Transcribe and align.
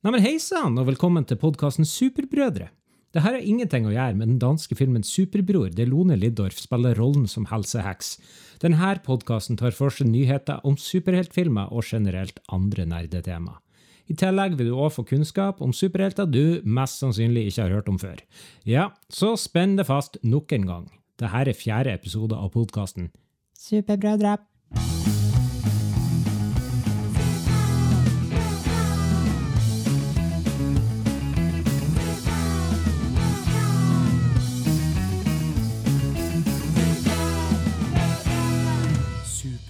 Neimen 0.00 0.22
hei 0.24 0.38
sann, 0.40 0.78
og 0.80 0.86
velkommen 0.88 1.26
til 1.28 1.36
podkasten 1.36 1.84
Superbrødre. 1.84 2.70
Det 3.12 3.20
her 3.20 3.34
har 3.36 3.42
ingenting 3.44 3.84
å 3.84 3.90
gjøre 3.92 4.16
med 4.16 4.30
den 4.30 4.38
danske 4.40 4.72
filmen 4.72 5.02
Superbror, 5.04 5.68
der 5.76 5.90
Lone 5.90 6.16
Liddorf 6.16 6.56
spiller 6.56 6.96
rollen 6.96 7.26
som 7.28 7.44
helseheks. 7.50 8.14
Denne 8.64 8.94
podkasten 9.04 9.60
tar 9.60 9.76
for 9.76 9.92
seg 9.92 10.08
nyheter 10.08 10.64
om 10.64 10.78
superheltfilmer 10.80 11.68
og 11.68 11.84
generelt 11.84 12.40
andre 12.48 12.88
nerdetema. 12.88 13.58
I 14.08 14.16
tillegg 14.16 14.56
vil 14.56 14.72
du 14.72 14.78
òg 14.80 14.94
få 14.96 15.04
kunnskap 15.04 15.60
om 15.60 15.76
superhelter 15.76 16.24
du 16.24 16.64
mest 16.64 17.04
sannsynlig 17.04 17.50
ikke 17.50 17.66
har 17.66 17.76
hørt 17.76 17.92
om 17.92 18.00
før. 18.00 18.24
Ja, 18.64 18.94
så 19.12 19.34
spenn 19.36 19.76
det 19.76 19.90
fast 19.92 20.16
nok 20.24 20.56
en 20.56 20.64
gang. 20.64 20.88
Dette 21.20 21.44
er 21.44 21.52
fjerde 21.52 21.92
episode 21.92 22.40
av 22.40 22.54
podkasten 22.56 23.12
Superbrødre. 23.52 24.38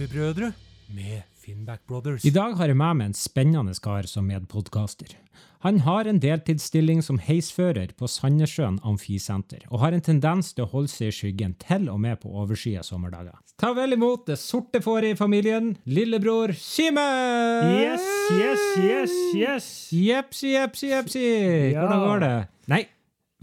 Superbrødre 0.00 0.52
med 0.96 1.22
Finnback 1.36 1.82
Brothers. 1.86 2.24
I 2.24 2.30
dag 2.32 2.54
har 2.56 2.70
jeg 2.70 2.76
med 2.80 2.96
meg 2.96 3.10
en 3.10 3.16
spennende 3.18 3.74
kar 3.84 4.06
som 4.08 4.24
medpodkaster. 4.24 5.12
Han 5.60 5.82
har 5.84 6.08
en 6.08 6.16
deltidsstilling 6.22 7.02
som 7.04 7.18
heisfører 7.20 7.92
på 7.98 8.08
Sandnessjøen 8.08 8.78
Amfisenter, 8.80 9.66
og 9.68 9.82
har 9.82 9.92
en 9.92 10.00
tendens 10.00 10.54
til 10.54 10.64
å 10.64 10.70
holde 10.72 10.88
seg 10.88 11.10
i 11.10 11.16
skyggen 11.18 11.52
til 11.60 11.90
og 11.92 12.00
med 12.00 12.16
på 12.22 12.32
oversida 12.32 12.80
sommerdager. 12.86 13.36
Ta 13.60 13.74
vel 13.76 13.92
imot 13.98 14.24
det 14.30 14.38
sorte 14.40 14.80
fåret 14.80 15.12
i 15.12 15.20
familien, 15.20 15.74
lillebror 15.84 16.56
Simen! 16.56 17.76
Yes, 17.76 18.08
yes, 18.40 18.66
yes, 18.80 19.16
yes. 19.36 19.70
Jepsi, 19.92 20.54
jepsi, 20.56 20.94
jepsi. 20.94 21.28
Ja. 21.74 21.84
Hvordan 21.84 22.06
går 22.08 22.24
det? 22.24 22.34
Nei, 22.72 22.84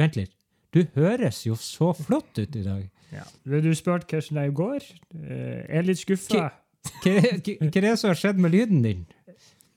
vent 0.02 0.18
litt. 0.24 0.34
Du 0.74 0.88
høres 0.98 1.46
jo 1.46 1.54
så 1.54 1.94
flott 1.94 2.34
ut 2.34 2.58
i 2.58 2.66
dag. 2.66 2.88
Ja. 3.14 3.24
Du 3.48 3.70
spurte 3.76 4.08
hvordan 4.18 4.42
det 4.42 4.54
går. 4.58 4.88
Eh, 5.16 5.66
Jeg 5.68 5.78
er 5.80 5.86
litt 5.88 6.02
skuffa. 6.02 6.50
Hva 7.04 7.14
er 7.14 7.82
det 7.82 7.94
som 8.00 8.10
har 8.12 8.18
skjedd 8.20 8.40
med 8.44 8.52
lyden 8.52 8.82
din? 8.84 9.06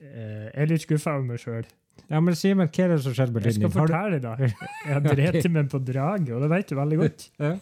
Eh, 0.01 0.49
Jeg 0.51 0.63
er 0.65 0.67
litt 0.73 0.83
skuffa 0.87 1.15
over 1.19 1.29
meg 1.29 1.39
sjøl. 1.43 1.65
Ja, 2.11 2.19
men 2.19 2.35
Simen, 2.35 2.67
hva 2.67 2.85
er 2.85 2.89
det 2.91 3.03
som 3.05 3.13
har 3.13 3.19
skjedd 3.21 3.33
med 3.37 3.45
lyden 3.45 3.61
din? 3.61 3.63
Jeg 3.63 3.71
skal 3.71 3.87
fortelle 3.87 4.19
deg. 4.25 4.55
Jeg 4.87 4.95
har 4.97 5.05
drept 5.07 5.49
meg 5.55 5.69
på 5.71 5.79
draget, 5.87 6.31
og 6.35 6.41
det 6.43 6.49
vet 6.51 6.69
du 6.73 6.75
veldig 6.81 6.99
godt. 6.99 7.27
Ja. 7.39 7.53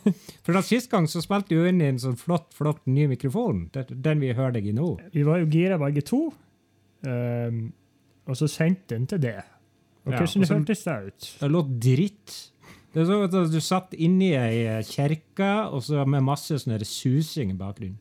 For 0.47 0.57
da 0.57 0.63
Sist 0.65 0.89
gang 0.93 1.09
så 1.11 1.21
spilte 1.25 1.53
du 1.59 1.67
inn 1.69 1.83
i 1.85 1.89
en 1.93 1.99
sånn 2.01 2.17
flott 2.17 2.49
flott 2.57 2.81
ny 2.89 3.05
mikrofon. 3.11 3.67
Den 3.75 4.21
vi 4.25 4.33
hører 4.33 4.57
deg 4.57 4.71
i 4.71 4.73
nå. 4.73 4.95
Vi 5.13 5.27
var 5.29 5.43
jo 5.43 5.51
gira 5.53 5.77
begge 5.83 6.01
to, 6.09 6.23
um, 7.05 7.61
og 8.29 8.37
så 8.41 8.49
sendte 8.49 8.95
den 8.97 9.05
til 9.11 9.21
det. 9.27 9.37
Og 10.07 10.15
Ja, 10.15 10.19
hvordan 10.23 10.47
så- 10.49 10.57
hørtes 10.57 10.85
det 10.85 10.97
ut? 11.11 11.29
Det 11.43 11.51
låt 11.53 11.75
dritt. 11.85 12.37
Det 12.95 13.03
er 13.03 13.09
sånn 13.09 13.25
at 13.27 13.53
Du 13.53 13.59
satt 13.63 13.95
inni 13.95 14.33
ei 14.39 14.79
kjerke 14.89 15.49
og 15.69 15.83
så 15.85 16.07
med 16.09 16.25
masse 16.25 16.57
sånn 16.61 16.79
susing 16.87 17.53
i 17.53 17.59
bakgrunnen. 17.59 17.99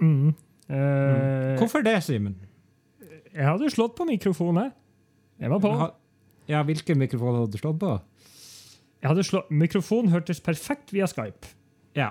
Mm. 0.00 0.32
Eh, 0.70 1.56
Hvorfor 1.60 1.84
det, 1.84 1.98
Simen? 2.06 2.38
Jeg 3.30 3.46
hadde 3.46 3.70
slått 3.70 3.96
på 3.98 4.06
mikrofonen. 4.08 4.72
Jeg 5.40 5.52
var 5.52 5.60
på. 5.62 5.74
Ja, 6.50 6.62
hvilken 6.66 6.98
mikrofon 6.98 7.36
hadde 7.36 7.52
du 7.52 7.60
slått 7.60 7.78
på? 7.82 7.92
Jeg 9.00 9.08
hadde 9.12 9.24
slått, 9.24 9.52
mikrofonen 9.52 10.12
hørtes 10.12 10.42
perfekt 10.44 10.92
via 10.92 11.06
Skype. 11.08 11.52
Ja. 11.96 12.10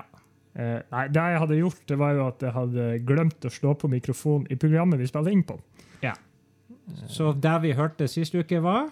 Uh, 0.58 0.80
nei, 0.90 1.04
det 1.14 1.22
jeg 1.22 1.42
hadde 1.44 1.58
gjort, 1.60 1.82
det 1.86 1.98
var 2.00 2.16
jo 2.16 2.24
at 2.26 2.40
jeg 2.42 2.54
hadde 2.56 2.86
glemt 3.06 3.46
å 3.46 3.52
slå 3.54 3.74
på 3.78 3.90
mikrofonen 3.92 4.48
i 4.50 4.58
programmet 4.58 4.98
vi 4.98 5.06
spiller 5.06 5.34
inn 5.34 5.44
på. 5.46 5.60
Ja. 6.02 6.16
Så 7.06 7.30
det 7.38 7.52
vi 7.62 7.76
hørte 7.78 8.08
sist 8.10 8.34
uke, 8.34 8.58
var 8.64 8.88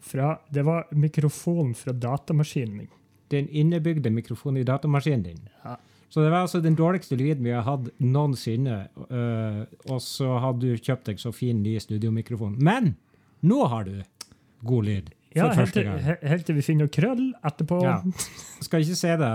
Fra, 0.00 0.34
det 0.48 0.64
var 0.64 0.88
mikrofonen 0.96 1.74
fra 1.76 1.92
datamaskinen 1.92 2.76
min. 2.76 2.88
den 3.30 3.48
innebygde 3.48 4.10
mikrofonen 4.10 4.60
i 4.60 4.66
datamaskinen 4.66 5.22
din. 5.22 5.48
Ja. 5.64 5.76
Så 6.10 6.24
det 6.24 6.32
var 6.32 6.42
altså 6.42 6.58
den 6.60 6.74
dårligste 6.74 7.14
lyden 7.16 7.44
vi 7.46 7.52
har 7.54 7.62
hatt 7.62 7.86
noensinne. 8.02 8.88
Uh, 9.06 9.62
og 9.86 10.00
så 10.02 10.32
hadde 10.42 10.66
du 10.66 10.82
kjøpt 10.82 11.06
deg 11.06 11.22
så 11.22 11.30
fin 11.34 11.62
ny 11.62 11.76
studiomikrofon. 11.78 12.56
Men 12.58 12.96
nå 13.46 13.60
har 13.70 13.86
du 13.86 14.00
god 14.66 14.88
lyd. 14.88 15.12
For 15.30 15.38
Ja, 15.38 15.52
helt 15.54 15.76
til, 15.76 15.86
helt 16.26 16.42
til 16.48 16.56
vi 16.58 16.64
finner 16.66 16.88
noe 16.88 16.90
krøll 16.90 17.28
etterpå. 17.46 17.78
Ja. 17.86 18.00
Skal 18.66 18.82
ikke 18.82 18.98
se 18.98 19.14
det 19.20 19.30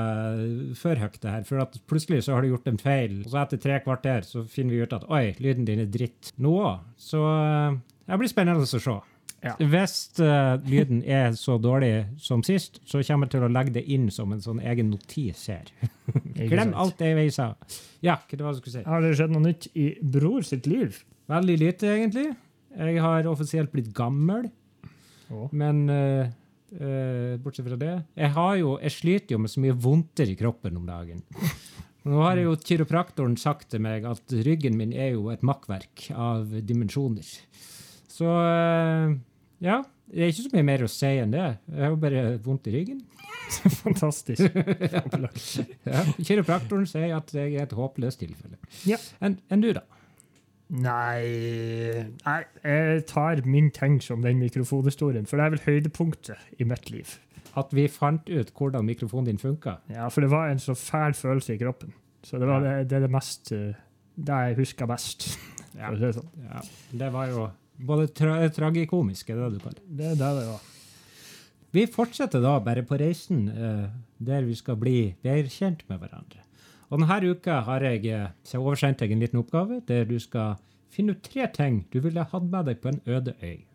for 0.76 1.00
høyt, 1.00 1.22
det 1.24 1.32
her, 1.32 1.46
for 1.48 1.80
plutselig 1.88 2.26
så 2.26 2.36
har 2.36 2.44
du 2.44 2.52
gjort 2.52 2.68
en 2.68 2.82
feil. 2.82 3.22
Og 3.24 3.32
så 3.32 3.46
etter 3.46 3.62
tre 3.64 3.80
kvarter 3.86 4.28
så 4.28 4.44
finner 4.44 4.76
vi 4.76 4.84
ut 4.84 4.96
at 5.00 5.08
oi, 5.08 5.30
lyden 5.40 5.64
din 5.64 5.86
er 5.86 5.88
dritt 5.88 6.34
nå. 6.44 6.58
Så 7.00 7.24
det 8.04 8.20
blir 8.20 8.28
spennende 8.28 8.68
å 8.68 8.68
se. 8.68 9.00
Ja. 9.44 9.54
Hvis 9.60 9.98
uh, 10.24 10.56
lyden 10.66 11.04
er 11.06 11.36
så 11.38 11.58
dårlig 11.62 12.08
som 12.22 12.42
sist, 12.46 12.80
så 12.90 13.02
kommer 13.06 13.28
jeg 13.28 13.36
til 13.36 13.46
å 13.46 13.52
legge 13.52 13.76
det 13.76 13.84
inn 13.94 14.08
som 14.14 14.32
en 14.34 14.42
sånn 14.42 14.62
egen 14.64 14.90
notis 14.94 15.44
her. 15.52 15.70
Glem 16.52 16.74
alt 16.74 16.98
det 17.02 17.12
jeg 17.14 17.36
sa. 17.36 17.52
Ja, 18.02 18.18
hva 18.18 18.38
det 18.40 18.42
var 18.42 18.56
det 18.56 18.58
jeg 18.58 18.64
skulle 18.64 18.78
si? 18.80 18.86
Har 18.90 19.06
det 19.06 19.14
skjedd 19.20 19.36
noe 19.36 19.46
nytt 19.46 19.68
i 19.78 19.88
bror 20.02 20.48
sitt 20.48 20.70
liv? 20.70 20.98
Veldig 21.30 21.58
lite, 21.62 21.92
egentlig. 21.94 22.30
Jeg 22.76 23.04
har 23.06 23.30
offisielt 23.32 23.74
blitt 23.74 23.94
gammel, 23.96 24.50
Oh. 25.34 25.48
men 25.58 25.88
uh, 25.90 26.28
uh, 26.78 27.32
bortsett 27.42 27.66
fra 27.66 27.78
det 27.82 27.94
Jeg 28.14 28.30
har 28.36 28.52
jo, 28.60 28.76
jeg 28.78 28.94
sliter 28.94 29.34
jo 29.34 29.40
med 29.42 29.50
så 29.50 29.64
mye 29.64 29.74
vondter 29.74 30.30
i 30.30 30.36
kroppen 30.38 30.78
om 30.78 30.86
dagen. 30.86 31.24
Nå 32.06 32.20
har 32.22 32.38
jo 32.38 32.52
kiropraktoren 32.62 33.34
sagt 33.42 33.72
til 33.74 33.82
meg 33.82 34.06
at 34.06 34.36
ryggen 34.46 34.78
min 34.78 34.94
er 34.94 35.16
jo 35.16 35.32
et 35.34 35.42
makkverk 35.42 36.12
av 36.14 36.54
dimensjoner. 36.62 37.26
Så 38.16 38.30
øh, 38.32 39.16
ja, 39.66 39.82
det 40.12 40.24
er 40.24 40.32
ikke 40.32 40.46
så 40.46 40.54
mye 40.54 40.68
mer 40.70 40.86
å 40.86 40.92
si 40.92 41.10
enn 41.20 41.34
det. 41.34 41.48
Jeg 41.72 41.84
har 41.84 41.98
bare 42.00 42.24
vondt 42.46 42.70
i 42.72 42.76
ryggen. 42.78 43.02
Fantastisk. 43.84 44.42
Ja. 45.86 46.02
Kiropraktoren 46.18 46.88
sier 46.90 47.12
at 47.18 47.34
jeg 47.36 47.58
er 47.58 47.68
et 47.68 47.76
håpløst 47.76 48.24
tilfelle. 48.24 48.58
Ja. 48.90 48.98
Enn 49.24 49.38
en 49.54 49.62
du, 49.64 49.70
da? 49.76 49.84
Nei, 50.66 52.08
nei, 52.26 52.40
jeg 52.66 53.04
tar 53.12 53.44
min 53.46 53.68
ting 53.74 54.00
som 54.02 54.24
den 54.26 54.40
mikrofonhistorien, 54.42 55.28
for 55.30 55.38
det 55.38 55.46
er 55.46 55.54
vel 55.54 55.62
høydepunktet 55.68 56.58
i 56.58 56.66
mitt 56.66 56.90
liv. 56.90 57.12
At 57.56 57.70
vi 57.76 57.86
fant 57.92 58.26
ut 58.32 58.50
hvordan 58.58 58.88
mikrofonen 58.88 59.30
din 59.30 59.42
funka? 59.42 59.78
Ja, 59.94 60.08
For 60.10 60.26
det 60.26 60.32
var 60.34 60.50
en 60.50 60.60
så 60.60 60.74
fæl 60.74 61.14
følelse 61.14 61.54
i 61.54 61.62
kroppen. 61.62 61.94
Så 62.26 62.42
det, 62.42 62.50
var 62.50 62.66
det, 62.66 62.74
det 62.90 62.98
er 62.98 63.06
det 63.06 63.12
mest 63.14 63.52
eh, 63.54 63.78
Det 64.18 64.40
jeg 64.48 64.58
husker 64.58 64.90
best. 64.90 65.28
Ja. 65.78 65.92
Det 65.94 66.16
sånn. 66.18 66.32
Ja, 66.48 66.64
det 66.98 67.12
var 67.14 67.30
jo 67.30 67.46
både 67.78 68.08
tra 68.16 68.38
tragikomisk, 68.54 69.30
er 69.30 69.40
det 69.40 69.50
det 69.50 69.60
du 69.60 69.64
kaller 69.64 69.82
det. 69.82 69.92
Det 69.98 70.08
er 70.14 70.18
det 70.22 70.32
det 70.40 70.48
var. 70.48 70.72
Vi 71.76 71.86
fortsetter 71.92 72.44
da 72.44 72.56
bare 72.64 72.86
på 72.88 72.98
reisen 73.00 73.48
eh, 73.52 73.88
der 74.24 74.46
vi 74.48 74.56
skal 74.56 74.78
bli 74.80 75.16
bedre 75.26 75.52
kjent 75.52 75.84
med 75.90 76.00
hverandre. 76.00 76.44
Og 76.88 77.02
denne 77.02 77.34
uka 77.34 77.60
har 77.68 77.84
jeg 77.84 78.06
eh, 78.08 78.30
så 78.48 78.62
oversendt 78.62 79.02
deg 79.04 79.12
en 79.12 79.26
liten 79.26 79.42
oppgave 79.42 79.82
der 79.88 80.08
du 80.08 80.16
skal 80.24 80.56
finne 80.94 81.16
ut 81.16 81.26
tre 81.26 81.50
ting 81.52 81.84
du 81.92 82.00
ville 82.00 82.24
hatt 82.24 82.48
med 82.48 82.70
deg 82.70 82.80
på 82.80 82.94
en 82.94 83.02
øde 83.06 83.36
øy. 83.42 83.66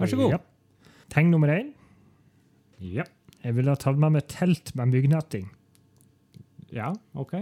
Vær 0.00 0.10
så 0.10 0.18
god. 0.18 0.34
Ja. 0.34 0.40
Ting 1.14 1.30
nummer 1.30 1.52
én. 1.52 1.70
Ja. 2.80 3.06
Jeg 3.44 3.56
ville 3.56 3.72
ha 3.72 3.78
tatt 3.78 3.98
med 4.00 4.16
meg 4.16 4.26
telt 4.28 4.74
med 4.74 4.90
myggnetting. 4.90 5.46
Ja, 6.74 6.92
OK. 7.14 7.36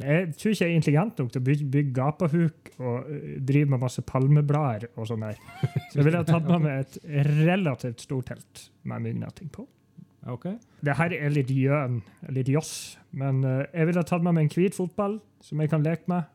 Jeg 0.00 0.30
tror 0.40 0.54
ikke 0.54 0.64
jeg 0.64 0.72
er 0.72 0.78
intelligent 0.78 1.18
nok 1.20 1.32
til 1.32 1.42
å 1.42 1.44
bygge, 1.44 1.66
bygge 1.72 1.94
gapahuk 1.96 2.70
og 2.78 3.10
øh, 3.12 3.34
drive 3.44 3.68
med 3.74 3.82
masse 3.82 4.04
palmeblader 4.08 4.88
og 4.96 5.08
sånn 5.10 5.24
der. 5.26 5.40
Så 5.90 5.98
jeg 5.98 6.06
ville 6.06 6.22
ha 6.22 6.28
tatt 6.28 6.48
med 6.48 6.64
meg 6.64 6.86
et 6.86 6.96
relativt 7.42 8.04
stort 8.06 8.30
telt 8.32 8.62
med 8.88 9.04
myggnetting 9.04 9.50
på. 9.52 9.66
Okay. 10.32 10.54
Det 10.86 10.94
her 10.96 11.12
er 11.16 11.34
litt 11.34 11.50
gjøn, 11.50 11.98
litt 12.32 12.48
joss, 12.48 12.96
men 13.10 13.42
øh, 13.44 13.64
jeg 13.66 13.88
ville 13.90 14.04
ha 14.04 14.08
tatt 14.08 14.24
med 14.24 14.38
meg 14.38 14.46
en 14.46 14.54
hvit 14.54 14.78
fotball 14.78 15.18
som 15.42 15.60
jeg 15.60 15.72
kan 15.72 15.84
leke 15.84 16.08
med, 16.08 16.30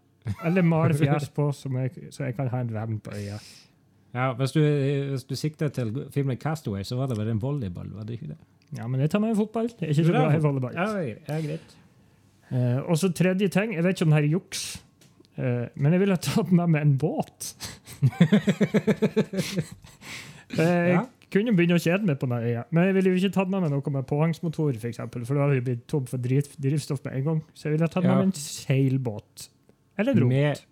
eller 0.46 0.68
male 0.68 0.98
fjes 1.00 1.30
på 1.34 1.48
som 1.56 1.80
jeg, 1.80 2.12
så 2.12 2.28
jeg 2.28 2.36
kan 2.38 2.52
ha 2.52 2.62
en 2.62 2.74
venn 2.76 3.00
på 3.02 3.16
øyet. 3.16 3.48
Ja, 4.14 4.32
hvis 4.38 4.54
du, 4.54 4.62
hvis 4.62 5.26
du 5.30 5.36
sikter 5.40 5.72
til 5.74 5.94
filmen 6.14 6.38
Castaway, 6.42 6.84
så 6.88 7.00
var 7.00 7.10
det 7.10 7.18
vel 7.18 7.32
en 7.32 7.42
volleyball, 7.42 7.90
var 7.96 8.06
det 8.08 8.20
ikke 8.20 8.34
det? 8.34 8.40
Ja, 8.76 8.88
men 8.92 9.00
jeg 9.00 9.10
tar 9.10 9.24
med 9.24 9.32
en 9.32 9.40
fotball. 9.40 9.70
Det 9.72 9.88
er 9.88 9.94
ikke 9.96 10.08
så 10.10 10.16
glad 10.16 10.36
i 10.36 10.44
volleyball. 10.44 10.76
Ja, 10.76 10.88
er 11.32 11.44
greit. 11.46 11.76
Eh, 12.52 12.78
og 12.88 12.96
så 13.00 13.10
tredje 13.12 13.50
ting, 13.52 13.74
jeg 13.76 13.84
vet 13.84 13.98
ikke 13.98 14.06
om 14.08 14.14
det 14.14 14.20
her 14.22 14.28
er 14.30 14.36
juks, 14.38 14.62
uh, 15.38 15.66
men 15.76 15.92
jeg 15.96 16.00
ville 16.06 16.18
tatt 16.24 16.52
med 16.56 16.68
meg 16.76 16.82
en 16.86 16.94
båt. 17.02 17.50
jeg 20.58 20.92
Ja. 20.94 21.02
kunne 21.34 21.52
begynne 21.58 21.76
å 21.76 21.82
kjede 21.84 22.06
meg 22.08 22.20
på 22.22 22.30
den 22.30 22.38
øya, 22.40 22.64
men 22.72 22.88
jeg 22.88 22.96
ville 22.98 23.12
jo 23.12 23.20
ikke 23.20 23.34
tatt 23.36 23.50
med 23.52 23.62
meg 23.66 23.74
noe 23.74 23.92
med 23.98 24.08
påhengsmotor, 24.08 24.78
for, 24.80 24.88
eksempel, 24.90 25.26
for 25.28 25.36
da 25.36 25.44
hadde 25.48 25.58
jeg 25.60 25.66
blitt 25.68 25.84
tom 25.92 26.06
for 26.08 26.18
driv, 26.24 26.48
drivstoff 26.62 27.04
med 27.06 27.18
en 27.20 27.26
gang. 27.28 27.42
Så 27.54 27.68
jeg 27.68 27.76
ville 27.78 27.90
tatt 27.92 28.06
med 28.08 28.16
meg 28.16 28.30
en 28.30 28.38
seilbåt. 28.40 29.50
Eller 30.00 30.16
en 30.16 30.28
Med, 30.30 30.64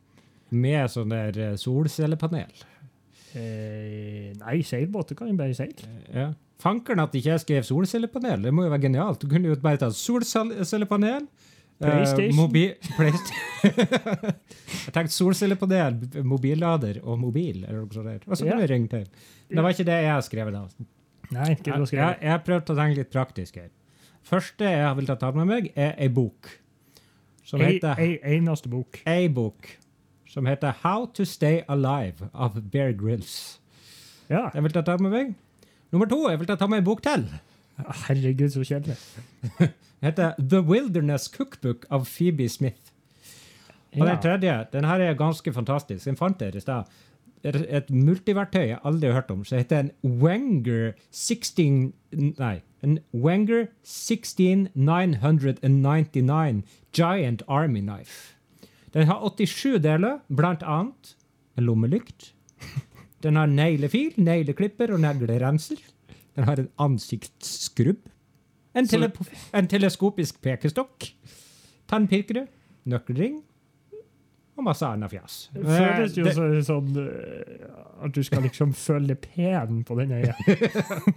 med 0.55 0.89
sånn 0.93 1.11
der 1.11 1.57
solcellepanel. 1.59 2.55
Nei, 3.35 4.57
seilbåt, 4.63 5.11
kan 5.19 5.27
jo 5.27 5.35
bare 5.35 5.55
seile. 5.57 5.89
Ja. 6.13 6.29
Fankeren 6.63 7.01
at 7.03 7.11
ikke 7.19 7.33
jeg 7.33 7.41
skrev 7.43 7.65
solcellepanel, 7.67 8.45
det 8.47 8.53
må 8.55 8.63
jo 8.63 8.71
være 8.71 8.85
genialt. 8.87 9.19
Du 9.19 9.27
kunne 9.27 9.49
jo 9.51 9.57
bare 9.59 9.81
tatt 9.81 9.97
solcellepanel, 9.99 11.25
PlayStation? 11.81 12.35
mobi 12.37 12.65
Playsta- 12.97 13.39
jeg 13.65 14.93
tenkte 14.95 15.11
solcellepanel, 15.13 15.97
mobillader 16.23 16.99
og 17.03 17.19
mobil. 17.19 17.65
Og 17.67 18.37
så 18.37 18.45
kan 18.47 18.61
vi 18.61 18.67
ringe 18.71 18.87
til. 18.91 19.07
Det 19.49 19.63
var 19.63 19.73
ikke 19.75 19.87
det 19.87 19.97
jeg 20.05 20.11
har 20.13 20.21
skrevet. 20.25 20.53
da. 20.53 20.85
Nei, 21.35 21.49
ikke 21.55 21.77
noe 21.79 21.89
jeg, 21.89 22.17
jeg 22.21 22.43
prøvde 22.45 22.73
å 22.73 22.77
tenke 22.77 22.99
litt 23.01 23.11
praktisk 23.13 23.57
her. 23.59 23.71
Første 24.25 24.65
jeg 24.69 24.97
vil 24.97 25.09
ta 25.09 25.31
med 25.35 25.49
meg, 25.49 25.71
er 25.75 25.95
ei 26.01 26.07
bok. 26.09 26.49
Som 27.45 27.61
Ei, 27.61 27.75
heter 27.75 27.99
ei 28.01 28.15
eneste 28.37 28.69
bok. 28.69 29.01
ei 29.05 29.27
bok 29.29 29.67
som 30.35 30.45
heter 30.49 30.73
How 30.81 31.05
to 31.13 31.23
Stay 31.25 31.61
Alive 31.69 32.29
av 32.33 32.57
Bear 32.71 32.91
Grylls. 32.97 33.59
Ja. 34.29 34.49
Jeg 34.53 34.63
vil 34.65 34.73
ta 34.73 34.97
med 34.97 35.11
meg. 35.13 35.35
Nummer 35.93 36.09
to, 36.09 36.17
jeg 36.29 36.39
vil 36.41 36.47
ta 36.49 36.67
med 36.67 36.81
en 36.81 36.87
bok 36.87 37.03
til. 37.05 37.27
Herregud, 38.07 38.49
så 38.51 38.63
kjedelig. 38.65 38.97
Heter 40.05 40.33
The 40.39 40.59
Wilderness 40.61 41.27
Cookbook 41.33 41.85
av 41.89 42.05
Phoebe 42.05 42.49
Smith. 42.49 42.91
Og 43.95 43.99
Ja. 44.05 44.11
den 44.15 44.21
tredje, 44.21 44.67
den 44.73 44.83
her 44.83 44.99
er 45.01 45.13
ganske 45.15 45.53
fantastisk. 45.53 46.05
Den 46.05 46.15
fant 46.19 46.41
jeg 46.41 46.55
i 46.55 46.59
stad. 46.59 46.83
Er 47.43 47.65
Et 47.77 47.89
multiverktøy 47.89 48.67
jeg 48.67 48.79
aldri 48.83 49.07
har 49.07 49.13
hørt 49.21 49.31
om, 49.31 49.43
som 49.45 49.57
heter 49.57 49.79
en 49.79 49.91
Wenger 50.03 50.93
16... 51.11 51.93
Nei. 52.39 52.61
En 52.83 52.99
Wenger 53.13 53.67
16999 53.83 56.63
Giant 56.93 57.41
Army 57.47 57.79
Knife. 57.81 58.35
Den 58.93 59.07
har 59.07 59.19
87 59.37 59.79
deler, 59.83 60.19
blant 60.35 60.63
annet 60.63 61.15
en 61.57 61.63
lommelykt. 61.65 62.33
Den 63.23 63.35
har 63.35 63.45
neglefil, 63.47 64.13
negleklipper 64.17 64.91
og 64.93 64.99
neglerenser. 65.03 65.75
Den 66.35 66.43
har 66.43 66.55
en 66.59 66.69
ansiktsskrubb. 66.79 67.97
En, 68.75 68.87
tele 68.87 69.11
en 69.53 69.67
teleskopisk 69.71 70.41
pekestokk. 70.43 71.09
Tannpirkere, 71.87 72.47
nøkkelring 72.91 73.37
og 74.55 74.63
masse 74.63 74.87
annet 74.87 75.11
fjas. 75.11 75.49
Det 75.53 75.63
føles 75.65 76.17
jo 76.17 76.23
Det- 76.23 76.65
sånn 76.65 76.95
eh, 77.01 77.65
at 78.05 78.11
du 78.15 78.21
skal 78.23 78.41
liksom 78.43 78.73
føle 78.73 79.15
pen 79.15 79.83
på 79.83 79.95
den 79.99 80.11
øya. 80.11 80.33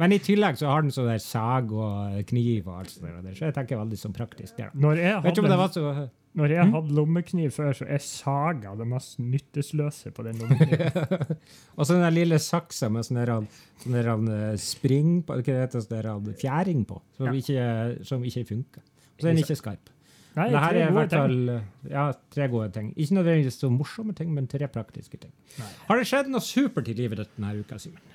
Men 0.00 0.12
i 0.12 0.18
tillegg 0.20 0.58
så 0.60 0.68
har 0.68 0.84
den 0.84 0.92
sånn 0.92 1.08
der 1.08 1.22
sag 1.24 1.70
og 1.72 2.20
kniv 2.28 2.68
og 2.68 2.82
alt 2.82 2.92
sånt 2.92 3.08
der. 3.08 3.34
Så 3.36 3.48
jeg 3.48 3.56
tenker 3.56 3.80
veldig 3.80 3.98
sånn 4.00 4.14
praktisk. 4.16 4.58
Der. 4.58 4.74
Når 4.76 5.00
jeg 5.00 5.20
hadde, 5.24 5.68
så 5.72 6.08
når 6.36 6.52
jeg 6.52 6.68
hadde 6.74 6.96
lommekniv 6.98 7.54
før, 7.56 7.70
så 7.78 7.86
jeg 7.88 8.04
saga 8.04 8.74
det 8.76 8.86
mest 8.90 9.16
nyttesløse 9.24 10.12
på 10.12 10.26
den 10.26 10.42
lommekniven. 10.42 11.32
Og 11.78 11.86
så 11.88 11.94
den 11.96 12.04
der 12.04 12.12
lille 12.12 12.38
saksa 12.44 12.90
med 12.92 13.08
sånn 13.08 13.22
der, 13.22 13.32
sånn 13.80 13.96
der 13.96 14.10
eh, 14.12 14.50
spring 14.60 15.22
på, 15.24 15.38
hva 15.38 15.40
heter 15.62 15.78
det, 15.80 15.84
sånn 15.86 15.94
der 16.28 16.40
fjæring 16.42 16.84
på, 16.88 17.00
som, 17.16 17.30
Ja. 17.30 17.36
ikke, 17.40 18.04
som 18.04 18.26
ikke 18.28 18.44
funker. 18.52 18.84
Og 18.84 19.22
så 19.24 19.30
er 19.30 19.32
den 19.32 19.44
ikke 19.46 19.56
skarp. 19.62 19.92
Nei, 20.36 20.50
det 20.52 20.60
her 20.60 20.76
er 20.76 20.90
i 20.90 20.92
hvert 20.98 21.14
fall 21.16 21.38
eh, 21.54 21.68
ja, 21.88 22.04
tre 22.36 22.50
gode 22.52 22.68
ting. 22.74 22.90
Ikke 23.00 23.16
nødvendigvis 23.16 23.56
så 23.62 23.72
morsomme 23.72 24.12
ting, 24.18 24.34
men 24.36 24.44
tre 24.52 24.68
praktiske 24.68 25.16
ting. 25.22 25.32
Nei. 25.56 25.70
Har 25.88 25.96
det 25.96 26.10
skjedd 26.10 26.28
noe 26.28 26.44
supert 26.44 26.92
i 26.92 26.98
livet 26.98 27.22
ditt 27.22 27.32
denne 27.38 27.54
uka, 27.62 27.80
Simen? 27.80 28.12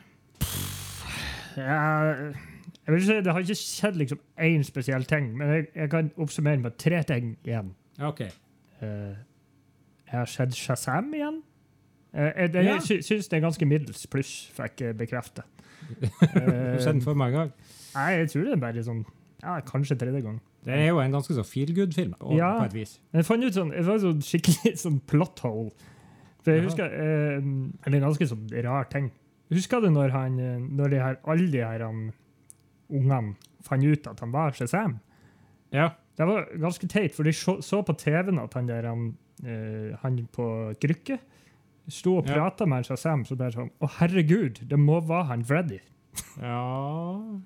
Ja, 1.57 2.31
jeg 2.87 2.93
vil 2.95 3.03
si 3.05 3.13
Det 3.21 3.33
har 3.33 3.39
ikke 3.43 3.55
skjedd 3.59 3.95
liksom 3.99 4.19
én 4.39 4.63
spesiell 4.63 5.03
ting, 5.09 5.31
men 5.37 5.47
jeg, 5.55 5.67
jeg 5.75 5.89
kan 5.89 6.11
oppsummere 6.17 6.61
med 6.63 6.77
tre 6.81 7.03
ting 7.07 7.37
igjen. 7.45 7.73
OK. 8.01 8.21
Eh, 8.21 9.15
jeg 10.07 10.19
har 10.19 10.25
sett 10.25 10.55
Shazam 10.57 11.13
igjen. 11.13 11.41
Uh, 12.13 12.27
jeg 12.35 12.53
jeg 12.53 12.65
Ja. 12.65 12.79
sy 12.83 12.97
syns 12.99 13.29
det 13.31 13.37
er 13.37 13.45
ganske 13.45 13.65
middels 13.65 14.07
pluss, 14.11 14.51
fikk 14.57 14.81
jeg 14.83 14.97
bekrefte. 14.99 15.43
Du 15.87 16.07
har 16.39 16.79
sett 16.79 16.93
den 16.93 17.01
for 17.01 17.13
mange 17.15 17.37
ganger. 17.37 17.51
nei, 17.95 18.09
jeg 18.19 18.29
tror 18.33 18.43
det 18.43 18.51
er 18.53 18.59
bare 18.63 18.83
sånn 18.83 19.05
ja, 19.41 19.59
Kanskje 19.61 19.95
tredje 19.97 20.21
gang. 20.21 20.41
Det 20.65 20.73
er 20.75 20.87
jo 20.91 20.99
en 21.01 21.11
ganske 21.15 21.33
så 21.33 21.43
feel 21.47 21.71
good-film, 21.73 22.13
og- 22.19 22.35
Ja. 22.37 22.59
på 22.59 22.65
et 22.65 22.73
vis. 22.73 22.99
Men 23.11 23.19
jeg 23.23 23.25
fant 23.25 23.43
ut 23.43 23.53
sånn, 23.53 23.71
det 23.71 23.85
var 23.85 23.97
sånn 23.97 24.21
skikkelig 24.21 24.75
sånn 24.85 24.99
plot 25.07 25.39
hole. 25.39 25.71
For 26.43 26.51
jeg 26.51 26.61
Jaha. 26.61 26.69
husker 26.69 26.85
eh, 26.85 27.41
Eller 27.85 27.97
en 27.97 28.03
ganske 28.09 28.27
sånn 28.27 28.63
rar 28.63 28.83
ting. 28.89 29.11
Husker 29.51 29.81
du 29.83 29.89
når, 29.91 30.13
han, 30.15 30.39
eh, 30.39 30.59
når 30.61 30.93
de 30.93 30.99
her, 31.03 31.17
alle 31.27 31.51
de 31.51 31.63
her 31.63 31.83
um, 31.87 32.05
ungene 32.91 33.35
fant 33.67 33.83
ut 33.83 34.07
at 34.07 34.19
han 34.23 34.31
var 34.33 34.55
Shazam? 34.55 34.99
Ja. 35.75 35.89
Det 36.17 36.27
var 36.27 36.47
ganske 36.59 36.87
teit, 36.91 37.13
for 37.15 37.23
de 37.27 37.33
så, 37.33 37.57
så 37.63 37.81
på 37.87 37.95
TV-en 37.97 38.39
at 38.39 38.53
han 38.53 38.67
der 38.69 38.87
han, 38.87 39.05
eh, 39.43 39.95
han 40.03 40.19
på 40.31 40.47
krykke 40.81 41.17
sto 41.91 42.17
og 42.19 42.27
Ja. 42.29 42.49
med 42.67 42.85
Shazam. 42.85 43.25
Så 43.25 43.35
bare 43.35 43.51
sånn 43.55 43.71
Å, 43.81 43.89
herregud, 43.99 44.61
det 44.69 44.79
må 44.79 44.99
være 45.01 45.25
han 45.31 45.43
Freddy. 45.43 45.79
ja 46.39 46.61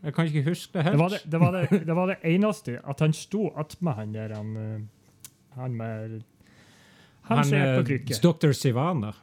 Jeg 0.04 0.14
kan 0.14 0.26
ikke 0.26 0.44
huske 0.50 0.74
det 0.74 0.84
helt. 0.84 0.96
Det 0.96 1.00
var 1.00 1.10
det, 1.14 1.22
det, 1.32 1.40
var 1.40 1.52
det, 1.52 1.86
det 1.86 1.96
var 1.96 2.08
det 2.08 2.18
eneste, 2.24 2.80
at 2.84 3.00
han 3.00 3.14
sto 3.14 3.52
attmed 3.56 3.94
han 3.94 4.14
der 4.14 4.34
han, 4.36 4.56
eh, 4.58 4.80
han 5.56 5.76
med 5.78 6.24
Han, 7.30 7.44
som 7.44 7.58
gikk 7.58 7.66
på 7.66 7.80
eh, 7.80 7.86
krykke. 7.90 8.20
Dr. 8.22 8.52
Sivana. 8.54 9.14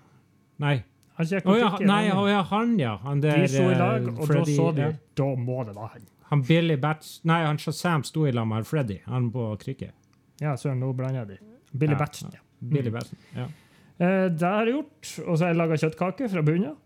Nei. 0.58 0.82
Han 1.19 1.26
ser 1.29 1.41
på 1.44 1.55
ja, 1.59 1.69
nei, 1.85 2.09
han- 2.09 2.29
ja, 2.31 2.43
han, 2.43 2.79
ja. 2.81 2.97
Han 3.03 3.20
der 3.20 3.37
De 3.43 3.49
sto 3.49 3.62
i 3.70 3.75
lag, 3.75 4.03
eh, 4.03 4.09
og 4.14 4.29
Freddy- 4.29 4.56
da 4.56 4.62
så 4.62 4.75
de 4.75 4.81
ja. 4.87 4.93
Da 5.14 5.25
må 5.37 5.64
det 5.67 5.75
være 5.76 5.88
han. 5.93 6.06
Han 6.31 6.43
Billy 6.49 6.76
Bats 6.81 7.20
Nei, 7.29 7.43
han 7.44 7.59
Shazam 7.59 8.03
sto 8.05 8.25
i 8.26 8.31
lag 8.32 8.47
med 8.49 8.64
Freddy, 8.67 9.00
han 9.06 9.31
på 9.31 9.50
krykke. 9.61 9.91
Ja, 10.41 10.55
søren, 10.56 10.81
nå 10.81 10.93
blander 10.97 11.20
jeg 11.26 11.29
de. 11.29 11.38
Billy 11.79 11.93
Ja, 11.93 11.99
Batson. 11.99 12.31
Ja. 12.32 12.38
Billy 12.62 12.88
Mm. 12.88 12.93
Batson. 12.94 13.19
Ja. 13.37 13.44
Eh, 14.00 14.29
det 14.29 14.41
har 14.43 14.64
jeg 14.67 14.75
gjort. 14.75 15.29
Og 15.29 15.37
så 15.38 15.44
har 15.44 15.49
jeg 15.53 15.56
laga 15.56 15.75
kjøttkake 15.76 16.31
fra 16.31 16.43
bunnen. 16.43 16.76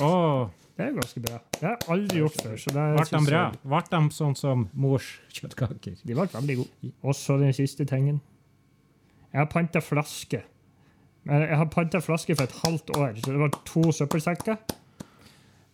Oh. 0.00 0.48
Det 0.76 0.88
er 0.88 0.92
ganske 0.96 1.20
bra. 1.22 1.38
Det 1.52 1.60
har 1.62 1.76
jeg 1.78 1.88
aldri 1.94 2.18
gjort 2.18 2.40
før. 2.42 2.54
Så 2.58 2.72
det 2.74 2.84
ble 2.96 3.04
de 3.18 3.26
bra? 3.30 3.42
Ble 3.62 3.80
de 3.90 4.08
sånn 4.10 4.34
som 4.36 4.64
mors 4.74 5.20
kjøttkaker? 5.30 6.00
De 6.04 6.14
ble 6.14 6.26
veldig 6.32 6.56
gode. 6.56 6.90
Også 7.04 7.38
den 7.38 7.52
siste 7.54 7.84
tingen. 7.86 8.20
Jeg 9.32 9.38
har 9.38 9.46
panta 9.46 9.78
flaske. 9.80 10.40
Jeg 11.24 11.56
har 11.56 11.68
panta 11.72 12.00
flasker 12.04 12.36
for 12.36 12.44
et 12.48 12.56
halvt 12.64 12.90
år, 12.98 13.14
så 13.20 13.32
det 13.32 13.40
var 13.40 13.54
to 13.64 13.84
søppelsekker. 13.96 14.58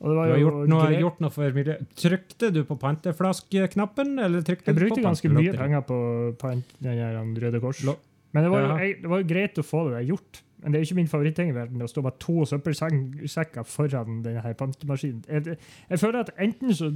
Du 0.00 0.14
har 0.16 0.30
jo 0.32 0.36
gjort 0.40 0.68
noe, 0.70 0.84
gjort 0.96 1.18
noe 1.20 1.32
for 1.34 1.56
miljøet. 1.56 1.88
Trykte 2.00 2.48
du 2.54 2.62
på 2.64 2.76
panteflaskeknappen, 2.80 4.14
eller 4.22 4.44
trykte 4.46 4.70
Jeg 4.72 4.78
brukte 4.78 5.02
ganske 5.04 5.28
mye 5.34 5.52
penger 5.58 5.82
på 5.84 5.98
pant, 6.40 6.70
den 6.80 6.96
der 7.02 7.18
Røde 7.42 7.60
Kors. 7.60 7.82
Lo- 7.84 7.98
Men 8.32 8.46
det 8.46 8.52
var, 8.52 8.62
jo, 8.62 8.78
jeg, 8.78 8.94
det 9.02 9.10
var 9.10 9.20
jo 9.20 9.28
greit 9.34 9.58
å 9.60 9.66
få 9.66 9.82
det 9.88 9.98
der 9.98 10.06
gjort. 10.14 10.40
Men 10.60 10.72
det 10.72 10.78
er 10.78 10.82
jo 10.84 10.88
ikke 10.90 10.98
min 11.00 11.08
favoritting 11.10 11.50
i 11.50 11.54
verden 11.56 11.82
å 11.84 11.88
stå 11.88 12.02
med 12.04 12.16
to 12.20 12.44
søppelsekker 12.48 13.64
foran 13.68 14.18
denne 14.24 14.54
pantemaskinen. 14.60 15.22
Jeg, 15.28 15.56
jeg 15.90 16.00
føler 16.02 16.20
at 16.24 16.32
enten 16.36 16.74
så, 16.76 16.90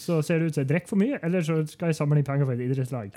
så 0.00 0.20
ser 0.24 0.40
det 0.40 0.48
ut 0.50 0.56
som 0.58 0.64
jeg 0.64 0.70
drikker 0.72 0.92
for 0.92 1.00
mye, 1.00 1.20
eller 1.22 1.44
så 1.44 1.58
skal 1.68 1.92
jeg 1.92 1.98
samle 2.00 2.20
inn 2.20 2.26
penger 2.28 2.48
for 2.48 2.56
et 2.56 2.64
idrettslag. 2.66 3.12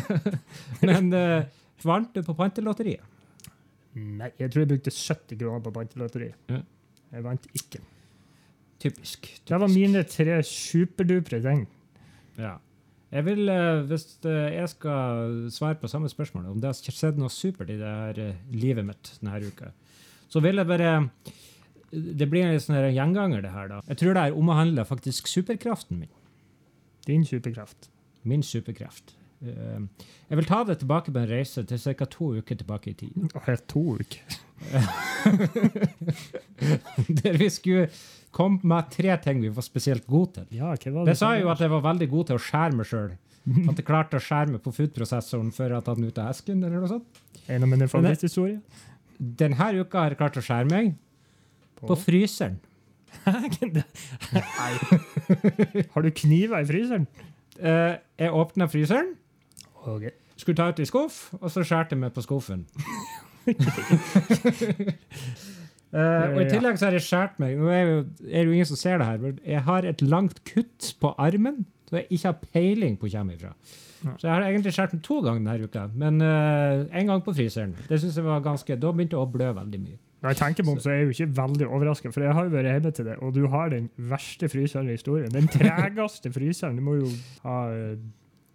Men 0.88 1.08
uh, 1.16 1.40
vant 1.84 2.12
du 2.14 2.22
på 2.24 2.36
pantelotteriet? 2.36 3.04
Nei, 3.94 4.30
jeg 4.40 4.50
tror 4.52 4.62
jeg 4.64 4.70
brukte 4.72 4.92
70 4.94 5.38
kroner 5.40 5.64
på 5.64 5.72
pantelotteri. 5.76 6.30
Ja. 6.48 6.62
Jeg 7.12 7.24
vant 7.26 7.48
ikke. 7.58 7.80
Typisk. 8.82 9.28
Det 9.46 9.58
var 9.60 9.70
mine 9.70 10.02
tre 10.08 10.38
superdupre 10.46 11.42
ting. 11.44 11.66
Ja. 12.40 12.56
Jeg 13.12 13.26
vil, 13.26 13.48
eh, 13.52 13.82
Hvis 13.90 14.06
eh, 14.24 14.54
jeg 14.56 14.68
skal 14.72 15.50
svare 15.52 15.76
på 15.76 15.88
samme 15.88 16.08
spørsmål, 16.08 16.46
om 16.48 16.60
det 16.60 16.70
har 16.70 16.74
skjedd 16.80 17.18
noe 17.20 17.28
supert 17.28 17.68
i 17.70 17.76
det 17.76 17.92
her 17.92 18.18
eh, 18.18 18.40
livet 18.50 18.86
mitt 18.88 19.12
denne 19.20 19.42
uka, 19.44 19.72
så 20.32 20.40
vil 20.40 20.56
jeg 20.56 20.66
bare 20.66 21.10
Det 21.92 22.24
blir 22.30 22.46
en 22.48 22.56
sånn 22.56 22.78
gjenganger, 22.94 23.42
det 23.44 23.50
her. 23.52 23.68
da. 23.68 23.80
Jeg 23.86 23.98
tror 24.00 24.14
det 24.14 24.22
her 24.22 24.32
omhandler 24.40 24.84
faktisk 24.88 25.26
superkraften 25.28 25.98
min. 26.00 26.08
Din 27.04 27.24
superkraft. 27.24 27.90
Min 28.24 28.42
superkraft. 28.42 29.12
Eh, 29.42 29.80
Jeg 30.30 30.36
vil 30.38 30.46
ta 30.48 30.62
det 30.64 30.78
tilbake 30.80 31.10
på 31.12 31.18
en 31.18 31.28
reise 31.28 31.64
til 31.66 31.78
ca. 31.82 32.04
to 32.06 32.28
uker 32.38 32.54
tilbake 32.60 32.90
i 32.90 32.94
tid. 32.94 33.12
Helt 33.46 33.66
to 33.68 33.82
uker. 33.98 34.22
Der 37.22 37.36
vi 37.38 37.48
skulle 37.50 37.88
komme 38.30 38.60
med 38.62 38.84
tre 38.94 39.16
ting 39.22 39.40
vi 39.42 39.48
var 39.52 39.62
spesielt 39.66 40.06
gode 40.06 40.32
til. 40.38 40.46
Ja, 40.60 40.70
hva 40.72 40.92
var 40.94 41.04
det? 41.04 41.10
Det 41.12 41.18
sa 41.18 41.34
jo 41.40 41.50
at 41.52 41.60
jeg 41.60 41.70
var 41.74 41.82
veldig 41.90 42.08
god 42.12 42.26
til 42.30 42.36
å 42.38 42.42
skjære 42.46 42.74
meg 42.78 42.86
sjøl. 42.88 43.12
At 43.68 43.74
jeg 43.80 43.86
klarte 43.88 44.16
å 44.20 44.22
skjære 44.22 44.52
meg 44.54 44.60
på 44.62 44.70
foodprosessoren 44.76 45.48
før 45.50 45.72
jeg 45.74 45.82
tatt 45.88 45.98
den 45.98 46.06
ut 46.12 46.18
av 46.22 46.28
esken. 46.30 46.62
eller 46.62 46.78
noe 46.78 46.88
sånt. 46.92 47.06
En 47.50 47.62
av 47.66 47.70
mine 47.72 47.88
favoritthistorier. 47.90 48.60
Denne 49.18 49.72
uka 49.82 49.98
har 50.04 50.10
jeg 50.14 50.20
klart 50.20 50.38
å 50.38 50.44
skjære 50.46 50.70
meg 50.70 50.92
på 51.82 51.94
fryseren. 51.98 52.60
Nei. 53.26 54.70
Har 55.92 56.00
du 56.06 56.10
kniver 56.14 56.62
i 56.62 56.68
fryseren? 56.70 57.06
Uh, 57.58 57.98
jeg 58.18 58.30
åpna 58.32 58.66
fryseren, 58.70 59.12
Ok. 59.86 60.08
skulle 60.36 60.56
ta 60.56 60.68
ut 60.70 60.78
i 60.82 60.86
skuff, 60.88 61.32
og 61.40 61.50
så 61.50 61.64
skjærte 61.66 61.96
jeg 61.96 62.02
meg 62.02 62.12
på 62.14 62.22
skuffen. 62.24 62.66
Uh, 65.92 66.26
og 66.34 66.40
I 66.42 66.48
tillegg 66.50 66.78
så 66.78 66.86
har 66.86 66.94
jeg 66.94 67.02
skåret 67.02 67.40
meg 67.42 67.56
Nå 67.58 67.66
er, 67.74 67.80
jo, 67.82 67.96
er 68.22 68.36
det 68.36 68.44
jo 68.46 68.52
ingen 68.54 68.68
som 68.70 68.78
ser 68.78 69.00
det 69.02 69.08
her, 69.08 69.18
men 69.18 69.40
jeg 69.42 69.64
har 69.66 69.88
et 69.88 70.04
langt 70.06 70.38
kutt 70.46 70.92
på 71.02 71.10
armen 71.18 71.64
så 71.92 71.98
jeg 71.98 72.06
ikke 72.16 72.28
har 72.30 72.38
peiling 72.54 72.94
på 72.96 73.04
hvor 73.04 73.18
kommer 73.18 73.34
ifra. 73.34 73.50
Så 74.18 74.26
jeg 74.26 74.32
har 74.32 74.46
egentlig 74.46 74.72
skåret 74.72 74.94
meg 74.96 75.02
to 75.04 75.18
ganger 75.20 75.42
denne 75.44 75.66
uka, 75.68 75.82
men 75.94 76.22
uh, 76.24 76.86
en 76.88 77.10
gang 77.10 77.20
på 77.24 77.34
fryseren. 77.36 77.74
Det 77.88 77.98
synes 78.00 78.16
jeg 78.16 78.24
var 78.24 78.40
ganske, 78.40 78.76
Da 78.80 78.92
begynte 78.92 79.18
jeg 79.18 79.20
å 79.20 79.28
blø 79.28 79.50
veldig 79.58 79.80
mye. 79.82 79.98
Når 80.22 80.32
jeg 80.32 80.38
tenker 80.38 80.70
om, 80.70 80.78
så 80.80 80.90
er 80.90 80.94
jeg 80.94 81.04
jo 81.04 81.14
ikke 81.16 81.36
veldig 81.36 81.66
overrasket, 81.68 82.14
for 82.14 82.24
jeg 82.24 82.32
har 82.32 82.46
jo 82.46 82.54
vært 82.54 82.70
hjemme 82.70 82.90
til 82.96 83.06
det, 83.10 83.16
og 83.20 83.34
du 83.34 83.46
har 83.52 83.68
den 83.68 83.90
verste 83.96 84.48
fryseren 84.48 84.88
i 84.88 84.96
historien. 84.96 85.28
Den 85.34 85.50
tregeste 85.58 86.32
fryseren. 86.32 86.78
Du 86.80 86.86
må 86.86 86.94
jo 87.02 87.12
ha 87.44 87.58
eh, 87.74 87.96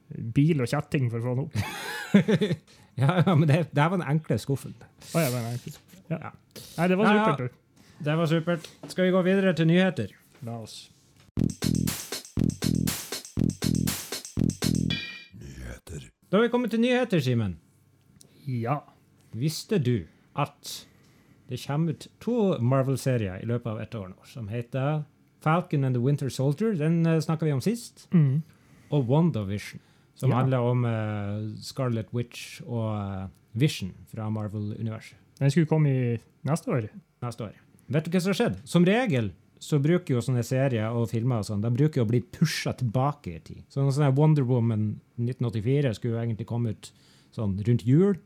bil 0.10 0.62
og 0.64 0.70
kjetting 0.72 1.10
for 1.12 1.20
å 1.20 1.24
få 1.26 1.36
den 1.36 1.46
opp. 1.48 1.58
Ja, 2.98 3.20
ja, 3.22 3.34
men 3.38 3.46
det, 3.46 3.58
det 3.78 3.78
her 3.84 3.92
var 3.94 4.00
den 4.02 4.08
enkle 4.10 4.40
skuffen. 4.42 4.72
Oh, 5.14 5.20
ja, 5.22 5.28
men, 5.30 5.44
nei, 5.46 5.74
ja. 6.10 6.18
Ja. 6.18 6.32
Nei, 6.80 6.88
det 6.90 6.96
var 6.98 7.06
Ja, 7.06 7.14
ja. 7.20 7.36
supert. 7.36 7.60
Det 8.08 8.16
var 8.18 8.26
supert. 8.32 8.70
Skal 8.90 9.06
vi 9.06 9.12
gå 9.14 9.22
videre 9.28 9.54
til 9.54 9.70
nyheter? 9.70 10.16
La 10.48 10.56
oss. 10.64 10.80
Da 16.30 16.38
har 16.38 16.44
vi 16.44 16.50
kommet 16.52 16.72
til 16.74 16.82
nyheter, 16.84 17.22
Simen. 17.24 17.58
Ja. 18.48 18.80
Visste 19.38 19.78
du 19.80 20.08
at 20.36 20.74
det 21.48 21.60
kommer 21.64 21.94
ut 21.96 22.08
to 22.24 22.58
Marvel-serier 22.60 23.40
i 23.44 23.48
løpet 23.48 23.70
av 23.72 23.80
ett 23.82 23.96
år 23.96 24.10
nå, 24.12 24.18
som 24.28 24.50
heter 24.52 25.04
Falcon 25.44 25.86
and 25.88 25.96
the 25.96 26.02
Winter 26.04 26.30
Soldier, 26.34 26.74
den 26.76 27.06
uh, 27.08 27.20
snakka 27.24 27.46
vi 27.48 27.54
om 27.56 27.62
sist, 27.64 28.08
Mm. 28.12 28.42
og 28.92 29.08
WandaVision, 29.08 29.80
som 30.18 30.32
Ja. 30.34 30.40
handler 30.42 30.66
om 30.66 30.84
uh, 30.86 31.56
Scarlet 31.62 32.10
Witch 32.14 32.60
og 32.66 32.90
uh, 32.90 33.28
Vision 33.58 33.92
fra 34.12 34.28
Marvel-universet 34.34 35.18
Den 35.40 35.52
skulle 35.54 35.70
komme 35.70 35.90
i 35.94 36.16
neste 36.48 36.72
år. 36.74 36.88
neste 37.22 37.44
år. 37.46 37.54
Vet 37.88 38.06
du 38.08 38.12
hva 38.12 38.20
som 38.24 38.34
har 38.34 38.38
skjedd? 38.42 38.56
Som 38.68 38.86
regel 38.88 39.32
så 39.62 39.80
bruker 39.82 40.14
jo 40.18 40.22
sånne 40.22 40.44
serier 40.46 40.94
og 40.94 41.08
filmer 41.10 41.40
og 41.42 41.46
sånn, 41.48 41.62
de 41.64 41.70
bruker 41.74 42.02
jo 42.02 42.06
å 42.06 42.10
bli 42.10 42.20
pusha 42.22 42.74
tilbake 42.78 43.32
i 43.36 43.40
tid. 43.42 43.64
Så 43.74 43.82
sånn 43.90 44.04
her 44.06 44.14
Wonder 44.18 44.44
Woman 44.46 45.00
1984 45.18 45.94
skulle 45.98 46.14
jo 46.18 46.22
egentlig 46.22 46.46
komme 46.50 46.74
ut 46.76 46.92
sånn 47.34 47.56
rundt 47.66 47.86
jul, 47.88 48.18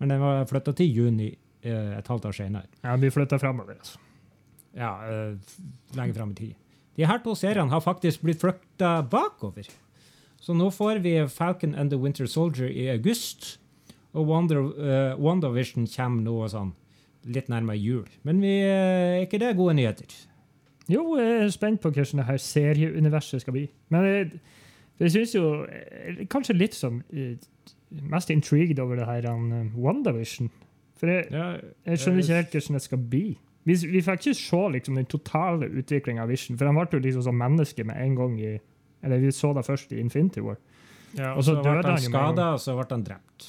men 0.00 0.08
den 0.14 0.20
var 0.22 0.46
flytta 0.48 0.72
til 0.78 0.88
juni 0.92 1.30
uh, 1.66 1.98
et 1.98 2.08
halvt 2.08 2.28
år 2.30 2.36
senere. 2.38 2.68
Ja, 2.84 2.92
den 2.94 3.00
blir 3.04 3.12
flytta 3.16 3.38
framover. 3.40 3.76
Altså. 3.80 3.98
Ja, 4.78 4.92
lenge 5.96 6.14
fram 6.14 6.30
i 6.32 6.38
tid. 6.38 6.54
De 6.98 7.06
her 7.08 7.20
to 7.24 7.34
seriene 7.38 7.70
har 7.72 7.80
faktisk 7.84 8.22
blitt 8.24 8.40
flytta 8.40 8.98
bakover. 9.10 9.66
Så 10.40 10.54
nå 10.54 10.70
får 10.70 11.02
vi 11.04 11.14
Falcon 11.28 11.74
and 11.74 11.90
the 11.90 11.98
Winter 11.98 12.26
Soldier 12.26 12.68
i 12.68 12.88
august, 12.92 13.60
og 14.12 14.26
Wonder, 14.26 14.58
uh, 14.58 15.20
WandaVision 15.20 15.86
kommer 15.96 16.22
nå 16.24 16.36
sånn 16.48 16.72
litt 17.28 17.50
nærmere 17.50 17.76
jul. 17.76 18.06
Men 18.24 18.40
vi, 18.40 18.60
eh, 18.62 19.18
er 19.18 19.26
ikke 19.26 19.40
det 19.42 19.56
gode 19.56 19.74
nyheter? 19.74 20.14
Jo, 20.88 21.16
jeg 21.18 21.42
er 21.42 21.50
spent 21.52 21.80
på 21.80 21.90
hvordan 21.90 22.22
det 22.22 22.24
her 22.24 22.36
serieuniverset 22.40 23.42
skal 23.42 23.52
bli. 23.52 23.66
Men 23.92 24.04
jeg, 24.04 24.40
jeg 25.00 25.12
syns 25.12 25.34
jo 25.34 25.50
er 25.68 26.24
Kanskje 26.30 26.56
litt 26.56 26.74
sånn 26.74 27.02
eh, 27.12 27.36
Mest 28.08 28.30
intrigued 28.30 28.78
over 28.78 28.96
det 28.96 29.06
her 29.08 29.28
um, 29.32 29.72
WandaVision. 29.76 30.50
For 30.96 31.08
jeg, 31.08 31.28
Ja, 31.32 31.56
jeg 31.86 32.00
skjønner 32.00 32.24
ikke 32.24 32.40
helt 32.40 32.56
hvordan 32.56 32.78
det 32.78 32.82
skal 32.84 32.98
bli. 32.98 33.26
Vi, 33.68 33.74
vi 33.74 34.02
fikk 34.04 34.26
ikke 34.26 34.34
se 34.38 34.60
liksom, 34.74 34.96
den 34.96 35.08
totale 35.08 35.68
utviklinga 35.68 36.24
av 36.24 36.28
Vision, 36.32 36.56
for 36.56 36.68
han 36.68 36.76
ble 36.76 36.88
jo 36.92 37.04
liksom 37.04 37.24
som 37.26 37.36
menneske 37.36 37.84
med 37.84 37.96
en 38.00 38.16
gang 38.16 38.36
i 38.40 38.54
Eller 39.02 39.18
vi 39.22 39.30
så 39.34 39.52
det 39.54 39.64
først 39.66 39.92
i 39.92 40.00
Infinity 40.00 40.40
War. 40.40 40.56
Ja, 41.16 41.32
Og 41.32 41.38
og 41.38 41.44
så 41.44 41.54
døde 41.62 41.82
ble 41.82 41.92
han 41.94 41.98
skada, 42.04 42.48
og 42.54 42.60
så 42.60 42.74
ble 42.76 42.86
han 42.90 43.04
drept. 43.04 43.46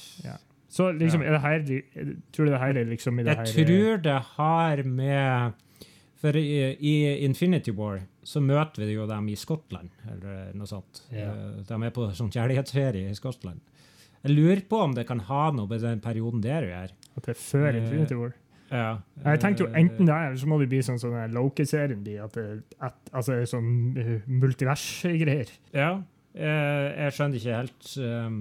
Så 0.70 0.92
liksom, 0.94 1.22
Ja. 1.22 1.26
er 1.26 1.32
det 1.32 1.40
her, 1.42 2.22
tror 2.32 2.44
du 2.46 2.50
det 2.52 2.60
her 2.60 2.76
er 2.78 2.84
liksom 2.86 3.18
i 3.18 3.22
det 3.24 3.36
Jeg 3.36 3.36
her 3.36 3.64
tror 3.66 4.02
det 4.02 4.22
har 4.36 4.82
med 4.86 5.52
For 6.20 6.36
i, 6.36 6.76
i 6.78 7.24
Infinity 7.24 7.72
War 7.72 8.00
så 8.22 8.40
møter 8.40 8.84
vi 8.86 8.92
jo 8.94 9.06
dem 9.08 9.28
i 9.28 9.34
Skottland, 9.34 9.88
eller 10.12 10.52
noe 10.54 10.66
sånt. 10.68 11.00
Ja. 11.10 11.30
Eh, 11.32 11.62
De 11.66 11.74
er 11.86 11.90
på 11.90 12.04
sånn 12.14 12.30
kjærlighetsferie 12.30 13.08
i 13.10 13.14
Skottland. 13.16 13.58
Jeg 14.22 14.36
lurer 14.36 14.60
på 14.68 14.76
om 14.84 14.92
det 14.94 15.06
kan 15.08 15.18
ha 15.20 15.50
noe 15.50 15.66
med 15.66 15.80
den 15.80 16.00
perioden 16.04 16.42
der 16.42 16.62
å 16.62 16.68
gjøre. 16.68 16.90
At 17.16 17.24
det 17.24 17.32
er 17.36 17.40
før 17.40 17.68
Eh, 17.74 17.80
Infinity 17.82 18.14
War? 18.14 18.34
Ja. 18.70 18.98
Jeg 19.24 19.40
tenkte 19.42 19.64
jo 19.64 19.68
Eh, 19.70 19.80
enten 19.80 20.06
det, 20.06 20.14
eller 20.14 20.36
så 20.38 20.46
må 20.46 20.58
det 20.60 20.68
bli 20.70 20.78
sånn 20.86 20.98
som 21.02 21.14
Loki-serien 21.34 22.02
blir. 22.04 22.22
At 22.24 22.36
at, 22.80 22.94
altså 23.12 23.40
sånn 23.50 23.66
multivers-greier. 24.30 25.50
Ja. 25.74 26.02
eh, 26.34 27.04
Jeg 27.04 27.12
skjønner 27.16 27.40
ikke 27.40 27.56
helt 27.56 27.90
um, 27.98 28.40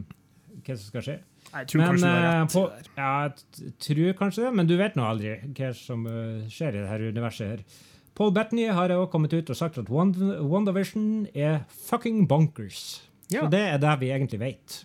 hva 0.63 0.75
som 0.77 0.85
skal 0.85 1.05
skje. 1.05 1.17
Jeg 1.49 1.67
tror 1.71 1.81
Men 1.81 1.87
kanskje 1.89 2.09
det 2.09 2.15
eh, 2.15 2.29
er 2.29 2.41
rett. 2.43 2.53
på, 2.53 2.63
ja, 2.99 3.11
jeg 3.23 3.73
tror 3.81 4.17
kanskje 4.19 4.43
det, 4.45 4.53
men 4.59 4.67
du 4.69 4.75
vet 4.77 4.95
nå 4.99 5.05
aldri 5.07 5.31
hva 5.57 5.69
som 5.73 6.05
eh, 6.05 6.47
skjer 6.51 6.75
i 6.77 6.83
dette 6.83 7.09
universet. 7.15 7.47
her. 7.49 7.85
Paul 8.19 8.33
Bettany 8.35 8.67
har 8.75 8.91
også 8.91 9.11
kommet 9.13 9.33
ut 9.33 9.49
og 9.49 9.55
sagt 9.57 9.77
at 9.79 9.89
WandaVision 9.89 11.27
er 11.33 11.61
fucking 11.87 12.27
bonkers. 12.27 13.01
Ja. 13.31 13.45
Så 13.45 13.49
det 13.53 13.61
er 13.71 13.77
det 13.81 13.95
vi 14.01 14.09
egentlig 14.11 14.39
vet. 14.41 14.81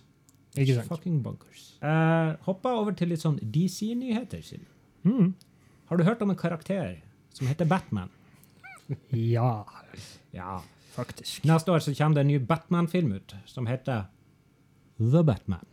Ikke 0.55 0.77
sant? 0.79 0.87
Fucking 0.87 1.19
bonkers. 1.25 1.75
Uh, 1.83 2.33
hoppa 2.47 2.71
over 2.79 2.95
til 2.95 3.11
litt 3.11 3.21
sånn 3.21 3.37
DC-nyheter. 3.43 4.41
Silje. 4.45 4.71
Mm. 5.05 5.33
Har 5.89 5.97
du 5.97 6.03
hørt 6.03 6.21
om 6.25 6.31
en 6.33 6.39
karakter 6.39 6.97
som 7.33 7.47
heter 7.47 7.65
Batman? 7.69 8.09
Ja, 9.09 9.65
Ja. 10.33 10.61
faktisk. 10.95 11.43
Neste 11.45 11.71
år 11.71 11.79
så 11.79 11.93
kommer 11.93 12.15
det 12.15 12.21
en 12.21 12.27
ny 12.27 12.39
Batman-film 12.39 13.13
ut 13.13 13.35
som 13.45 13.67
heter 13.67 14.05
The 14.97 15.23
Batman. 15.23 15.65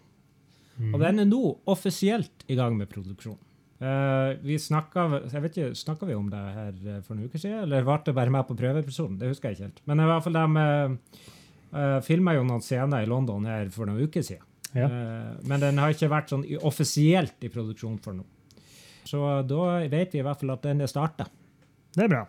Mm. 0.77 0.95
Og 0.95 1.01
den 1.01 1.19
er 1.23 1.29
nå 1.29 1.59
offisielt 1.67 2.45
i 2.49 2.57
gang 2.59 2.77
med 2.77 2.89
produksjon. 2.91 3.39
Uh, 3.83 4.39
vi 4.47 4.59
snakka 4.63 5.09
jeg 5.27 5.43
vet 5.43 5.57
ikke, 5.57 5.75
snakket 5.75 6.09
vi 6.09 6.15
om 6.15 6.29
det 6.31 6.39
her 6.39 6.69
eh, 6.87 7.01
for 7.03 7.17
noen 7.19 7.27
uker 7.27 7.41
siden, 7.43 7.65
eller 7.65 7.83
ble 7.83 7.97
det 8.07 8.15
bare 8.15 8.31
med 8.31 8.47
på 8.47 8.55
prøveepisoden? 8.55 9.17
Det 9.19 9.33
husker 9.33 9.51
jeg 9.51 9.59
ikke 9.59 9.67
helt. 9.67 9.81
Men 9.91 10.03
i 10.03 10.07
hvert 10.07 10.23
fall 10.23 10.39
de 10.39 10.67
uh, 11.75 11.97
filma 12.07 12.37
jo 12.37 12.45
noen 12.47 12.63
scener 12.63 13.03
i 13.03 13.09
London 13.11 13.49
her 13.51 13.73
for 13.75 13.91
noen 13.91 14.07
uker 14.07 14.23
siden. 14.23 14.47
Ja. 14.73 14.87
Uh, 14.87 15.33
men 15.51 15.65
den 15.65 15.83
har 15.83 15.91
ikke 15.91 16.11
vært 16.13 16.31
sånn 16.31 16.47
offisielt 16.63 17.43
i 17.43 17.51
produksjon 17.53 17.99
for 18.05 18.15
nå. 18.15 18.27
Så 19.09 19.23
da 19.49 19.63
vet 19.91 20.15
vi 20.15 20.21
i 20.21 20.25
hvert 20.25 20.41
fall 20.41 20.55
at 20.55 20.65
den 20.67 20.83
er 20.85 20.91
starta. 20.91 21.27
Det 21.93 22.07
er 22.07 22.13
bra. 22.13 22.27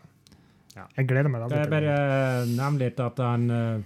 Ja. 0.73 0.87
Jeg 0.97 1.09
gleder 1.09 1.29
meg. 1.29 1.45
Det 1.51 1.59
jeg 1.61 1.71
bare 1.71 1.97
nevne 2.49 2.81
litt 2.81 3.01
at 3.03 3.19
han 3.21 3.45
eh, 3.53 3.83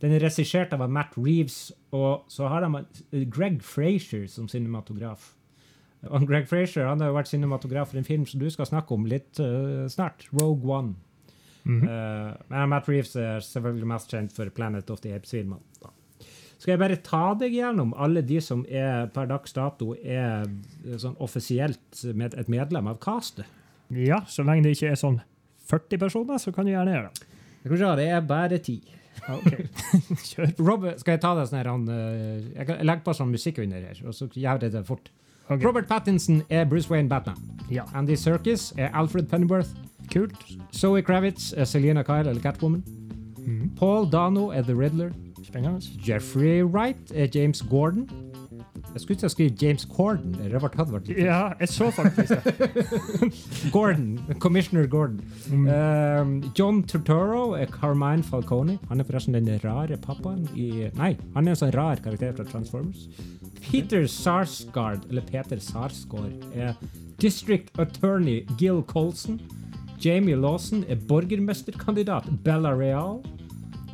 Den 0.00 0.14
er 0.16 0.24
regissert 0.24 0.72
av 0.72 0.86
Matt 0.88 1.12
Reeves, 1.18 1.74
og 1.92 2.24
så 2.32 2.48
har 2.48 2.64
de 2.64 2.80
eh, 2.80 3.26
Greg 3.28 3.60
Frazier 3.66 4.24
som 4.32 4.48
cinematograf. 4.48 5.34
Og 6.08 6.24
Greg 6.24 6.48
Frazier 6.48 6.88
han 6.88 7.02
har 7.04 7.10
jo 7.10 7.18
vært 7.18 7.28
cinematograf 7.28 7.90
for 7.92 8.00
en 8.00 8.08
film 8.08 8.24
som 8.26 8.40
du 8.40 8.48
skal 8.48 8.70
snakke 8.70 8.96
om 8.96 9.04
litt 9.04 9.36
uh, 9.36 9.84
snart, 9.92 10.24
Rogue 10.32 10.64
One. 10.64 10.94
Mm 11.60 11.82
-hmm. 11.82 12.36
men 12.48 12.68
Matt 12.68 12.88
Reeves 12.88 13.16
er 13.16 13.40
selvfølgelig 13.40 13.86
mest 13.86 14.10
kjent 14.10 14.32
for 14.32 14.48
Planet 14.48 14.90
of 14.90 15.00
the 15.00 15.14
Apes-filmene. 15.14 15.60
Skal 16.60 16.74
jeg 16.74 16.80
bare 16.82 16.96
ta 17.00 17.22
deg 17.40 17.54
gjennom 17.56 17.94
alle 17.96 18.20
de 18.26 18.36
som 18.44 18.66
er 18.68 19.06
per 19.14 19.30
dags 19.30 19.54
dato 19.56 19.94
er 19.96 20.44
eh, 20.44 20.96
sånn 21.00 21.16
offisielt 21.24 22.02
med 22.14 22.36
et 22.36 22.50
medlem 22.52 22.90
av 22.92 22.98
castet? 23.00 23.48
Ja, 23.90 24.20
så 24.28 24.44
lenge 24.46 24.66
det 24.68 24.76
ikke 24.76 24.90
er 24.92 24.98
sånn 25.00 25.20
40 25.70 25.98
personer, 26.02 26.38
så 26.42 26.52
kan 26.52 26.66
du 26.68 26.72
gjerne 26.74 26.92
gjøre 26.92 27.08
det. 27.14 27.28
Jeg 27.64 27.78
se, 27.80 27.92
det 28.00 28.08
er 28.10 28.26
bare 28.28 28.58
ti. 28.64 28.76
Ja, 29.20 29.36
ok. 29.38 29.56
Kjør. 30.28 30.52
Robert, 30.64 31.00
skal 31.00 31.16
jeg 31.16 31.22
ta 31.24 31.32
det 31.38 31.46
sånn 31.48 31.58
her 31.60 31.70
han, 31.72 31.88
eh, 31.88 32.44
Jeg 32.58 32.66
kan- 32.68 32.84
legge 32.86 33.04
på 33.08 33.14
sånn 33.16 33.32
musikk 33.32 33.58
under 33.64 33.80
her, 33.88 34.02
og 34.04 34.14
så 34.16 34.28
gjør 34.28 34.66
jeg 34.68 34.72
det 34.76 34.84
fort. 34.88 35.10
Okay. 35.50 35.64
Robert 35.66 35.88
Pattinson 35.88 36.42
er 36.48 36.64
Bruce 36.70 36.88
Wayne 36.92 37.08
Batman. 37.10 37.40
Ja, 37.72 37.82
Andy 37.94 38.14
Serkis 38.20 38.68
er 38.78 38.92
Alfred 38.94 39.28
Pennyworth. 39.32 39.72
kult. 40.10 40.34
Zoe 40.74 41.02
Kravitz 41.06 41.52
er 41.56 41.64
Selena 41.64 42.02
Kyle 42.02 42.28
eller 42.30 42.40
Catwoman. 42.42 42.82
Mm. 43.38 43.70
Paul 43.76 44.08
Dano 44.10 44.50
er 44.50 44.62
The 44.62 44.74
Riddler. 44.74 45.12
Spennende. 45.50 45.80
Jeffrey 46.06 46.62
Wright 46.62 47.12
er 47.14 47.26
James 47.34 47.62
Gordon. 47.70 48.08
Jeg 48.92 49.00
skulle 49.00 49.16
ikke 49.16 49.28
skrive 49.28 49.50
James 49.62 49.82
Corden. 49.90 50.34
Vært 50.34 51.08
litt- 51.08 51.18
Ja, 51.18 51.52
jeg 51.60 51.68
så 51.68 51.90
faktisk 51.94 52.28
det. 52.44 52.90
Gordon. 53.72 54.18
Commissioner 54.40 54.86
Gordon. 54.86 55.20
Mm. 55.50 55.68
Um, 55.68 56.52
John 56.58 56.82
Turturro 56.82 57.52
er 57.54 57.66
Carmine 57.66 58.22
Falcone. 58.22 58.78
Han 58.88 59.00
er 59.00 59.04
forresten 59.04 59.34
den 59.34 59.48
rare 59.64 59.96
pappaen 59.96 60.48
i 60.56 60.90
Nei, 60.98 61.16
han 61.34 61.46
er 61.46 61.54
en 61.54 61.60
sånn 61.60 61.74
rar 61.74 61.96
karakter 62.02 62.32
fra 62.36 62.44
Transformers. 62.50 63.06
Peter 63.60 64.06
Sarsgaard, 64.08 65.04
eller 65.10 65.22
Peter 65.28 65.58
Sarsgaard, 65.60 66.32
er 66.54 66.74
District 67.20 67.70
Attorney 67.78 68.42
Gil 68.58 68.82
Colson. 68.82 69.40
Jamie 70.00 70.34
Lawson 70.36 70.84
er 70.88 70.96
borgermesterkandidat 70.96 72.24
Bella 72.42 72.72
Real. 72.74 73.20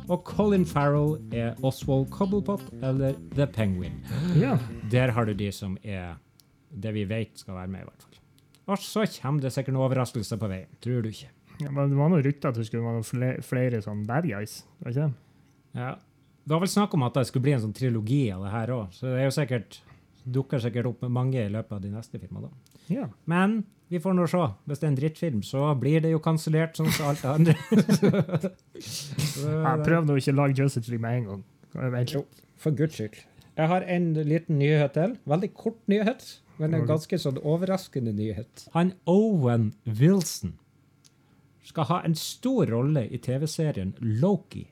Og 0.07 0.23
Colin 0.27 0.65
Farrell 0.65 1.17
er 1.35 1.57
Oswald 1.67 2.09
Cobblepot, 2.13 2.63
eller 2.81 3.17
The 3.35 3.47
Penguin. 3.51 3.99
Ja. 4.39 4.55
Der 4.91 5.11
har 5.11 5.27
du 5.27 5.33
de 5.35 5.49
som 5.51 5.77
er 5.83 6.15
det 6.71 6.93
vi 6.95 7.03
vet 7.09 7.39
skal 7.39 7.57
være 7.57 7.71
med, 7.73 7.83
i 7.83 7.89
hvert 7.89 8.05
fall. 8.05 8.21
Og 8.67 8.83
så 8.83 9.05
kommer 9.21 9.43
det 9.43 9.53
sikkert 9.55 9.75
noen 9.75 9.87
overraskelser 9.87 10.39
på 10.39 10.49
veien. 10.51 10.71
Tror 10.83 11.03
du 11.03 11.11
ikke? 11.11 11.31
ja, 11.61 11.71
men 11.71 11.89
det 11.89 11.97
var 11.97 12.11
noe 12.11 12.21
rykter 12.21 12.51
at 12.51 12.59
det 12.59 12.67
skulle 12.67 12.85
være 12.85 12.99
noen 12.99 13.07
flere, 13.07 13.43
flere 13.45 13.81
sånn 13.83 14.03
bad 14.07 14.27
guys. 14.29 14.59
Var 14.83 14.93
ikke 14.93 15.07
det? 15.07 15.81
Ja. 15.81 15.93
Det 16.47 16.55
var 16.55 16.63
vel 16.63 16.71
snakk 16.71 16.93
om 16.95 17.03
at 17.07 17.17
det 17.17 17.25
skulle 17.27 17.47
bli 17.47 17.55
en 17.57 17.63
sånn 17.65 17.75
trilogi 17.75 18.21
av 18.31 18.45
det 18.45 18.53
her 18.53 18.73
òg, 18.75 18.91
så 18.95 19.09
det 19.09 19.17
er 19.19 19.27
jo 19.27 19.35
sikkert 19.35 19.79
dukker 20.27 20.59
sikkert 20.59 20.89
opp 20.89 21.05
mange 21.11 21.39
i 21.39 21.51
løpet 21.51 21.75
av 21.75 21.83
de 21.83 21.91
neste 21.91 22.19
filmene. 22.19 22.49
Ja. 22.91 23.07
Men 23.29 23.61
vi 23.91 23.99
får 24.03 24.15
nå 24.17 24.25
se. 24.27 24.41
Hvis 24.67 24.81
det 24.81 24.87
er 24.87 24.91
en 24.91 24.99
drittfilm, 24.99 25.43
så 25.47 25.69
blir 25.79 26.03
det 26.03 26.11
jo 26.11 26.19
kansellert 26.23 26.75
sånn 26.79 26.91
som 26.91 27.11
alt 27.11 27.23
det 27.23 27.31
andre. 27.31 27.55
Så 28.83 29.47
Jeg 29.47 29.63
nå 29.63 29.87
prøvde 29.87 30.15
å 30.15 30.19
ikke 30.19 30.35
lage 30.35 30.59
Justice 30.59 30.91
League 30.91 31.03
med 31.03 31.21
en 31.21 31.29
gang. 31.31 31.45
Jo. 32.11 32.25
For 32.59 32.75
guds 32.75 32.97
skyld. 32.97 33.19
Jeg 33.57 33.71
har 33.71 33.85
en 33.89 34.11
liten 34.13 34.59
nyhet 34.59 34.93
til. 34.97 35.15
Veldig 35.29 35.49
kort 35.57 35.79
nyhet, 35.89 36.25
men 36.61 36.75
en 36.77 36.85
ganske 36.89 37.17
sånn 37.21 37.39
overraskende 37.41 38.13
nyhet. 38.13 38.67
Han 38.75 38.91
Owen 39.09 39.71
Wilson 39.85 40.57
skal 41.67 41.87
ha 41.89 42.01
en 42.05 42.15
stor 42.17 42.69
rolle 42.71 43.05
i 43.11 43.19
TV-serien 43.21 43.95
Loki. 43.99 44.67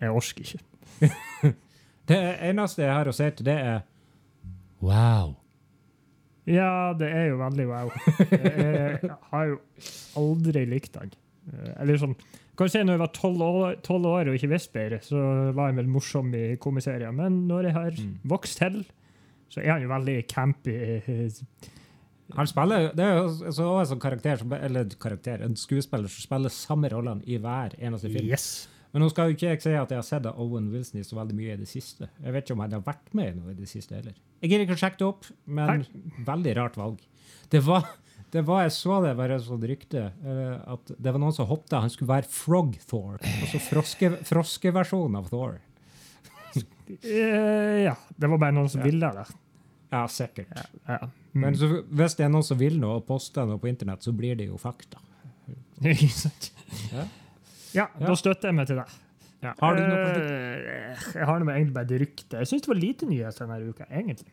Jeg 0.00 0.14
orker 0.14 0.44
ikke. 0.46 1.54
Det 2.08 2.18
eneste 2.48 2.86
jeg 2.86 2.94
har 2.94 3.10
å 3.10 3.12
si 3.12 3.26
til 3.36 3.44
det, 3.50 3.56
er 3.60 3.82
wow. 4.80 5.34
Ja, 6.48 6.94
det 6.96 7.08
er 7.12 7.26
jo 7.30 7.38
veldig 7.42 7.66
wow. 7.68 7.90
Jeg 8.32 9.10
har 9.32 9.48
jo 9.50 9.58
aldri 10.16 10.62
likt 10.70 10.94
den. 10.96 11.10
Eller 11.78 11.98
sånn 12.00 12.14
Kanskje 12.58 12.80
når 12.82 12.96
jeg 12.96 13.00
var 13.04 13.10
tolv 13.14 13.42
år, 13.46 13.74
12 13.86 14.06
år 14.10 14.28
og 14.32 14.34
ikke 14.34 14.48
visste 14.50 14.72
bedre, 14.74 14.96
så 15.06 15.18
var 15.54 15.68
jeg 15.70 15.76
vel 15.76 15.90
morsom 15.94 16.32
i 16.34 16.56
komiserier. 16.58 17.12
Men 17.14 17.44
når 17.46 17.68
jeg 17.68 17.74
har 17.76 17.92
Mm. 18.00 18.14
vokst 18.32 18.58
til, 18.58 18.80
så 19.48 19.60
er 19.62 19.70
han 19.76 19.84
jo 19.84 19.88
veldig 19.92 20.16
campy. 20.26 20.74
Han 22.36 22.46
spiller, 22.50 22.90
Det 22.94 23.04
er 23.04 23.14
jo 23.22 23.52
så 23.54 23.68
også 23.78 23.94
en 23.94 24.00
karakter, 24.02 24.36
som, 24.42 24.52
eller 24.52 24.84
karakter, 25.00 25.44
en 25.44 25.54
skuespiller 25.56 26.08
som 26.10 26.24
spiller 26.26 26.50
samme 26.52 26.90
rollene 26.92 27.22
i 27.26 27.38
hver 27.38 27.78
eneste 27.78 28.10
film. 28.10 28.26
Yes. 28.28 28.68
Men 28.92 29.02
nå 29.04 29.10
skal 29.12 29.28
jo 29.28 29.36
ikke 29.36 29.50
jeg 29.52 29.60
si 29.62 29.72
at 29.76 29.90
jeg 29.92 29.98
har 30.00 30.06
sett 30.06 30.26
Owen 30.32 30.70
Wilson 30.72 31.00
i 31.00 31.04
så 31.04 31.16
veldig 31.18 31.34
mye 31.36 31.52
i 31.54 31.60
det 31.60 31.68
siste. 31.68 32.08
Jeg 32.24 32.32
vet 32.32 32.44
ikke 32.46 32.54
om 32.56 32.60
han 32.64 32.72
har 32.72 32.80
vært 32.86 33.10
med 33.14 33.32
i 33.34 33.36
noe 33.38 33.50
i 33.52 33.54
det 33.58 33.68
siste 33.68 33.94
heller. 33.98 34.14
Jeg 34.40 34.50
gidder 34.50 34.64
ikke 34.64 34.76
å 34.78 34.80
sjekke 34.80 34.98
det 35.02 35.06
opp, 35.08 35.26
men 35.46 35.84
veldig 36.24 36.54
rart 36.56 36.76
valg. 36.80 37.02
Det 37.52 37.60
var, 37.66 37.84
det 38.32 38.42
var 38.48 38.62
jeg 38.64 38.72
så 38.78 39.00
det 39.04 39.12
bare 39.18 39.36
et 39.36 39.44
sånt 39.44 39.64
rykte, 39.68 40.06
eh, 40.24 40.72
at 40.72 40.92
det 40.96 41.12
var 41.12 41.20
noen 41.20 41.36
som 41.36 41.46
hoppet, 41.50 41.76
han 41.80 41.90
skulle 41.92 42.08
være 42.14 42.28
Frog 42.32 42.78
Thor, 42.88 43.18
altså 43.20 43.60
froske, 43.68 44.10
froskeversjonen 44.28 45.20
av 45.20 45.28
Thor. 45.32 45.58
Eh, 47.02 47.82
ja. 47.84 47.94
Det 48.16 48.26
var 48.32 48.38
bare 48.40 48.52
noen 48.56 48.68
som 48.72 48.80
Ja. 48.80 48.84
ville 48.88 49.12
det. 49.14 49.26
Ja, 49.90 50.06
sikkert. 50.08 50.48
Ja. 50.88 50.98
Men 51.32 51.54
Mm. 51.54 51.58
så, 51.58 51.82
hvis 51.88 52.14
det 52.16 52.24
er 52.24 52.28
noen 52.32 52.44
som 52.44 52.58
vil 52.58 52.78
noe 52.80 52.96
og 52.96 53.06
poster 53.06 53.46
noe 53.46 53.58
på 53.58 53.68
internett, 53.68 54.02
så 54.02 54.12
blir 54.16 54.34
det 54.36 54.46
jo 54.48 54.56
fakta. 54.56 54.98
Ikke 55.82 56.08
sant? 56.10 56.50
Ja. 56.92 57.04
Ja, 57.74 57.86
Ja. 58.00 58.06
da 58.06 58.14
støtter 58.14 58.48
jeg 58.48 58.54
meg 58.54 58.66
til 58.66 58.76
deg. 58.76 58.86
Har 59.60 59.76
du 59.76 59.82
noe 59.82 60.04
på? 60.04 60.20
Eh, 60.20 60.96
Jeg 61.14 61.26
har 61.26 61.38
noe 61.38 61.54
egentlig 61.54 61.74
bare 61.74 61.84
det 61.86 62.00
ryktet. 62.00 62.38
Jeg 62.38 62.46
syns 62.50 62.62
det 62.62 62.68
var 62.68 62.80
lite 62.80 63.06
nyhet 63.06 63.38
denne 63.38 63.68
uka, 63.68 63.84
egentlig. 63.90 64.26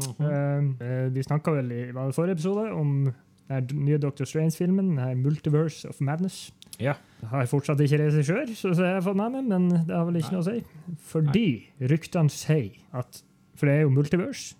Mhm. 0.00 0.76
Eh, 0.80 1.08
vi 1.10 1.22
snakka 1.22 1.52
vel 1.56 1.72
i 1.72 1.90
var 1.92 2.06
det 2.06 2.14
forrige 2.14 2.32
episode 2.38 2.70
om 2.72 3.14
den 3.48 3.84
nye 3.84 3.98
Dr. 3.98 4.24
Strange-filmen, 4.24 4.94
Multiverse 5.22 5.88
of 5.88 6.00
Madness. 6.00 6.52
Ja. 6.78 6.94
Har 7.26 7.44
fortsatt 7.46 7.80
ikke 7.80 7.98
regissør, 7.98 8.46
så 8.54 8.72
så 8.74 8.84
jeg 8.84 8.94
har 8.94 9.00
fått 9.02 9.16
med 9.16 9.32
meg, 9.32 9.44
men 9.48 9.68
det 9.86 9.94
har 9.96 10.04
vel 10.06 10.16
ikke 10.16 10.32
noe 10.32 10.40
å 10.40 10.44
si. 10.44 10.64
Fordi 11.10 11.66
ryktene 11.80 12.30
sier 12.30 12.70
at 12.94 13.22
For 13.56 13.66
det 13.66 13.74
er 13.74 13.80
jo 13.82 13.90
multiverse. 13.90 14.54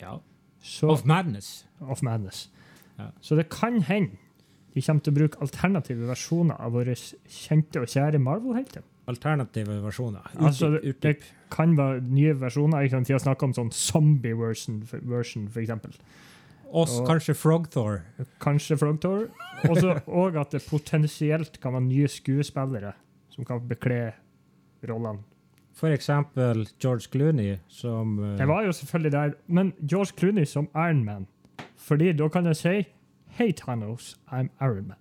Ja. 0.00 0.18
Så, 0.62 0.88
Of 0.90 1.04
Madness. 1.04 1.64
of 1.80 2.02
Madness. 2.02 2.48
Ja. 2.98 3.08
Så 3.20 3.34
det 3.36 3.48
kan 3.50 3.80
hende 3.82 4.10
de 4.76 4.82
kommer 4.84 5.00
til 5.00 5.14
å 5.14 5.16
bruke 5.16 5.38
alternative 5.40 6.04
versjoner 6.10 6.58
av 6.60 6.74
våre 6.76 6.92
kjente 7.32 7.80
og 7.80 7.88
kjære 7.88 8.18
Marvel-helter. 8.20 8.82
Alternative 9.08 9.78
versjoner. 9.80 10.26
Altså, 10.36 10.74
det, 10.74 10.96
det 11.00 11.14
kan 11.54 11.72
være 11.78 12.02
nye 12.04 12.34
versjoner. 12.36 12.84
Ikke 12.84 12.98
sant? 12.98 13.08
De 13.08 13.14
har 13.14 13.22
snakka 13.22 13.46
om 13.48 13.54
sånn 13.56 13.70
zombie-version, 13.72 14.82
for, 14.90 15.62
eksempel. 15.62 15.94
Oss, 16.66 16.98
Og- 16.98 17.06
kanskje 17.08 17.32
Frogthor. 17.38 18.02
Kanskje 18.42 18.76
Kanskje 18.76 19.30
Også, 19.70 19.94
Og 20.20 20.36
at 20.36 20.52
det 20.52 20.60
potensielt 20.68 21.56
kan 21.62 21.72
være 21.72 21.86
nye 21.86 22.10
skuespillere 22.12 22.92
som 23.32 23.48
kan 23.48 23.62
bekle 23.68 24.12
rollene. 24.84 25.24
For 25.76 25.92
eksempel 25.92 26.66
George 26.80 27.08
Clooney, 27.12 27.56
som 27.68 28.18
uh... 28.18 28.36
Det 28.36 28.48
var 28.48 28.64
jo 28.64 28.72
selvfølgelig 28.72 29.12
der, 29.12 29.32
men 29.46 29.72
George 29.80 30.12
Clooney 30.18 30.44
som 30.44 30.68
Iron 30.74 31.04
Man. 31.04 31.26
Fordi 31.76 32.12
da 32.12 32.28
kan 32.28 32.44
jeg 32.46 32.56
si 32.56 32.76
Hei, 33.36 33.52
Thanos, 33.52 34.14
I'm 34.32 34.48
Iron 34.60 34.86
Man. 34.88 34.96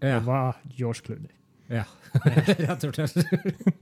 ja, 0.00 0.18
Det 0.18 0.24
var 0.26 0.56
George 0.76 1.00
Clooney. 1.04 1.32
ja. 1.68 1.84
Rett 2.24 2.84
og 2.84 2.94
slett. 2.94 3.74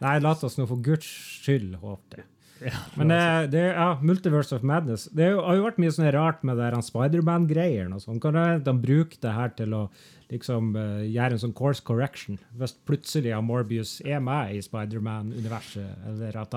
Nei, 0.00 0.18
la 0.22 0.32
oss 0.34 0.56
nå 0.58 0.66
for 0.70 0.78
guds 0.82 1.06
skyld 1.42 1.76
håpe 1.82 2.16
det. 2.16 2.24
Ja, 2.58 2.74
Men 2.98 3.08
det, 3.12 3.50
det 3.52 3.60
ja, 3.76 3.84
Multiverse 4.02 4.50
of 4.56 4.64
Madness 4.66 5.04
Det 5.14 5.28
jo- 5.30 5.44
har 5.46 5.54
jo 5.54 5.62
vært 5.62 5.76
mye 5.78 5.92
sånn 5.94 6.08
rart 6.10 6.40
med 6.42 6.56
det 6.58 6.72
Spiderman-greier. 6.82 7.86
sånn. 8.02 8.18
Kan 8.20 8.34
de 8.64 8.72
bruke 8.82 9.14
det 9.22 9.30
her 9.36 9.48
til 9.54 9.74
å 9.78 9.84
liksom 10.32 10.72
uh, 10.74 11.04
gjøre 11.06 11.36
en 11.38 11.42
sånn 11.44 11.54
course 11.54 11.80
correction? 11.86 12.38
Hvis 12.58 12.74
plutselig 12.84 13.30
han 13.34 13.46
Morbius 13.46 14.00
er 14.04 14.18
med 14.20 14.56
i 14.56 14.60
Spiderman-universet, 14.66 16.02
eller 16.10 16.36
at 16.42 16.50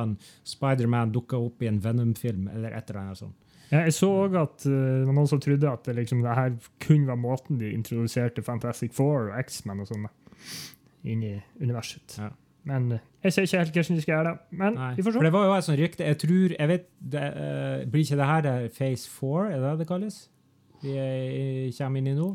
Spiderman 0.43 1.11
dukker 1.13 1.37
opp 1.45 1.61
i 1.61 1.69
en 1.69 1.79
Venom-film, 1.79 2.47
eller 2.49 2.73
et 2.73 2.89
eller 2.89 3.01
annet 3.03 3.17
sånt. 3.21 3.37
Jeg 3.71 3.93
så 3.95 4.09
òg 4.25 4.35
at 4.35 4.65
uh, 4.67 4.73
det 4.73 5.07
var 5.07 5.15
noen 5.15 5.29
som 5.31 5.39
trodde 5.39 5.69
at 5.69 5.85
det, 5.87 5.95
liksom, 6.01 6.23
det 6.25 6.35
her 6.35 6.55
kun 6.83 7.07
var 7.07 7.19
måten 7.19 7.59
de 7.61 7.71
introduserte 7.71 8.43
Fantastic 8.43 8.93
Four 8.97 9.29
og 9.29 9.39
X-Men 9.45 9.83
og 9.83 9.87
sånn 9.87 10.07
inn 11.07 11.23
i 11.23 11.35
universet. 11.61 12.17
Ja. 12.19 12.33
Men 12.67 12.91
uh, 12.97 12.99
jeg 13.23 13.33
ser 13.33 13.47
ikke 13.47 13.61
helt 13.63 13.77
hvordan 13.77 13.97
de 13.97 14.03
skal 14.03 14.15
gjøre 14.17 14.27
det. 14.27 14.35
Men 14.59 14.77
Nei, 14.77 14.91
vi 14.97 15.05
får 15.07 15.17
For 15.17 15.27
det 15.29 15.33
var 15.33 15.47
jo 15.47 15.55
et 15.55 15.65
sånt 15.65 15.79
rykte 15.79 16.05
Jeg 16.05 16.19
tror 16.21 16.53
jeg 16.57 16.69
vet, 16.69 16.85
det, 17.15 17.23
uh, 17.37 17.89
Blir 17.89 18.05
ikke 18.05 18.19
det 18.19 18.29
her 18.29 18.45
det 18.45 18.53
Phase 18.75 19.09
4? 19.09 19.47
Er 19.47 19.55
det 19.55 19.63
det 19.71 19.79
det 19.79 19.87
kalles? 19.89 20.19
Vi 20.81 20.97
er, 20.97 21.71
kommer 21.77 22.01
inn 22.01 22.11
i 22.11 22.17
nå? 22.17 22.29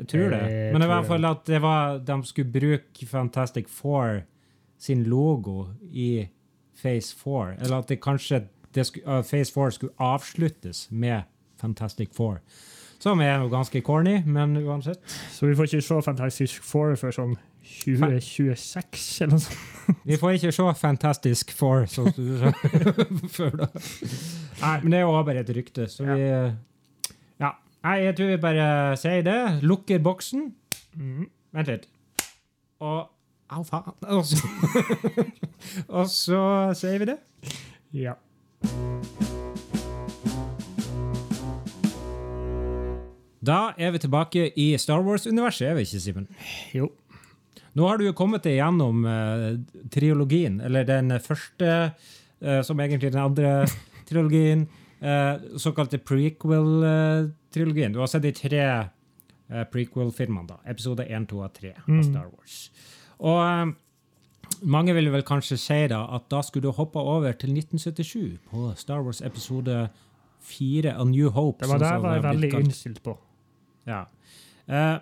Jeg 0.00 0.08
tror 0.08 0.30
det. 0.32 0.44
Men 0.72 0.82
i 0.82 0.90
hvert 0.90 1.06
fall 1.06 1.26
at 1.28 1.42
det 1.46 1.58
var, 1.62 1.98
de 2.02 2.14
skulle 2.26 2.50
bruke 2.50 3.06
Fantastic 3.06 3.68
Four 3.70 4.22
sin 4.80 5.04
logo 5.06 5.66
i 5.92 6.26
Phase 6.80 7.14
4. 7.16 7.60
Eller 7.60 7.76
at 7.76 7.88
det 7.88 8.00
kanskje 8.02 8.40
det 8.40 8.48
Phase 8.74 9.52
4 9.52 9.70
skulle 9.76 9.92
avsluttes 9.98 10.86
med 10.90 11.22
Fantastic 11.60 12.08
Four. 12.16 12.40
Som 13.02 13.20
er 13.20 13.40
jo 13.42 13.48
ganske 13.50 13.80
corny, 13.82 14.20
men 14.26 14.56
uansett. 14.56 15.00
Så 15.34 15.46
vi 15.46 15.56
får 15.58 15.64
ikke 15.70 15.80
se 15.82 16.02
Fantastic 16.06 16.52
Four 16.62 16.94
før 17.00 17.14
sånn 17.16 17.32
2026 17.62 19.22
eller 19.22 19.32
noe 19.36 19.42
sånt. 19.42 19.58
Vi 20.08 20.16
får 20.18 20.36
ikke 20.36 20.52
se 20.54 20.66
Fantastic 20.78 21.50
Four 21.58 21.86
sånn 21.90 22.12
som 22.14 22.26
du 22.26 22.38
sa 22.38 22.52
før 23.36 23.56
da. 23.62 23.68
Nei, 24.62 24.76
men 24.82 24.90
det 24.92 24.98
er 24.98 25.04
jo 25.04 25.12
også 25.12 25.26
bare 25.30 25.42
et 25.42 25.52
rykte, 25.56 25.86
så 25.90 26.06
vi 26.06 26.20
Ja. 27.42 27.50
Nei, 27.82 27.96
jeg 28.04 28.16
tror 28.18 28.30
vi 28.30 28.36
bare 28.42 28.66
sier 29.00 29.24
det. 29.26 29.38
Lukker 29.66 30.02
boksen. 30.02 30.48
Mm. 30.94 31.26
Vent 31.58 31.70
litt. 31.72 31.88
Og 32.82 33.08
Au, 33.52 33.62
faen. 33.68 33.92
Og 34.16 34.24
så, 34.24 34.38
og 35.88 36.06
så 36.08 36.38
sier 36.78 37.02
vi 37.02 37.08
det. 37.10 37.18
Ja. 37.92 38.14
Da 43.42 43.72
er 43.76 43.90
vi 43.94 43.98
tilbake 44.04 44.44
i 44.56 44.68
Star 44.78 45.02
Wars-universet, 45.02 45.66
er 45.72 45.74
vi 45.78 45.82
ikke, 45.86 46.00
Simen? 46.04 46.28
Jo. 46.76 46.90
Nå 47.74 47.88
har 47.88 47.98
du 47.98 48.04
jo 48.06 48.12
kommet 48.14 48.44
deg 48.44 48.58
gjennom 48.60 49.02
uh, 49.08 49.56
triologien, 49.90 50.60
eller 50.62 50.84
den 50.86 51.10
første, 51.24 51.70
uh, 52.44 52.60
som 52.62 52.80
egentlig 52.84 53.10
den 53.14 53.22
andre 53.24 53.54
trilogien, 54.08 54.66
uh, 55.02 55.40
såkalte 55.58 55.98
prequel-trilogien. 55.98 57.92
Du 57.94 57.98
har 58.02 58.10
sett 58.12 58.22
de 58.26 58.32
tre 58.36 58.66
prequel-filmene, 59.72 60.46
da. 60.48 60.60
Episode 60.70 61.04
1, 61.08 61.26
2 61.28 61.40
og 61.44 61.52
3 61.58 61.72
av 61.76 61.88
Mm. 61.90 62.02
Star 62.06 62.28
Wars. 62.30 62.70
Og 63.20 63.40
eh, 63.42 63.72
mange 64.64 64.94
vil 64.96 65.10
vel 65.12 65.22
kanskje 65.28 65.58
si 65.60 65.80
da 65.92 65.98
at 66.16 66.24
da 66.32 66.40
skulle 66.42 66.70
du 66.70 66.72
hoppe 66.78 66.96
over 66.98 67.32
til 67.36 67.52
1977 67.52 68.38
på 68.48 68.70
Star 68.80 69.02
Wars 69.04 69.20
episode 69.20 69.90
4 70.40 70.94
av 70.96 71.10
New 71.10 71.28
Hope. 71.36 71.60
Det 71.60 71.68
var 71.68 71.78
det 71.82 71.90
jeg 71.90 72.02
var 72.06 72.24
veldig 72.30 72.50
innstilt 72.62 73.02
på. 73.04 73.18
Ja. 73.88 74.04
Eh, 74.66 74.98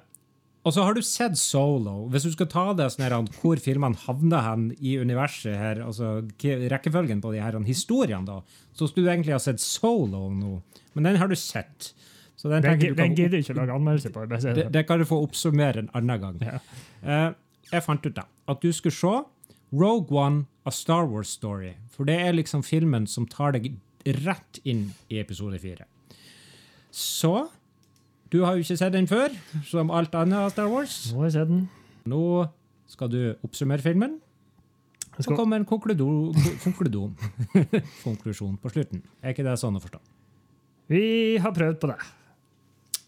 og 0.60 0.74
så 0.76 0.84
har 0.84 0.96
du 0.96 1.00
sett 1.04 1.38
Solo. 1.40 2.04
Hvis 2.12 2.26
du 2.28 2.34
skal 2.34 2.48
ta 2.52 2.64
det 2.76 2.90
sånn 2.92 3.06
her, 3.06 3.14
hvor 3.40 3.60
filmene 3.64 3.96
havner 4.02 4.44
hen 4.44 4.66
i 4.76 4.98
universet, 5.00 5.54
her, 5.56 5.80
altså 5.86 6.18
rekkefølgen 6.44 7.22
på 7.24 7.32
de 7.32 7.40
her 7.40 7.56
historiene, 7.64 8.26
da, 8.28 8.40
så 8.76 8.88
skulle 8.88 9.08
du 9.08 9.14
egentlig 9.14 9.36
ha 9.38 9.40
sett 9.40 9.62
Solo 9.64 10.26
nå. 10.34 10.58
Men 10.92 11.08
den 11.08 11.20
har 11.22 11.32
du 11.32 11.36
sett. 11.38 11.94
Så 12.36 12.48
den, 12.48 12.64
Den, 12.64 12.78
du 12.80 12.94
den 12.96 13.16
gidder 13.16 13.40
ikke 13.40 13.52
å 13.56 13.60
lage 13.62 13.76
anmeldelse 13.76 14.12
på. 14.12 14.24
Det, 14.28 14.40
det. 14.56 14.66
det 14.72 14.84
kan 14.88 15.00
du 15.00 15.06
få 15.08 15.22
oppsummere 15.24 15.84
en 15.84 15.90
annen 15.96 16.22
gang. 16.22 16.40
Ja. 16.44 16.60
Eh, 17.00 17.28
jeg 17.70 17.84
fant 17.86 18.04
ut 18.04 18.16
da, 18.16 18.26
at 18.50 18.60
du 18.64 18.72
skulle 18.74 18.96
se 18.96 19.12
Rogue 19.76 20.12
One, 20.12 20.44
A 20.64 20.72
Star 20.74 21.06
Wars 21.08 21.32
Story. 21.36 21.74
For 21.92 22.08
det 22.08 22.18
er 22.20 22.36
liksom 22.36 22.64
filmen 22.66 23.06
som 23.08 23.28
tar 23.30 23.54
deg 23.56 23.72
rett 24.24 24.60
inn 24.64 24.90
i 25.12 25.20
episode 25.20 25.60
4. 25.62 25.86
Så 26.90 27.34
Du 28.30 28.40
har 28.44 28.54
jo 28.56 28.62
ikke 28.62 28.76
sett 28.78 28.92
den 28.94 29.08
før, 29.10 29.32
som 29.66 29.90
alt 29.90 30.14
annet 30.14 30.38
av 30.38 30.50
Star 30.54 30.68
Wars. 30.70 30.98
Nå 31.12 31.18
har 31.22 31.30
jeg 31.30 31.34
sett 31.38 31.48
den. 31.50 31.64
Nå 32.10 32.20
skal 32.90 33.10
du 33.10 33.18
oppsummere 33.46 33.82
filmen. 33.82 34.18
Og 35.10 35.16
Så 35.18 35.26
skal, 35.26 35.36
kommer 35.40 35.58
en 35.58 35.66
konkludo- 35.66 36.30
konklusjon 36.62 37.16
konklusjon 38.06 38.54
på 38.62 38.70
slutten. 38.72 39.02
Er 39.22 39.34
ikke 39.34 39.44
det 39.46 39.56
sånn 39.60 39.76
å 39.76 39.82
forstå? 39.82 40.00
vi 40.90 41.38
har 41.38 41.52
prøvd 41.54 41.76
på 41.78 41.86
det. 41.86 41.98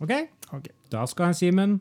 OK? 0.03 0.13
Ok. 0.55 0.69
Da 0.93 1.03
skal 1.11 1.33
Simen 1.35 1.81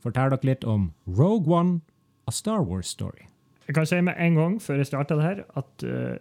fortelle 0.00 0.32
dere 0.38 0.48
litt 0.54 0.62
om 0.64 0.86
Rogue 1.06 1.52
One, 1.52 1.80
A 2.28 2.32
Star 2.32 2.62
Wars 2.64 2.88
Story. 2.94 3.26
Jeg 3.68 3.74
kan 3.76 3.84
si 3.88 3.98
med 4.04 4.16
en 4.20 4.34
gang 4.38 4.54
før 4.60 4.80
jeg 4.80 4.88
starter 4.88 5.20
det 5.20 5.24
her, 5.26 5.42
at 5.60 5.84
eh, 5.84 6.16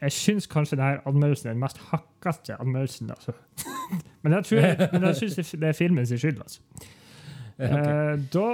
jeg 0.00 0.14
syns 0.14 0.46
kanskje 0.46 0.78
denne 0.78 1.02
anmeldelsen 1.08 1.48
er 1.48 1.56
den 1.56 1.62
mest 1.62 1.80
hakkete 1.90 2.58
anmeldelsen. 2.62 3.10
Altså. 3.10 3.32
men 4.22 4.36
jeg, 4.36 4.44
tror, 4.44 4.92
men 4.92 5.06
jeg 5.08 5.16
syns 5.22 5.52
det 5.52 5.68
er 5.68 5.76
filmen 5.76 6.06
sin 6.06 6.20
skyld. 6.22 6.42
Altså. 6.44 6.60
Eh, 7.58 8.14
da 8.32 8.46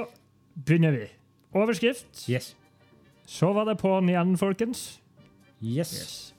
begynner 0.65 0.95
vi. 0.97 1.09
Overskrift. 1.55 2.25
Yes. 2.31 2.55
Så 3.27 3.53
var 3.53 3.69
det 3.69 3.79
på'n 3.81 4.09
igjen, 4.09 4.37
folkens. 4.41 4.87
Yes. 5.61 5.93
Yes. 5.93 6.35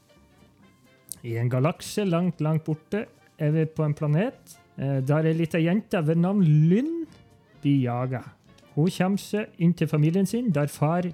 I 1.25 1.37
en 1.41 1.49
galakse 1.49 2.05
langt, 2.05 2.41
langt 2.41 2.65
borte 2.65 3.05
er 3.41 3.53
vi 3.53 3.65
på 3.65 3.85
en 3.85 3.95
planet 3.97 4.57
eh, 4.77 4.99
der 5.05 5.25
ei 5.25 5.33
lita 5.37 5.61
jente 5.61 6.01
ved 6.05 6.19
navn 6.21 6.43
Lynn 6.69 7.05
blir 7.61 7.79
jaga. 7.85 8.21
Hun 8.75 8.91
kommer 8.91 9.21
seg 9.21 9.53
inn 9.57 9.73
til 9.73 9.89
familien 9.89 10.27
sin, 10.29 10.51
der 10.53 10.67
far 10.67 11.07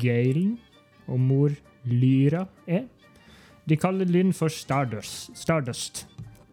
Galen 0.00 0.58
og 1.06 1.20
mor 1.20 1.54
Lyra 1.84 2.46
er. 2.66 2.88
De 3.68 3.76
kaller 3.80 4.04
Lynn 4.10 4.32
for 4.36 4.48
Stardust. 4.52 5.30
Stardust. 5.36 6.06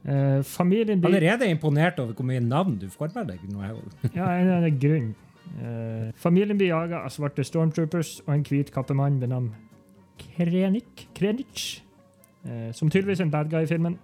Eh, 0.06 0.41
familien 0.47 1.02
blir 1.02 1.12
Allerede 1.12 1.50
imponert 1.52 2.00
over 2.00 2.13
hvor 2.17 2.26
mye 2.26 2.39
navn 2.41 2.78
du 2.82 2.88
får 2.89 3.12
med 3.15 3.28
deg. 3.34 3.43
nå. 3.52 3.62
Ja, 4.15 4.30
en 4.39 4.50
annen 4.50 4.80
grunn. 4.80 5.12
Eh, 5.60 6.12
familien 6.15 6.58
blir 6.58 6.71
jaga 6.71 7.04
av 7.06 7.12
svarte 7.12 7.43
stormtroopers 7.43 8.21
og 8.26 8.34
en 8.34 8.45
hvit 8.47 8.71
kappemann 8.74 9.19
ved 9.21 9.30
navn 9.34 9.52
Krenich, 10.21 11.08
Krenic, 11.17 11.82
eh, 12.45 12.71
som 12.71 12.89
tydeligvis 12.89 13.19
er 13.19 13.28
en 13.28 13.34
bad 13.34 13.50
guy 13.52 13.63
i 13.65 13.69
filmen. 13.69 13.97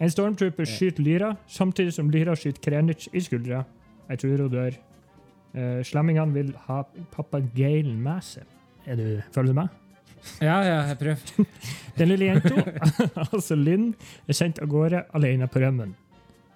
En 0.00 0.10
stormtrooper 0.10 0.66
skyter 0.66 1.04
Lyra, 1.04 1.36
samtidig 1.46 1.92
som 1.94 2.08
Lyra 2.10 2.34
skyter 2.34 2.60
Krenich 2.64 3.06
i 3.12 3.20
skuldra. 3.22 3.62
Jeg 4.08 4.18
tror 4.18 4.40
hun 4.42 4.50
dør. 4.50 4.78
Eh, 5.54 5.82
slemmingene 5.84 6.34
vil 6.34 6.52
ha 6.66 6.82
pappa 7.12 7.38
Galen 7.54 8.00
med 8.02 8.24
seg. 8.24 8.48
Er 8.86 8.96
du, 8.98 9.22
følger 9.32 9.52
du 9.52 9.60
med? 9.60 9.68
Ja, 10.42 10.60
ja, 10.62 10.76
jeg 10.88 10.98
prøver. 11.00 11.46
Den 11.98 12.08
lille 12.12 12.28
jenta, 12.28 12.62
altså 13.32 13.56
Lynn, 13.58 13.88
er 14.28 14.36
sendt 14.38 14.60
av 14.62 14.68
gårde 14.70 15.04
alene 15.18 15.48
på 15.50 15.62
rømmen. 15.62 15.94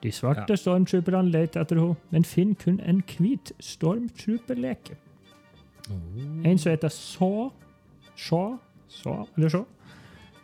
De 0.04 0.12
svarte 0.12 0.52
Ja. 0.54 0.58
stormtrooperne 0.60 1.30
leter 1.32 1.64
etter 1.64 1.80
henne, 1.80 1.96
men 2.12 2.24
finner 2.28 2.54
kun 2.60 2.78
en 2.84 3.00
hvit 3.02 3.52
stormtrooperleke. 3.58 4.96
En 6.44 6.58
som 6.58 6.72
heter 6.72 6.88
Så, 6.94 7.50
Så, 8.16 8.58
Så, 8.88 9.16
eller 9.36 9.50
Sjå, 9.50 9.64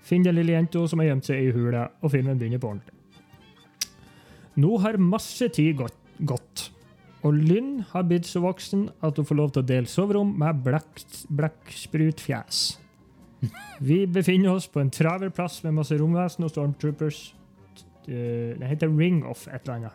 finner 0.02 0.32
den 0.32 0.40
lille 0.42 0.56
jenta 0.58 0.82
som 0.88 0.98
har 1.02 1.06
gjemt 1.12 1.24
seg 1.30 1.46
i 1.46 1.52
hula, 1.54 1.86
og 2.02 2.10
filmen 2.10 2.38
begynner 2.38 2.58
på 2.62 2.72
ordentlig. 2.72 2.98
Nå 4.56 4.76
har 4.82 4.98
masse 5.00 5.46
tid 5.54 5.76
gått, 5.78 5.96
gått 6.20 6.68
og 7.22 7.36
Lynn 7.38 7.84
har 7.92 8.02
blitt 8.02 8.26
så 8.26 8.40
voksen 8.42 8.88
at 9.06 9.16
hun 9.16 9.26
får 9.28 9.36
lov 9.38 9.52
til 9.54 9.62
å 9.62 9.66
dele 9.68 9.86
soverom 9.86 10.32
med 10.42 10.58
blekk, 10.64 11.02
blekksprutfjes. 11.30 12.62
Vi 13.80 14.06
befinner 14.06 14.52
oss 14.54 14.68
på 14.68 14.80
en 14.80 14.90
travel 14.90 15.30
plass 15.30 15.62
med 15.64 15.72
masse 15.74 15.96
romvesen 15.98 16.44
og 16.44 16.50
stormtroopers. 16.50 17.34
Eh, 18.08 18.54
Det 18.58 18.68
heter 18.68 18.88
Ring-Off 18.98 19.48
et 19.48 19.62
eller 19.64 19.74
annet. 19.74 19.92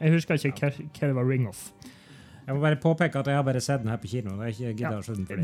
Jeg 0.00 0.12
husker 0.12 0.34
ikke 0.34 0.60
hva 0.60 0.70
hva 0.70 1.06
det 1.08 1.14
var 1.14 1.24
Ring-Off. 1.28 1.72
Jeg 2.46 2.54
må 2.54 2.60
bare 2.60 2.76
påpeke 2.76 3.16
at 3.18 3.26
jeg 3.26 3.34
har 3.36 3.42
bare 3.42 3.60
sett 3.60 3.80
den 3.80 3.88
her 3.88 3.96
på 3.96 4.06
kino. 4.08 4.34
Ja. 4.44 4.90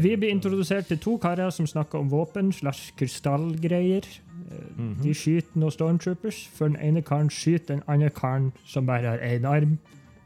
Vi 0.02 0.16
blir 0.16 0.28
introdusert 0.30 0.86
til 0.86 0.98
to 0.98 1.16
karer 1.18 1.50
som 1.50 1.66
snakker 1.66 1.98
om 1.98 2.10
våpen 2.10 2.52
slash 2.52 2.92
krystallgreier. 2.96 4.04
Eh, 4.50 4.76
Mhm. 4.76 5.02
De 5.02 5.14
skyter 5.14 5.56
noen 5.56 5.70
stormtroopers, 5.72 6.48
før 6.48 6.68
den 6.68 6.76
ene 6.76 7.02
karen 7.02 7.28
skyter 7.30 7.66
den 7.74 7.82
andre 7.88 8.10
karen 8.10 8.52
som 8.66 8.86
bare 8.86 9.02
har 9.08 9.18
én 9.18 9.44
arm. 9.46 9.78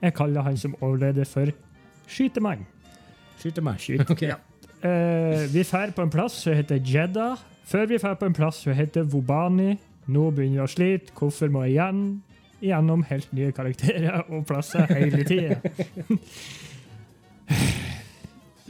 Jeg 0.02 0.14
kaller 0.14 0.42
han 0.42 0.56
som 0.56 0.74
overleder 0.80 1.24
for 1.26 1.46
skytemann. 2.08 2.66
Skyter 3.38 3.62
meg. 3.62 3.78
Skyt. 3.78 4.00
Ok. 4.10 4.22
Ja. 4.22 4.34
Eh, 4.84 5.52
vi 5.52 5.62
drar 5.62 5.90
på 5.96 6.02
en 6.02 6.10
plass 6.10 6.32
som 6.42 6.52
heter 6.52 6.76
Jeddah. 6.76 7.40
Før 7.64 7.86
vi 7.86 7.96
drar 7.98 8.14
på 8.20 8.26
en 8.28 8.34
plass 8.36 8.56
som 8.64 8.74
heter 8.76 9.02
Vobani. 9.08 9.78
Nå 10.12 10.28
begynner 10.36 10.60
vi 10.60 10.64
å 10.66 10.68
slite. 10.68 11.14
Hvorfor 11.16 11.48
må 11.48 11.62
jeg 11.64 11.78
igjen 11.78 12.02
gjennom 12.64 13.04
helt 13.08 13.32
nye 13.32 13.52
karakterer 13.56 14.28
og 14.28 14.44
plasser 14.48 14.84
hele 14.92 15.24
tida? 15.24 15.56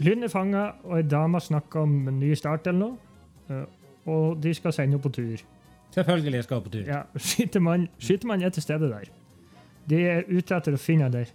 Lynn 0.04 0.26
er 0.26 0.30
fanga, 0.30 0.68
og 0.86 0.98
ei 0.98 1.04
dame 1.06 1.40
snakker 1.42 1.82
om 1.82 2.08
en 2.10 2.22
ny 2.22 2.32
start 2.38 2.70
eller 2.70 2.78
noe. 2.78 2.96
Eh, 3.50 3.66
og 4.14 4.38
de 4.42 4.54
skal 4.54 4.74
sende 4.74 4.94
henne 4.94 5.02
på 5.02 5.10
tur. 5.14 5.42
Selvfølgelig 5.94 6.46
skal 6.46 6.60
jeg 6.60 6.64
på 6.64 6.74
tur. 6.76 6.86
Ja, 6.86 7.02
Skytemann 7.18 7.88
skytemann 7.98 8.42
er 8.42 8.54
til 8.54 8.62
stede 8.62 8.90
der. 8.90 9.10
De 9.90 10.00
er 10.10 10.26
ute 10.30 10.54
etter 10.54 10.74
å 10.74 10.80
finne 10.80 11.10
der. 11.10 11.30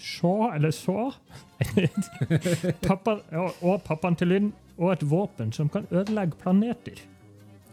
Sjå 0.00 0.50
eller 0.54 0.72
så 0.76 1.12
Pappa, 2.88 3.18
Og 3.62 3.82
pappaen 3.84 4.16
til 4.16 4.28
Lynn, 4.32 4.50
og 4.80 4.92
et 4.94 5.02
våpen 5.10 5.52
som 5.52 5.68
kan 5.68 5.86
ødelegge 5.92 6.38
planeter. 6.40 7.00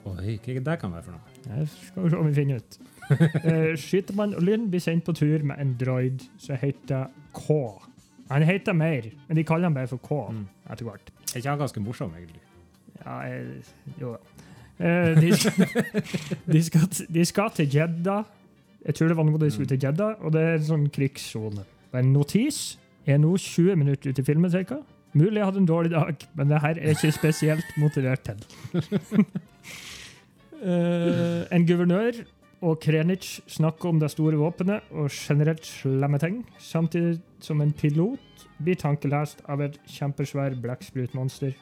Oi, 0.07 0.37
hva 0.43 0.59
det 0.63 0.77
kan 0.81 0.91
være 0.93 1.03
for 1.03 1.15
noe? 1.15 1.35
Det 1.47 1.65
skal 1.71 2.03
vi 2.05 2.09
se 2.11 2.19
om 2.21 2.29
vi 2.29 2.37
finner 2.41 2.61
ut. 2.63 2.77
Eh, 3.07 3.71
Skytemann 3.79 4.33
og 4.35 4.41
Lynn 4.43 4.65
blir 4.67 4.81
sendt 4.83 5.05
på 5.07 5.13
tur 5.15 5.39
med 5.47 5.55
en 5.63 5.69
droid 5.79 6.25
som 6.43 6.57
heter 6.59 7.05
K. 7.37 7.53
Han 8.27 8.43
heter 8.43 8.75
mer, 8.75 9.05
men 9.29 9.37
de 9.39 9.45
kaller 9.47 9.69
han 9.69 9.77
bare 9.77 9.87
for 9.87 10.01
K 10.03 10.17
Mm. 10.33 10.41
etter 10.73 10.83
hvert. 10.89 11.11
Er 11.31 11.37
ikke 11.39 11.49
han 11.53 11.61
ganske 11.61 11.79
morsom, 11.85 12.11
egentlig? 12.19 12.41
Ja, 13.05 13.21
jeg, 13.23 13.63
jo 14.01 14.11
da. 14.17 14.43
Eh, 14.83 15.21
de, 15.21 15.31
de, 16.53 16.63
skal, 16.67 16.89
de 17.15 17.23
skal 17.25 17.55
til 17.55 17.69
Jedda. 17.77 18.17
Jeg 18.85 18.95
tror 18.99 19.07
det 19.13 19.17
var 19.21 19.23
noe 19.29 19.39
de 19.45 19.51
skulle 19.55 19.71
til 19.71 19.79
Jedda, 19.87 20.09
og 20.19 20.35
det 20.35 20.43
er 20.43 20.57
en 20.59 20.67
sånn 20.67 20.85
krigssone. 20.91 21.63
Og 21.93 21.99
En 22.01 22.11
notis 22.11 22.59
er 23.07 23.19
nå 23.21 23.33
20 23.39 23.75
minutter 23.79 24.11
ute 24.11 24.21
i 24.21 24.27
filmen, 24.27 24.51
ca. 24.51 24.81
Mulig 25.17 25.39
jeg 25.39 25.47
hadde 25.47 25.61
en 25.63 25.69
dårlig 25.69 25.91
dag, 25.91 26.25
men 26.35 26.49
det 26.51 26.61
her 26.61 26.79
er 26.79 26.93
ikke 26.93 27.11
spesielt 27.15 27.77
motivert 27.79 28.25
til. 28.27 28.43
uh, 30.61 31.43
en 31.55 31.67
guvernør 31.67 32.23
og 32.61 32.79
Krenich 32.81 33.39
snakker 33.47 33.89
om 33.89 33.99
det 34.01 34.11
store 34.11 34.37
våpenet 34.37 34.81
og 34.91 35.09
generelt 35.13 35.65
slemme 35.65 36.19
ting, 36.19 36.41
samtidig 36.59 37.19
som 37.39 37.61
en 37.61 37.73
pilot 37.73 38.47
blir 38.57 38.75
tankelest 38.75 39.43
av 39.47 39.61
et 39.61 39.77
kjempesvær 39.87 40.57
blekksprutmonster. 40.61 41.53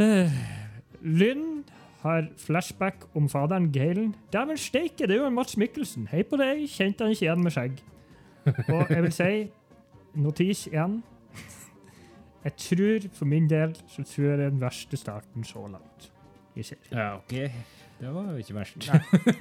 Uh, 0.00 0.30
Lynn 1.20 1.62
har 2.02 2.28
flashback 2.36 3.06
om 3.14 3.28
faderen 3.28 3.72
Galen. 3.72 4.14
Dæven 4.32 4.56
steike, 4.56 5.06
det 5.06 5.16
er 5.16 5.22
jo 5.22 5.26
en 5.26 5.34
Mats 5.34 5.56
Mikkelsen. 5.56 6.08
Hei 6.10 6.22
på 6.22 6.36
deg, 6.40 6.66
kjente 6.68 7.04
han 7.04 7.14
ikke 7.14 7.26
igjen 7.26 7.44
med 7.44 7.54
skjegg. 7.54 7.80
Og 8.46 8.90
jeg 8.90 9.02
vil 9.02 9.12
si, 9.12 9.32
notis 10.20 10.66
igjen. 10.70 11.00
Jeg 12.44 12.54
tror, 12.56 13.04
for 13.12 13.28
min 13.28 13.48
del, 13.50 13.74
så 13.92 14.02
tror 14.08 14.30
jeg 14.30 14.38
det 14.40 14.46
er 14.46 14.54
den 14.54 14.62
verste 14.62 14.96
starten 14.96 15.44
så 15.44 15.66
langt 15.68 16.06
i 16.56 16.62
serien. 16.64 16.96
Ja, 16.96 17.10
ok. 17.18 17.34
Det 18.00 18.14
var 18.14 18.30
jo 18.32 18.36
ikke 18.40 18.54
verst. 18.56 18.86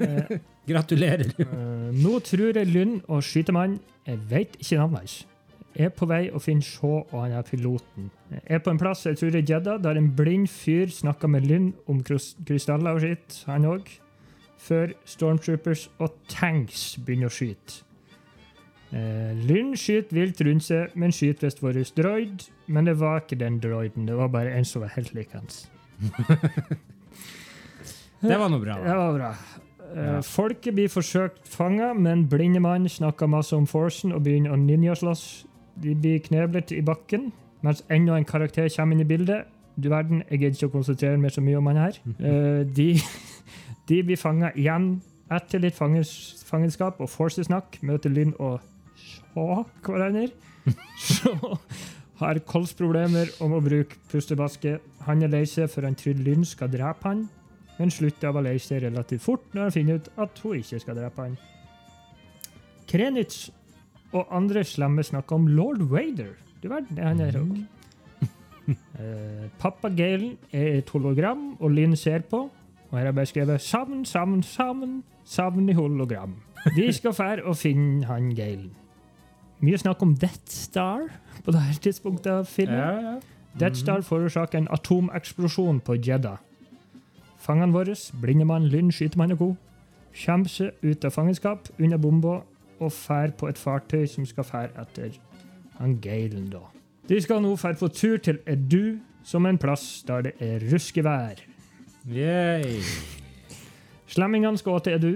Eh, 0.03 0.33
Gratulerer. 0.67 1.29
Eh, 1.39 1.93
nå 1.95 2.17
tror 2.27 2.57
jeg 2.59 2.67
Lund 2.73 2.99
og 3.07 3.23
skytemann, 3.23 3.77
jeg 4.05 4.19
vet 4.29 4.57
ikke 4.59 4.81
navnet 4.81 4.99
hans, 5.05 5.15
er 5.79 5.93
på 5.95 6.07
vei 6.09 6.25
å 6.35 6.41
finne 6.43 6.65
Shaw 6.65 7.05
og 7.05 7.15
han 7.23 7.37
er 7.39 7.45
piloten. 7.47 8.09
Jeg 8.33 8.57
er 8.57 8.61
på 8.65 8.73
en 8.73 8.81
plass, 8.81 9.05
jeg 9.07 9.15
tror 9.21 9.31
det 9.31 9.45
er 9.45 9.53
Jedda, 9.53 9.77
der 9.79 9.95
en 10.01 10.11
blind 10.17 10.49
fyr 10.51 10.91
snakker 10.91 11.31
med 11.31 11.47
Lynn 11.47 11.69
om 11.87 12.01
krys- 12.03 12.33
krystaller 12.45 12.97
og 12.97 13.05
skitt, 13.05 13.43
han 13.47 13.67
òg, 13.69 13.87
før 14.59 14.91
Stormtroopers 15.07 15.85
og 16.03 16.17
tanks 16.27 16.97
begynner 16.99 17.31
å 17.31 17.37
skyte. 17.37 17.85
Eh, 18.91 19.33
Lynn 19.45 19.75
skyter 19.77 20.17
vilt 20.17 20.39
rundt 20.41 20.65
seg, 20.65 20.95
men 20.97 21.11
skyter 21.13 21.45
visst 21.47 21.61
vår 21.61 21.77
droid. 21.97 22.47
Men 22.67 22.85
det 22.89 22.97
var 22.99 23.21
ikke 23.21 23.37
den 23.39 23.59
droiden, 23.61 24.07
det 24.09 24.15
var 24.17 24.27
bare 24.33 24.55
en 24.57 24.65
som 24.65 24.81
var 24.81 24.93
helt 24.95 25.13
lik 25.17 25.33
hans. 25.37 25.67
Det 28.19 28.35
var 28.35 28.49
noe 28.51 28.59
bra. 28.59 28.73
Da. 28.75 28.83
Det 28.83 28.95
var 28.99 29.13
bra. 29.15 29.29
Eh, 29.31 30.05
Ja. 30.05 30.21
Folket 30.21 30.75
blir 30.75 30.89
forsøkt 30.91 31.47
fanga, 31.49 31.93
men 31.97 32.27
blinde 32.29 32.59
mann 32.61 32.83
snakker 32.89 33.27
masse 33.27 33.55
om 33.55 33.65
Forcen 33.67 34.11
og 34.13 34.21
begynner 34.23 34.51
å 34.53 34.59
ninjaslåss. 34.59 35.45
De 35.81 35.95
blir 35.95 36.19
kneblet 36.19 36.71
i 36.75 36.81
bakken, 36.85 37.31
mens 37.65 37.81
enda 37.89 38.17
en 38.17 38.25
karakter 38.27 38.67
kommer 38.75 38.93
inn 38.95 39.01
i 39.01 39.07
bildet. 39.07 39.47
Du 39.79 39.87
verden, 39.89 40.21
jeg 40.29 40.39
gidder 40.39 40.55
ikke 40.59 40.67
å 40.67 40.75
konsentrere 40.75 41.17
meg 41.17 41.31
så 41.31 41.41
mye 41.41 41.57
om 41.57 41.65
han 41.71 41.77
her. 41.85 41.97
Eh, 42.19 42.63
de, 42.65 42.89
de 43.89 44.01
blir 44.03 44.17
fanga 44.19 44.51
igjen. 44.55 45.01
Etter 45.31 45.59
litt 45.63 45.75
fanges, 45.77 46.43
fangenskap 46.45 46.99
og 47.01 47.09
forcesnakk 47.09 47.79
møter 47.81 48.09
Lynn 48.09 48.35
og 48.39 48.59
Shaw 49.09 49.65
hverandre. 49.85 50.29
Så 50.99 51.33
har 52.19 52.39
kolsproblemer 52.45 53.31
om 53.41 53.55
å 53.55 53.63
bruke 53.63 53.97
pustebaske. 54.11 54.77
Han 55.07 55.23
er 55.23 55.31
lei 55.31 55.45
seg 55.47 55.69
for 55.71 55.87
han 55.87 55.97
tror 55.97 56.19
Lynn 56.19 56.45
skal 56.45 56.71
drepe 56.71 57.07
han 57.07 57.27
men 57.79 57.91
slutter 57.93 58.35
å 58.35 58.43
lei 58.43 58.57
seg 58.61 58.83
relativt 58.83 59.23
fort 59.23 59.55
når 59.55 59.67
han 59.67 59.75
finner 59.75 59.99
ut 59.99 60.11
at 60.19 60.43
hun 60.43 60.59
ikke 60.59 60.81
skal 60.83 60.99
drepe 60.99 61.25
han. 61.25 61.37
Krenitz 62.89 63.47
og 64.09 64.31
andre 64.35 64.65
slemme 64.67 65.05
snakker 65.05 65.37
om 65.37 65.47
lord 65.53 65.85
Vader. 65.91 66.33
Du 66.59 66.67
verden, 66.67 66.97
det 66.97 67.03
er 67.03 67.13
han 67.13 67.23
her 67.23 67.43
òg. 67.43 67.59
Eh, 68.69 69.47
pappa 69.57 69.89
Galen 69.89 70.35
er 70.53 70.75
et 70.77 70.89
hologram, 70.93 71.55
og 71.57 71.71
Lynn 71.73 71.95
ser 71.97 72.21
på. 72.29 72.43
Og 72.51 72.91
her 72.91 72.99
har 72.99 73.07
jeg 73.07 73.15
bare 73.15 73.29
skrevet 73.31 73.63
'savn, 73.65 74.03
savn, 74.05 74.43
savn', 74.45 74.99
savn 75.25 75.69
i 75.69 75.73
hologram. 75.73 76.35
De 76.75 76.85
skal 76.93 77.15
fære 77.17 77.47
og 77.49 77.57
finne 77.57 78.05
han 78.05 78.29
Galen. 78.37 78.69
Mye 79.59 79.77
snakk 79.79 80.01
om 80.05 80.13
Death 80.15 80.47
Star 80.47 81.09
på 81.43 81.51
det 81.51 81.61
her 81.61 81.79
tidspunktet 81.83 82.31
av 82.31 82.45
filmen. 82.47 82.77
Ja, 82.79 83.15
ja. 83.15 83.39
Death 83.59 83.81
Star 83.81 84.03
forårsaker 84.05 84.61
en 84.61 84.69
atomeksplosjon 84.71 85.81
på 85.83 85.97
Jedda. 85.99 86.37
Fangene 87.39 87.75
våre, 87.75 87.95
blindemann, 88.21 88.69
Lynn, 88.71 88.91
skytemann 88.91 89.35
og 89.35 89.41
co., 89.41 89.49
kommer 90.19 90.49
seg 90.51 90.79
ut 90.83 91.05
av 91.05 91.13
fangenskap 91.13 91.69
under 91.77 91.99
bomba 92.01 92.39
og 92.79 92.91
fær 92.95 93.33
på 93.37 93.49
et 93.51 93.59
fartøy 93.59 94.07
som 94.09 94.25
skal 94.27 94.47
fære 94.47 94.73
etter 94.81 95.19
han 95.79 95.99
Galen, 96.03 96.49
da. 96.51 96.63
De 97.09 97.19
skal 97.21 97.41
nå 97.43 97.53
fære 97.59 97.79
på 97.79 97.91
tur 97.95 98.17
til 98.23 98.39
Edu, 98.47 98.99
som 99.23 99.45
en 99.45 99.59
plass 99.59 100.03
der 100.07 100.27
det 100.27 100.33
er 100.43 100.63
ruskevær. 100.71 101.41
Yay. 102.07 102.79
Slemmingene 104.09 104.57
skal 104.57 104.81
til 104.83 104.97
Edu. 104.97 105.13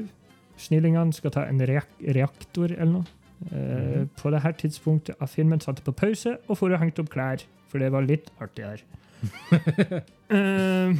Snillingene 0.59 1.15
skal 1.15 1.33
ta 1.33 1.47
en 1.49 1.61
reak 1.65 1.89
reaktor 2.15 2.71
eller 2.71 2.91
noe. 2.99 3.22
Eh, 3.51 4.07
På 4.21 4.31
det 4.31 4.41
her 4.43 4.55
tidspunktet 4.57 5.19
av 5.19 5.27
filmen 5.27 5.61
satte 5.61 5.83
på 5.83 5.95
pause 5.95 6.37
og 6.47 6.57
for 6.59 6.73
å 6.73 6.79
hengte 6.79 7.03
opp 7.03 7.11
klær, 7.13 7.43
for 7.71 7.83
det 7.83 7.91
var 7.93 8.05
litt 8.05 8.29
artigere. 8.43 8.83
uh, 10.35 10.93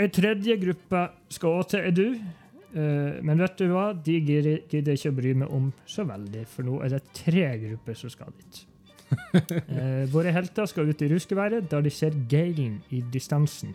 Ei 0.00 0.08
tredje 0.14 0.56
gruppe 0.58 1.04
skal 1.30 1.58
òg 1.60 1.68
til 1.70 1.86
Edu. 1.90 2.06
Uh, 2.70 3.18
men 3.26 3.40
vet 3.42 3.58
du 3.58 3.66
hva? 3.72 3.90
De 3.94 4.16
gidder 4.18 4.94
ikke 4.94 5.12
å 5.12 5.16
bry 5.16 5.34
meg 5.42 5.54
om 5.54 5.70
så 5.88 6.06
veldig, 6.06 6.44
for 6.50 6.66
nå 6.66 6.80
er 6.84 6.94
det 6.94 7.02
tre 7.16 7.46
grupper 7.64 7.98
som 7.98 8.12
skal 8.12 8.34
dit. 8.38 8.62
uh, 9.10 10.06
våre 10.14 10.34
helter 10.34 10.70
skal 10.70 10.90
ut 10.90 11.02
i 11.02 11.10
ruskeværet 11.10 11.70
da 11.70 11.82
de 11.82 11.92
ser 11.94 12.16
Galen 12.30 12.78
i 12.94 13.02
distansen. 13.12 13.74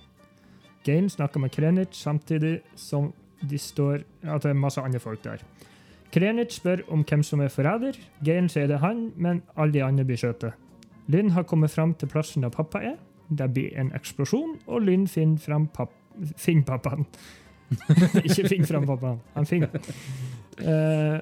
Galen 0.85 1.09
snakker 1.11 1.41
med 1.41 1.51
Krenich 1.51 1.97
samtidig 1.97 2.59
som 2.79 3.11
de 3.41 3.57
står, 3.59 4.05
at 4.23 4.43
det 4.43 4.53
er 4.53 4.59
masse 4.59 4.81
andre 4.81 5.01
folk 5.01 5.23
der. 5.23 5.41
Krenich 6.15 6.55
spør 6.55 6.85
om 6.93 7.01
hvem 7.03 7.23
som 7.27 7.41
er 7.43 7.49
forræder. 7.51 7.97
Galen 8.23 8.47
sier 8.49 8.69
det 8.71 8.77
er 8.77 8.85
han, 8.85 9.09
men 9.19 9.41
alle 9.59 9.73
de 9.75 9.83
andre 9.83 10.05
blir 10.07 10.19
skjøtet. 10.21 10.53
Lynn 11.11 11.33
har 11.35 11.43
kommet 11.43 11.73
fram 11.73 11.91
til 11.99 12.07
plassen 12.09 12.45
der 12.45 12.53
pappa 12.53 12.79
er. 12.93 12.95
Det 13.29 13.49
blir 13.53 13.75
en 13.81 13.91
eksplosjon, 13.97 14.55
og 14.67 14.81
Lynn 14.85 15.07
finner 15.11 15.41
fram 15.43 15.67
papp 15.67 15.91
Finn 16.39 16.61
pappaen. 16.63 17.03
Ikke 18.23 18.45
finn 18.47 18.63
fram 18.65 18.85
pappaen, 18.87 19.17
han 19.35 19.45
finner. 19.49 19.73
Uh, 20.61 21.17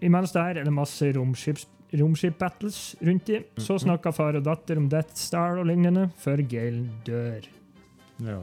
imens 0.00 0.32
der 0.32 0.56
er 0.62 0.64
det 0.64 0.72
masse 0.72 1.10
romskip-battles 1.12 2.78
rundt 3.04 3.26
dem. 3.28 3.44
Så 3.60 3.76
snakker 3.82 4.14
far 4.16 4.38
og 4.40 4.46
datter 4.46 4.80
om 4.80 4.88
Death 4.88 5.12
Star 5.20 5.58
og 5.60 5.66
lignende, 5.68 6.06
før 6.16 6.40
Galen 6.48 6.86
dør. 7.04 7.44
Ja. 8.24 8.38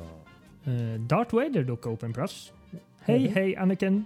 Uh, 0.68 0.96
Darth 1.10 1.34
Vader 1.34 1.66
dukker 1.66 1.96
opp 1.96 2.04
en 2.06 2.14
plass. 2.14 2.52
Hei, 3.08 3.20
Mhm. 3.26 3.34
hei, 3.34 3.56
Anakin. 3.58 4.06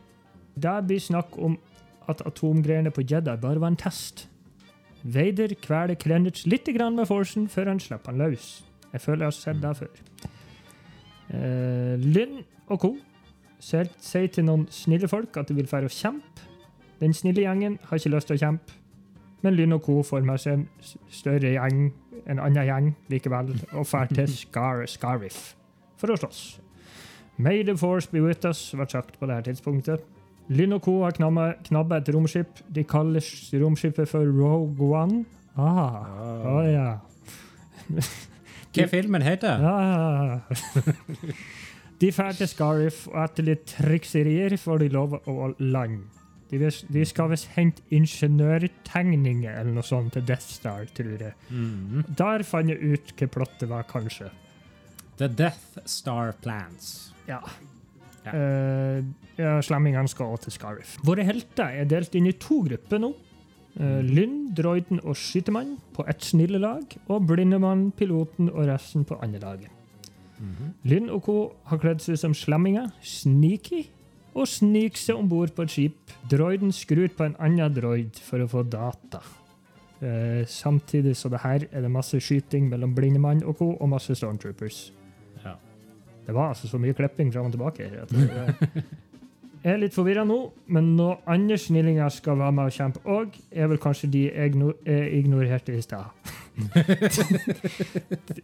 Det 0.56 0.78
blir 0.88 1.00
snakk 1.00 1.38
om 1.38 1.58
at 2.10 2.24
atomgreiene 2.26 2.92
på 2.92 3.06
Jedi 3.06 3.36
bare 3.42 3.62
var 3.62 3.74
en 3.74 3.80
test. 3.80 4.28
Vader 5.04 5.54
kveler 5.62 5.96
Krenich 5.96 6.46
litt 6.46 6.68
med 6.68 7.08
forsen 7.08 7.48
før 7.48 7.70
han 7.72 7.80
slipper 7.80 8.12
han 8.12 8.20
løs. 8.20 8.64
Jeg 8.92 9.02
føler 9.02 9.26
jeg 9.26 9.28
har 9.28 9.32
sett 9.32 9.62
det 9.62 9.78
før. 9.78 10.02
Uh, 11.30 11.96
Lynn 12.02 12.44
og 12.68 12.80
co. 12.80 12.98
sier 13.60 14.28
til 14.28 14.46
noen 14.46 14.68
snille 14.72 15.08
folk 15.08 15.38
at 15.38 15.48
de 15.48 15.56
vil 15.56 15.68
fære 15.68 15.86
og 15.86 15.92
kjempe. 15.92 16.48
Den 17.00 17.14
snille 17.14 17.42
gjengen 17.42 17.78
har 17.84 17.98
ikke 17.98 18.12
lyst 18.12 18.28
til 18.28 18.36
å 18.36 18.40
kjempe, 18.40 18.74
men 19.42 19.56
Lynn 19.56 19.74
og 19.74 19.84
co. 19.86 20.02
får 20.04 20.26
med 20.26 20.42
seg 20.42 20.54
en 20.54 20.68
større 21.10 21.54
gjeng, 21.54 21.94
en 22.26 22.40
annen 22.40 22.66
gjeng 22.66 22.90
likevel, 23.10 23.54
og 23.72 23.86
drar 23.86 24.12
til 24.12 24.28
Scar 24.28 24.86
Scarriff 24.86 25.56
for 25.98 26.12
å 26.12 26.18
slåss. 26.18 26.60
May 27.38 27.64
the 27.64 27.78
force 27.78 28.10
be 28.12 28.22
with 28.22 28.46
us, 28.46 28.72
ble 28.76 28.90
sagt 28.90 29.20
på 29.20 29.28
dette 29.30 29.48
tidspunktet. 29.48 30.04
Lynn 30.50 30.74
og 30.74 30.82
co. 30.82 30.96
har 31.04 31.14
knabba 31.14 32.00
et 32.00 32.10
romskip. 32.14 32.64
De 32.74 32.84
kaller 32.84 33.26
romskipet 33.62 34.10
for 34.10 34.26
Rogue 34.26 34.90
One. 34.90 35.24
Ah, 35.60 36.06
å 36.50 36.58
ja. 36.66 36.90
Hva 38.74 38.86
filmen 38.90 39.26
heter? 39.26 39.62
ja. 39.62 40.40
De 42.00 42.12
drar 42.16 42.32
til 42.38 42.48
Scarif, 42.48 43.02
og 43.12 43.18
etter 43.26 43.44
litt 43.50 43.66
trikserier 43.74 44.54
får 44.62 44.86
de 44.86 44.88
lov 44.94 45.18
å 45.20 45.50
lande. 45.60 46.06
De, 46.50 46.58
de 46.66 47.02
skal 47.06 47.30
visst 47.30 47.52
hente 47.54 47.84
ingeniørtegninger 47.94 49.52
eller 49.52 49.76
noe 49.76 49.86
sånt 49.86 50.16
til 50.16 50.24
Death 50.26 50.48
Star, 50.50 50.88
tror 50.98 51.12
jeg. 51.22 51.36
Mm. 51.54 52.08
Der 52.18 52.46
fant 52.48 52.72
jeg 52.72 52.96
ut 52.96 53.12
hva 53.20 53.28
plottet 53.36 53.70
var, 53.70 53.86
kanskje. 53.90 54.32
The 55.20 55.28
Death 55.28 55.84
Star 55.86 56.32
Plans. 56.42 57.12
Ja. 57.28 57.44
Ja. 58.30 59.00
Eh, 59.00 59.04
ja, 59.40 59.56
Slemmingene 59.64 60.08
skal 60.12 60.34
også 60.34 60.48
til 60.50 60.58
Scarif. 60.58 60.98
Våre 61.06 61.24
helter 61.28 61.82
er 61.82 61.90
delt 61.90 62.16
inn 62.16 62.28
i 62.30 62.36
to 62.38 62.62
grupper 62.68 63.02
nå. 63.02 63.14
Uh, 63.80 64.02
Lynn, 64.04 64.50
droiden 64.58 65.00
og 65.06 65.14
skytemann 65.16 65.78
på 65.96 66.04
ett 66.10 66.26
snillelag, 66.26 66.98
og 67.08 67.28
blindemann, 67.30 67.92
piloten 67.96 68.50
og 68.50 68.66
resten 68.68 69.06
på 69.08 69.16
andre 69.24 69.40
laget. 69.40 69.70
Mhm. 70.40 70.74
Lynn 70.84 71.10
og 71.10 71.24
co. 71.24 71.54
har 71.64 71.78
kledd 71.78 72.02
seg 72.02 72.18
som 72.18 72.34
slemminger, 72.34 72.92
sneaky, 73.02 73.86
og 74.34 74.48
sniker 74.48 74.98
seg 74.98 75.16
om 75.16 75.30
bord 75.30 75.54
på 75.56 75.62
et 75.62 75.74
skip. 75.74 76.14
Droiden 76.32 76.72
skrur 76.72 77.08
på 77.16 77.24
en 77.24 77.36
annen 77.40 77.74
droid 77.74 78.20
for 78.24 78.40
å 78.40 78.50
få 78.50 78.64
data. 78.64 79.22
Eh, 80.02 80.46
samtidig 80.48 81.16
så 81.18 81.30
det 81.30 81.42
her 81.44 81.66
er 81.72 81.82
det 81.82 81.92
masse 81.92 82.20
skyting 82.20 82.70
mellom 82.70 82.96
blindemann 82.96 83.44
og 83.44 83.58
co. 83.58 83.74
og 83.76 83.90
masse 83.90 84.16
stormtroopers. 84.16 84.92
Ja. 86.30 86.34
Det 86.34 86.36
var 86.38 86.50
altså 86.54 86.68
så 86.70 86.78
mye 86.78 86.94
klipping 86.94 87.34
fram 87.34 87.46
og 87.50 87.52
tilbake. 87.58 87.90
Jeg, 87.90 88.10
det- 88.10 88.84
Jeg 89.60 89.74
er 89.74 89.80
litt 89.82 89.92
forvirra 89.92 90.22
nå, 90.24 90.36
men 90.72 90.94
når 90.96 91.18
andre 91.28 91.58
snillinger 91.60 92.08
skal 92.16 92.38
være 92.40 92.54
med 92.56 92.70
og 92.70 92.72
kjempe 92.72 93.02
òg, 93.12 93.34
er 93.52 93.68
vel 93.68 93.78
kanskje 93.84 94.08
de 94.14 94.22
jeg 94.32 94.54
jeg 94.86 95.10
ignorerte 95.20 95.76
i 95.76 95.82
stad. 95.84 96.06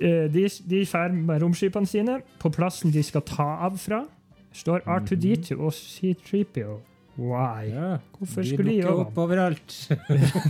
Eh, 0.01 0.25
de 0.33 0.43
de 0.69 0.81
drar 0.85 1.11
med 1.13 1.41
romskipene 1.41 1.87
sine. 1.87 2.17
På 2.39 2.49
plassen 2.51 2.91
de 2.91 3.03
skal 3.03 3.21
ta 3.27 3.45
av 3.65 3.77
fra, 3.79 4.01
står 4.55 4.83
R2D2 4.85 5.55
og 5.59 5.71
C3PO. 5.73 6.75
Why? 7.15 7.69
Ja. 7.71 7.97
Hvorfor 8.19 8.43
skulle 8.43 8.71
de 8.73 8.81
gjøre 8.81 9.05
opp 9.05 9.17
overalt. 9.23 9.75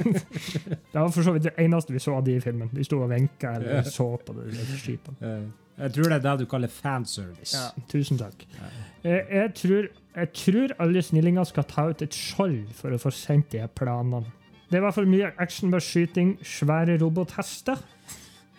Det 0.91 0.97
var 0.97 1.11
for 1.13 1.21
så 1.21 1.31
vidt 1.35 1.43
det 1.45 1.53
eneste 1.61 1.93
vi 1.93 1.99
så 2.01 2.15
av 2.17 2.23
de 2.25 2.35
i 2.35 2.41
filmen. 2.41 2.69
De 2.73 2.83
sto 2.83 3.03
og 3.05 3.09
vinka 3.13 3.51
eller 3.59 3.75
Ja. 3.75 3.83
så 3.83 4.07
på 4.17 4.33
det 4.33 4.47
det 4.55 4.79
skipet. 4.81 5.13
Eh, 5.21 5.45
Jeg 5.77 5.91
tror 5.91 6.03
det 6.09 6.15
er 6.17 6.23
det 6.23 6.33
du 6.39 6.45
kaller 6.47 6.71
fanservice. 6.71 7.57
Ja, 7.57 7.83
tusen 7.91 8.17
takk. 8.21 8.45
Ja. 8.55 8.69
Eh, 9.03 9.33
Jeg 9.35 9.53
tror, 9.59 9.87
jeg 10.15 10.31
tror 10.33 10.73
alle 10.79 11.01
snillinger 11.03 11.43
skal 11.49 11.63
ta 11.67 11.89
ut 11.91 12.01
et 12.01 12.15
skjold 12.15 12.69
for 12.73 12.95
å 12.95 12.99
få 13.01 13.11
sendt 13.11 13.51
de 13.51 13.59
her 13.59 13.67
planene. 13.67 14.23
Det 14.71 14.81
var 14.81 14.91
for 14.95 15.05
mye 15.05 15.33
action 15.37 15.69
med 15.69 15.83
skyting, 15.83 16.37
svære 16.41 16.95
robothester. 17.01 17.77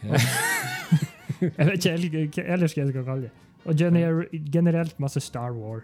Ja. 0.05 0.20
Jeg 1.40 1.66
vet 1.68 1.87
ikke 2.07 2.44
ellers 2.46 2.72
hva 2.76 2.85
jeg 2.85 2.92
skal 2.94 3.05
kalle 3.05 3.26
det. 3.26 3.33
Og 3.66 3.76
gener 3.76 4.22
generelt 4.55 4.94
masse 5.02 5.20
Star 5.20 5.52
War. 5.52 5.83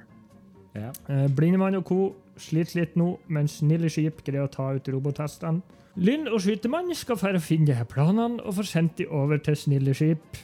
Ja. 0.77 0.93
Eh, 1.11 1.27
Blindemann 1.29 1.75
og 1.77 1.85
co. 1.85 1.99
sliter 2.41 2.79
litt 2.81 2.95
nå, 2.97 3.19
men 3.29 3.49
snille 3.51 3.91
skip 3.93 4.23
greier 4.25 4.47
å 4.47 4.51
ta 4.53 4.71
ut 4.73 4.87
robothestene. 4.89 5.61
Lynn 6.01 6.25
og 6.33 6.41
Skytemann 6.41 6.89
skal 6.97 7.19
for 7.21 7.37
å 7.37 7.41
finne 7.45 7.67
de 7.69 7.75
her 7.77 7.85
planene 7.85 8.41
og 8.41 8.55
få 8.57 8.65
sendt 8.65 8.97
de 9.03 9.05
over 9.13 9.37
til 9.45 9.59
snille 9.61 9.93
skip. 9.95 10.39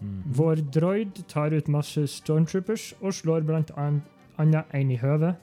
Mhm. 0.00 0.22
Vår 0.26 0.54
droid 0.74 1.24
tar 1.28 1.52
ut 1.52 1.68
masse 1.68 2.06
stormtroopers 2.06 2.94
og 3.00 3.14
slår 3.14 3.40
blant 3.46 3.70
annet 3.76 4.64
en 4.74 4.90
i 4.90 4.96
høvet. 4.96 5.34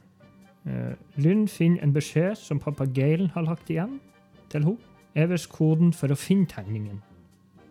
Uh, 0.65 0.95
Lynn 1.15 1.47
finner 1.47 1.83
en 1.83 1.93
beskjed 1.93 2.35
som 2.35 2.59
pappa 2.59 2.85
Galen 2.85 3.29
har 3.35 3.41
lagt 3.41 3.69
igjen 3.69 3.99
til 4.49 4.63
henne. 4.63 4.77
Er 5.15 5.27
visst 5.31 5.49
koden 5.49 5.93
for 5.93 6.11
å 6.11 6.15
finne 6.15 6.45
tegningen. 6.45 7.01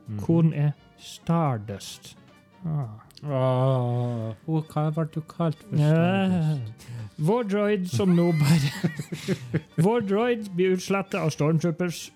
Mm. 0.09 0.21
Koden 0.21 0.53
er 0.53 0.71
Stardust. 0.99 2.17
Ah. 2.65 3.01
Åh, 3.25 4.33
hva 4.47 4.91
ble 4.93 5.05
du 5.13 5.21
kalt 5.21 5.59
for? 5.65 5.77
Stardust? 5.77 6.85
Stardust? 6.85 7.05
Vår 7.17 7.43
droid 7.43 7.89
som 7.89 8.11
nå 8.17 8.33
bare 8.33 8.97
Vår 9.87 10.01
droid 10.09 10.49
blir 10.57 10.75
utsletta 10.75 11.23
av 11.23 11.31
stormtroopers. 11.31 12.09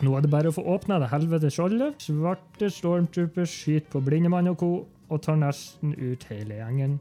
Nå 0.00 0.14
er 0.16 0.24
det 0.24 0.30
bare 0.32 0.48
å 0.48 0.54
få 0.54 0.62
åpna 0.64 0.96
det 1.02 1.10
helvete 1.12 1.50
skjoldet. 1.52 2.00
Svarte 2.00 2.70
stormtroopers 2.72 3.52
skyter 3.52 3.90
på 3.92 4.00
Blindemann 4.04 4.48
og 4.48 4.56
co. 4.62 4.70
og 5.10 5.22
tar 5.22 5.36
nesten 5.36 5.92
ut 5.98 6.24
hele 6.30 6.54
gjengen. 6.54 7.00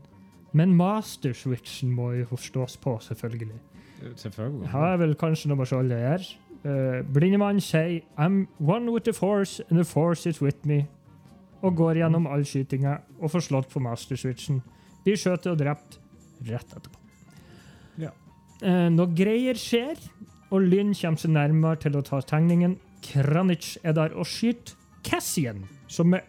Men 0.51 0.73
master 0.73 1.33
switchen 1.38 1.91
må 1.93 2.12
jo 2.17 2.25
forstås 2.31 2.77
på, 2.81 2.97
selvfølgelig. 3.05 3.59
Selvfølgelig. 4.17 4.69
Har 4.73 4.97
vel 4.97 5.13
kanskje 5.15 5.51
noe 5.51 5.59
med 5.59 5.69
skjoldet 5.69 5.95
å 5.95 6.01
gjøre. 6.01 6.29
Uh, 6.59 7.13
Blindemann 7.13 7.62
sier 7.63 8.01
I'm 8.17 8.47
one 8.57 8.91
with 8.91 9.05
the 9.05 9.13
force, 9.13 9.62
and 9.69 9.79
the 9.79 9.85
force 9.85 10.25
is 10.29 10.41
with 10.41 10.65
me. 10.65 10.88
Og 11.62 11.75
går 11.77 12.01
gjennom 12.01 12.27
all 12.27 12.43
skytinga 12.47 12.97
og 13.19 13.31
får 13.31 13.45
slått 13.47 13.69
på 13.71 13.83
master 13.83 14.19
switchen. 14.19 14.63
Blir 15.05 15.19
skutt 15.19 15.47
og 15.47 15.59
drept 15.62 15.99
rett 16.49 16.75
etterpå. 16.75 16.99
Ja. 18.01 18.12
Uh, 18.63 18.89
når 18.91 19.15
greier 19.15 19.59
skjer, 19.59 20.01
og 20.49 20.65
Lynn 20.65 20.95
kommer 20.97 21.21
seg 21.21 21.35
nærmere 21.35 21.79
til 21.83 21.95
å 21.99 22.03
ta 22.03 22.23
tegningen, 22.25 22.79
Kranich 23.05 23.77
er 23.83 23.95
der 23.97 24.13
og 24.15 24.27
skyter 24.27 24.75
Cassian, 25.05 25.63
som 25.88 26.13
jeg 26.13 26.23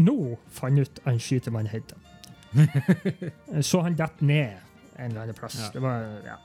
nå 0.00 0.36
fant 0.52 0.80
ut 0.80 1.00
han 1.04 1.18
skytemann 1.20 1.68
heter. 1.70 1.96
Eh, 2.56 3.60
Så 3.68 3.82
han 3.84 3.96
detter 3.98 4.24
ned 4.24 4.62
en 4.96 5.10
eller 5.10 5.26
annen 5.26 5.36
plass. 5.36 5.58
Ja. 5.60 5.70
Det 5.74 5.82
var, 5.84 6.06
ja. 6.24 6.36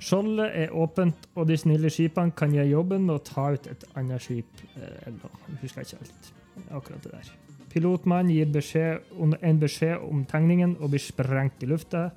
Skjoldet 0.00 0.54
er 0.56 0.72
åpent, 0.72 1.26
og 1.36 1.44
de 1.50 1.58
snille 1.60 1.90
skipene 1.92 2.32
kan 2.32 2.54
gjøre 2.56 2.70
jobben 2.70 3.04
med 3.04 3.18
å 3.18 3.24
ta 3.24 3.50
ut 3.52 3.66
et 3.68 3.84
annet 4.00 4.22
skip. 4.24 4.62
eh, 4.76 5.08
Eller. 5.10 5.34
Jeg 5.50 5.58
husker 5.66 5.84
ikke 5.84 6.00
helt 6.00 6.30
akkurat 6.78 7.04
det 7.04 7.12
der. 7.12 7.30
Pilotmannen 7.70 8.32
gir 8.34 8.48
beskjed 8.50 9.12
om, 9.20 9.34
en 9.40 9.60
beskjed 9.60 10.00
om 10.02 10.24
tegningen 10.26 10.72
og 10.80 10.90
blir 10.94 11.04
sprengt 11.04 11.62
i 11.62 11.68
lufta. 11.70 12.08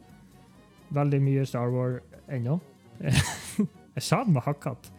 Veldig 0.95 1.19
mye 1.21 1.43
Star 1.45 1.69
Wars 1.75 1.99
ennå. 2.31 2.55
jeg 3.03 4.01
sa 4.07 4.23
den 4.23 4.33
var 4.39 4.47
hakkete. 4.47 4.89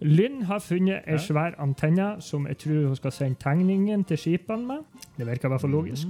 Lynn 0.00 0.42
har 0.44 0.58
funnet 0.60 1.06
ei 1.08 1.16
svær 1.18 1.54
antenne 1.62 2.20
som 2.20 2.44
jeg 2.46 2.58
tror 2.58 2.88
hun 2.90 2.96
skal 2.98 3.12
sende 3.16 3.38
tegningen 3.40 4.04
til 4.04 4.18
skipene 4.20 4.66
med. 4.66 4.82
Det 5.16 5.26
virker 5.26 5.48
i 5.48 5.52
hvert 5.54 5.60
fall 5.64 5.72
logisk. 5.72 6.06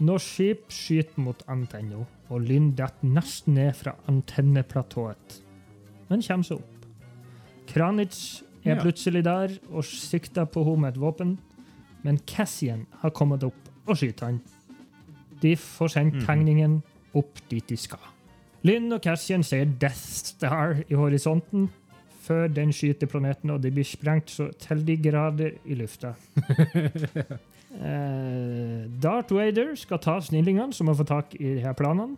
Når 0.00 0.18
skip 0.22 0.64
skyter 0.70 1.18
mot 1.22 1.42
antenna, 1.50 2.04
og 2.30 2.40
Lynn 2.46 2.72
detter 2.78 3.06
nesten 3.08 3.54
ned 3.54 3.72
fra 3.74 3.94
antenneplatået, 4.10 5.38
men 6.08 6.22
kommer 6.22 6.44
seg 6.46 6.58
opp. 6.58 6.86
Kranitz 7.68 8.42
er 8.64 8.80
plutselig 8.82 9.24
der 9.24 9.54
og 9.70 9.84
sikter 9.84 10.44
på 10.50 10.64
henne 10.66 10.80
med 10.86 10.94
et 10.96 11.00
våpen, 11.00 11.38
men 12.02 12.18
Cassian 12.26 12.86
har 13.00 13.10
kommet 13.10 13.42
opp 13.44 13.68
og 13.86 13.96
skyter 13.96 14.26
han. 14.32 14.40
De 15.42 15.54
får 15.56 15.88
sendt 15.94 16.14
Mhm. 16.14 16.26
tegningen 16.26 16.82
opp 17.14 17.38
dit 17.50 17.66
de 17.68 17.76
skal. 17.76 17.98
Lynn 18.62 18.92
og 18.92 19.00
Cassian 19.02 19.42
ser 19.42 19.64
Death 19.64 19.94
Star 19.96 20.82
i 20.90 20.94
horisonten 20.94 21.70
før 22.28 22.46
den 22.52 22.72
skyter 22.76 23.08
planeten, 23.10 23.50
og 23.54 23.62
de 23.64 23.72
blir 23.72 23.86
sprengt 23.88 24.30
så 24.30 24.50
til 24.60 24.84
de 24.86 24.96
grader 25.08 25.56
i 25.64 25.78
lufta. 25.80 26.14
Eh, 27.68 28.86
Darth 29.02 29.34
Vader 29.36 29.74
skal 29.76 30.00
ta 30.00 30.14
snillingene 30.24 30.72
som 30.74 30.88
har 30.88 30.96
fått 30.98 31.10
tak 31.12 31.34
i 31.36 31.50
de 31.58 31.60
her 31.60 31.74
planene. 31.76 32.16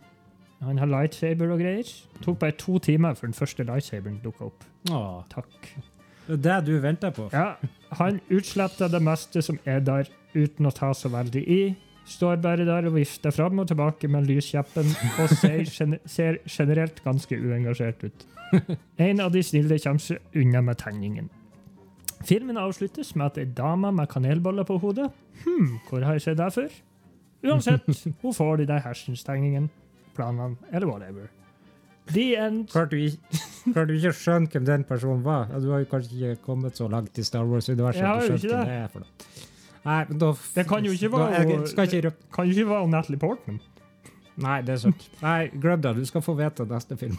Han 0.63 0.79
har 0.79 0.87
lightsaber 0.89 1.51
og 1.51 1.59
greier. 1.59 1.83
Det 2.15 2.21
tok 2.23 2.39
bare 2.39 2.55
to 2.57 2.77
timer 2.79 3.17
før 3.19 3.27
den 3.27 3.35
første 3.37 3.65
lightsaberen 3.67 4.19
dukka 4.23 4.47
opp. 4.47 4.63
Åh, 4.89 5.19
Takk. 5.29 5.67
det 6.29 6.37
er 6.53 6.63
det 6.63 6.71
du 6.71 6.79
venter 6.81 7.11
på. 7.13 7.27
Ja, 7.33 7.55
Han 7.99 8.21
utsletta 8.31 8.87
det 8.87 9.01
meste 9.03 9.41
som 9.43 9.59
er 9.65 9.83
der, 9.83 10.09
uten 10.33 10.65
å 10.65 10.71
ta 10.71 10.93
så 10.95 11.11
veldig 11.11 11.43
i. 11.43 11.61
Står 12.05 12.39
bare 12.43 12.65
der 12.67 12.87
og 12.89 12.95
vifter 12.95 13.31
fram 13.31 13.61
og 13.61 13.67
tilbake 13.69 14.09
med 14.11 14.25
lyskjeppen 14.27 14.89
og 15.21 15.29
ser, 15.29 15.63
gen 15.69 15.99
ser 16.09 16.39
generelt 16.49 17.03
ganske 17.05 17.37
uengasjert 17.37 18.03
ut. 18.07 18.25
En 18.99 19.21
av 19.23 19.31
de 19.31 19.43
snille 19.45 19.77
kommer 19.79 20.03
seg 20.03 20.39
unna 20.41 20.63
med 20.65 20.79
tegningen. 20.81 21.29
Filmen 22.27 22.59
avsluttes 22.61 23.13
med 23.15 23.31
at 23.31 23.37
ei 23.41 23.45
dame 23.57 23.93
med 23.95 24.09
kanelboller 24.11 24.67
på 24.67 24.77
hodet 24.81 25.09
Hm, 25.41 25.79
hvor 25.89 26.03
har 26.05 26.13
jeg 26.13 26.21
sett 26.21 26.37
det 26.37 26.51
før? 26.53 26.73
Uansett, 27.49 27.87
hun 28.21 28.33
får 28.37 28.59
de 28.61 28.67
der 28.69 28.83
hersens-tegningene, 28.85 29.71
planene 30.13 30.59
eller 30.69 30.85
whatever. 30.87 31.31
The 32.11 32.35
end. 32.37 32.67
Klarte 32.69 32.97
du, 32.97 33.85
du 33.87 33.93
ikke 33.95 34.11
skjønner 34.13 34.51
hvem 34.53 34.67
den 34.67 34.83
personen 34.85 35.23
var. 35.25 35.49
Du 35.61 35.71
har 35.71 35.81
jo 35.81 35.89
kanskje 35.89 36.17
ikke 36.17 36.43
kommet 36.45 36.77
så 36.77 36.89
langt 36.91 37.17
i 37.17 37.25
Star 37.25 37.47
Wars-universet. 37.49 38.01
Jeg 38.01 38.07
har 38.07 38.27
jo 38.27 38.37
ikke 38.37 38.51
det 38.51 38.91
noe. 38.93 39.49
Nei, 39.85 40.05
men 40.09 40.17
da 40.21 40.31
Det 40.55 40.67
kan 40.69 40.85
jo 40.85 40.91
ikke 40.93 41.09
da- 41.09 41.17
være- 41.17 41.49
Jeg 41.49 41.67
skal 41.71 41.87
ikke 41.87 42.11
Kan 42.33 42.45
jo 42.45 42.51
ikke 42.51 42.69
være 42.69 42.87
Natalie 42.89 43.19
Portman. 43.19 43.59
Nei, 44.41 44.61
det 44.61 44.69
er 44.69 44.77
sant. 44.77 45.09
Nei, 45.21 45.49
glem 45.61 45.81
det. 45.81 45.95
Du 45.95 46.05
skal 46.05 46.21
få 46.21 46.33
vite 46.37 46.65
neste 46.65 46.97
film. 46.97 47.17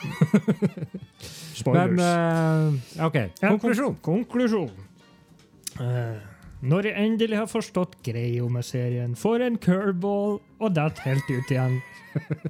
Spoilers. 1.55 1.91
Men 1.91 2.81
uh, 2.99 3.07
OK. 3.07 3.19
Konklusjon. 3.41 3.97
Konklusjon. 4.03 4.71
Uh, 5.81 6.17
når 6.63 6.89
jeg 6.89 7.05
endelig 7.05 7.37
har 7.37 7.47
forstått 7.51 7.97
greia 8.07 8.49
med 8.49 8.63
serien, 8.65 9.15
får 9.19 9.43
en 9.47 9.59
curveball 9.59 10.41
og 10.61 10.75
detter 10.75 11.03
helt 11.11 11.31
ut 11.31 11.51
igjen. 11.51 11.79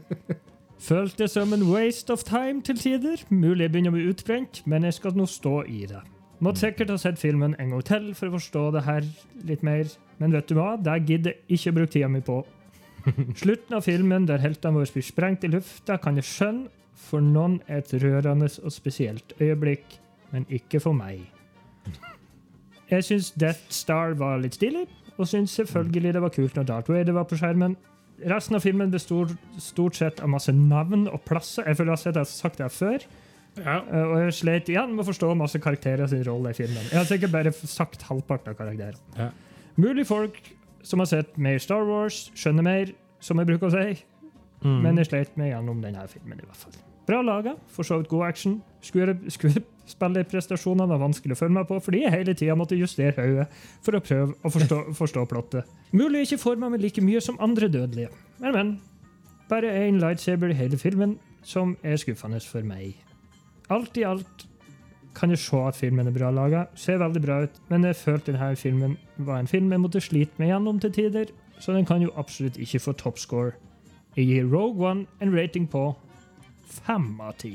Føltes 0.88 1.31
som 1.37 1.53
en 1.55 1.62
waste 1.70 2.11
of 2.12 2.25
time 2.27 2.62
til 2.62 2.79
tider. 2.79 3.22
Mulig 3.31 3.68
jeg 3.68 3.72
begynner 3.72 3.92
å 3.92 3.96
bli 3.96 4.09
utbrent, 4.11 4.62
men 4.66 4.83
jeg 4.85 4.94
skal 4.98 5.14
nå 5.16 5.27
stå 5.31 5.62
i 5.70 5.85
det. 5.90 6.01
Måtte 6.42 6.64
sikkert 6.64 6.90
ha 6.90 6.98
sett 6.98 7.20
filmen 7.22 7.55
en 7.62 7.70
gang 7.70 7.85
til 7.87 8.09
for 8.18 8.26
å 8.26 8.35
forstå 8.35 8.62
det 8.74 8.83
her 8.83 9.05
litt 9.46 9.62
mer, 9.62 9.87
men 10.18 10.33
vet 10.35 10.48
du 10.50 10.57
hva? 10.59 10.72
Det 10.74 10.96
gidder 11.07 11.37
jeg 11.37 11.59
ikke 11.59 11.70
å 11.70 11.76
bruke 11.76 11.92
tida 11.94 12.09
mi 12.11 12.22
på. 12.26 12.40
Slutten 13.42 13.76
av 13.78 13.85
filmen 13.87 14.26
der 14.26 14.42
heltene 14.42 14.81
våre 14.81 14.90
blir 14.90 15.07
sprengt 15.07 15.46
i 15.46 15.52
lufta, 15.52 16.00
kan 16.02 16.18
jeg 16.18 16.26
skjønne 16.26 16.70
for 16.98 17.22
noen 17.22 17.61
er 17.66 17.81
et 17.83 17.94
rørende 18.02 18.48
og 18.62 18.74
spesielt 18.74 19.35
øyeblikk, 19.40 19.96
men 20.33 20.46
ikke 20.50 20.81
for 20.83 20.96
meg. 20.96 21.22
Jeg 22.90 23.07
syns 23.07 23.31
Death 23.38 23.70
Star 23.72 24.18
var 24.18 24.42
litt 24.42 24.59
stilig, 24.59 24.85
og 25.16 25.28
syns 25.28 25.55
selvfølgelig 25.57 26.14
det 26.16 26.22
var 26.24 26.35
kult 26.35 26.59
når 26.59 26.68
Darth 26.68 26.92
Vader 26.92 27.16
var 27.16 27.28
på 27.31 27.38
skjermen. 27.40 27.78
Resten 28.28 28.59
av 28.59 28.64
filmen 28.66 28.90
bestod 28.92 29.33
stort 29.62 29.98
sett 29.98 30.20
av 30.22 30.31
masse 30.31 30.52
navn 30.55 31.07
og 31.09 31.22
plasser. 31.26 31.66
Jeg 31.66 31.78
føler 31.78 31.96
jeg 31.96 32.18
har 32.18 32.28
sagt 32.28 32.61
det 32.61 32.70
før, 32.74 33.07
Ja. 33.58 33.80
eh, 33.84 34.06
og 34.06 34.16
jeg 34.24 34.32
slet 34.38 34.66
igjen 34.72 34.90
med 34.94 35.02
å 35.04 35.08
forstå 35.10 35.32
masse 35.36 35.58
karakterer 35.60 36.06
sin 36.08 36.24
rolle 36.26 36.48
i 36.54 36.56
filmen. 36.56 36.84
Jeg 36.88 36.98
har 37.00 37.08
sikkert 37.08 37.34
bare 37.34 37.52
sagt 37.52 38.02
halvparten 38.08 38.48
av 38.54 38.58
karakterene. 38.60 39.02
Ja. 39.18 39.28
Mulig 39.76 40.06
folk 40.08 40.38
som 40.82 40.98
har 41.02 41.08
sett 41.10 41.36
mer 41.38 41.58
Star 41.62 41.84
Wars, 41.88 42.30
skjønner 42.34 42.62
mer, 42.66 42.86
som 43.22 43.38
jeg 43.38 43.46
bruker 43.52 43.66
å 43.68 43.74
si. 43.74 44.04
Mm. 44.62 44.78
Men 44.84 44.98
jeg 45.00 45.06
slet 45.10 45.36
meg 45.38 45.52
gjennom 45.52 45.78
denne 45.82 46.02
filmen. 46.10 46.38
i 46.38 46.46
hvert 46.46 46.58
fall. 46.58 46.74
Bra 47.06 47.18
laga, 47.22 47.56
for 47.74 47.82
så 47.86 47.98
vidt 47.98 48.10
god 48.12 48.24
action. 48.28 48.60
Skuespillerprestasjonene 48.86 50.86
var 50.90 51.00
vanskelig 51.02 51.34
å 51.34 51.40
følge 51.40 51.56
meg 51.56 51.66
på, 51.70 51.76
fordi 51.82 51.98
jeg 52.04 52.14
hele 52.14 52.34
tida 52.38 52.54
måtte 52.58 52.78
justere 52.78 53.14
hodet 53.18 53.46
for 53.82 53.92
å 53.98 54.02
prøve 54.04 54.32
å 54.38 54.48
forstå, 54.54 54.78
forstå 55.00 55.20
plottet. 55.30 55.64
Mulig 55.92 56.18
jeg 56.22 56.26
ikke 56.32 56.44
forma 56.46 56.66
meg 56.72 56.80
like 56.84 57.02
mye 57.04 57.20
som 57.24 57.40
andre 57.42 57.66
dødelige, 57.72 58.10
men, 58.42 58.52
men. 58.56 58.68
Bare 59.50 59.68
én 59.82 59.98
lightsaber 60.00 60.48
i 60.54 60.56
hele 60.56 60.78
filmen, 60.80 61.12
som 61.44 61.74
er 61.82 61.98
skuffende 62.00 62.38
for 62.46 62.62
meg. 62.64 62.94
Alt 63.72 63.96
i 64.00 64.04
alt 64.06 64.46
kan 65.16 65.32
jeg 65.32 65.40
se 65.42 65.58
at 65.68 65.76
filmen 65.76 66.08
er 66.08 66.14
bra 66.14 66.30
laga, 66.32 66.66
ser 66.78 67.00
veldig 67.02 67.22
bra 67.24 67.42
ut, 67.44 67.58
men 67.68 67.85
jeg 67.88 67.98
følte 68.00 68.32
denne 68.32 68.54
filmen 68.56 68.96
var 69.16 69.42
en 69.42 69.50
film 69.50 69.72
jeg 69.72 69.82
måtte 69.82 70.00
slite 70.00 70.40
meg 70.40 70.52
gjennom 70.52 70.80
til 70.80 70.94
tider, 70.96 71.32
så 71.61 71.74
den 71.76 71.87
kan 71.88 72.02
jo 72.02 72.12
absolutt 72.18 72.56
ikke 72.61 72.80
få 72.80 72.94
toppscore. 73.00 73.52
Jeg 74.16 74.28
gir 74.28 74.48
Rogue 74.48 74.88
One 74.88 75.06
en 75.20 75.35
rating 75.37 75.68
på 75.70 75.85
fem 76.68 77.12
av 77.20 77.37
ti. 77.40 77.54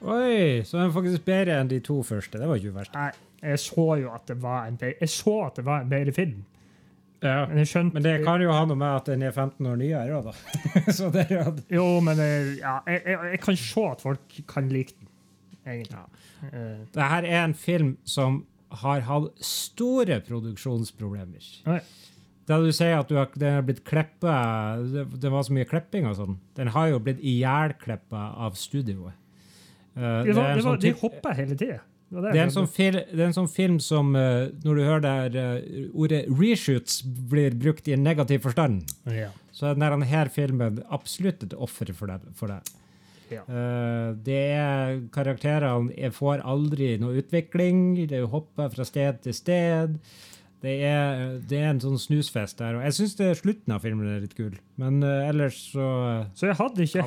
Oi, 0.00 0.62
så 0.64 0.78
den 0.78 0.86
er 0.86 0.94
faktisk 0.94 1.26
bedre 1.26 1.58
enn 1.60 1.68
de 1.70 1.80
to 1.84 2.00
første. 2.06 2.38
Det 2.40 2.48
var 2.48 2.60
ikke 2.60 2.76
verst. 2.78 2.94
Nei, 2.96 3.10
jeg 3.42 3.60
så 3.60 3.88
jo 4.00 4.14
at 4.14 4.30
det 4.30 4.38
var 4.40 4.70
en 4.70 4.78
bedre, 4.80 4.96
jeg 5.02 5.12
så 5.12 5.36
at 5.48 5.60
det 5.60 5.66
var 5.66 5.84
en 5.84 5.92
bedre 5.92 6.14
film. 6.16 6.40
Ja. 7.20 7.46
Men 7.46 7.90
Men 7.92 8.02
det 8.02 8.24
kan 8.24 8.40
jo 8.40 8.52
ha 8.52 8.64
noe 8.64 8.78
med 8.80 8.96
at 8.96 9.06
den 9.10 9.22
er 9.22 9.30
15 9.30 9.66
år 9.66 9.76
nyere 9.76 10.22
da. 10.24 10.32
jo 11.34 11.56
Jo, 11.68 12.00
men 12.00 12.18
jeg, 12.18 12.58
ja, 12.62 12.78
jeg, 12.86 13.02
jeg, 13.06 13.18
jeg 13.32 13.40
kan 13.40 13.56
se 13.56 13.84
at 13.90 14.00
folk 14.00 14.40
kan 14.48 14.68
like 14.68 14.94
den, 14.98 15.09
egentlig. 15.66 15.96
Ja. 15.96 16.60
Det 16.94 17.10
her 17.12 17.26
er 17.28 17.42
en 17.44 17.56
film 17.58 17.96
som 18.08 18.44
har 18.80 19.02
hatt 19.06 19.44
store 19.44 20.20
produksjonsproblemer. 20.26 21.50
Oi. 21.70 21.80
Da 22.50 22.58
du 22.58 22.70
sier 22.74 22.98
at 22.98 23.10
du 23.10 23.16
har, 23.18 23.30
den 23.38 23.58
har 23.58 23.66
blitt 23.66 23.84
klippet, 23.86 24.90
det, 24.90 25.04
det 25.22 25.30
var 25.30 25.44
så 25.46 25.54
mye 25.54 25.68
klipping 25.70 26.08
og 26.10 26.16
sånn, 26.18 26.40
den 26.58 26.72
har 26.74 26.90
jo 26.90 26.98
blitt 27.02 27.20
ihjelklippa 27.22 28.24
av 28.46 28.58
studioet. 28.58 29.14
Uh, 29.94 30.22
det 30.26 30.34
var, 30.34 30.54
det 30.54 30.62
var, 30.62 30.64
sånn 30.66 30.82
de 30.82 30.92
hopper 30.98 31.38
hele 31.38 31.58
tida. 31.58 31.80
Det, 32.10 32.24
det 32.24 32.40
er 32.40 32.48
en 32.48 32.50
sånn, 32.50 32.66
skjønte. 32.66 32.74
fil, 32.74 32.98
det 33.12 33.22
er 33.22 33.28
en 33.28 33.36
sånn 33.36 33.50
film 33.50 33.76
som 33.78 34.08
uh, 34.18 34.48
Når 34.64 34.78
du 34.80 34.82
hører 34.82 35.02
der 35.04 35.36
uh, 35.38 35.92
ordet 35.94 36.24
'reshoots' 36.26 37.04
blir 37.06 37.54
brukt 37.54 37.86
i 37.86 37.94
en 37.94 38.02
negativ 38.02 38.42
forstand, 38.48 38.82
ja. 39.06 39.28
så 39.54 39.70
er 39.70 39.78
denne 39.78 40.08
her 40.10 40.30
filmen 40.34 40.80
absolutt 40.90 41.44
et 41.46 41.54
offer 41.54 41.92
for 41.94 42.10
det. 42.10 42.34
For 42.38 42.50
det. 42.50 42.58
Ja. 43.30 43.44
Eh, 43.46 44.08
det 44.26 44.40
er 44.56 45.00
Karakterene 45.14 45.94
jeg 45.96 46.14
får 46.16 46.42
aldri 46.46 46.94
noe 47.02 47.20
utvikling. 47.22 47.94
Det 48.10 48.22
hopper 48.32 48.72
fra 48.74 48.86
sted 48.88 49.22
til 49.26 49.36
sted. 49.36 50.00
Det 50.60 50.74
er, 50.84 51.38
det 51.48 51.56
er 51.56 51.70
en 51.70 51.80
sånn 51.80 52.00
snusfest 52.00 52.58
der. 52.60 52.76
Og 52.76 52.84
jeg 52.84 52.96
syns 52.98 53.14
slutten 53.40 53.72
av 53.72 53.84
filmen 53.84 54.10
er 54.12 54.24
litt 54.26 54.36
kul, 54.36 54.58
men 54.80 55.00
uh, 55.00 55.28
ellers 55.30 55.56
så 55.72 55.86
Så 56.36 56.50
jeg 56.50 56.58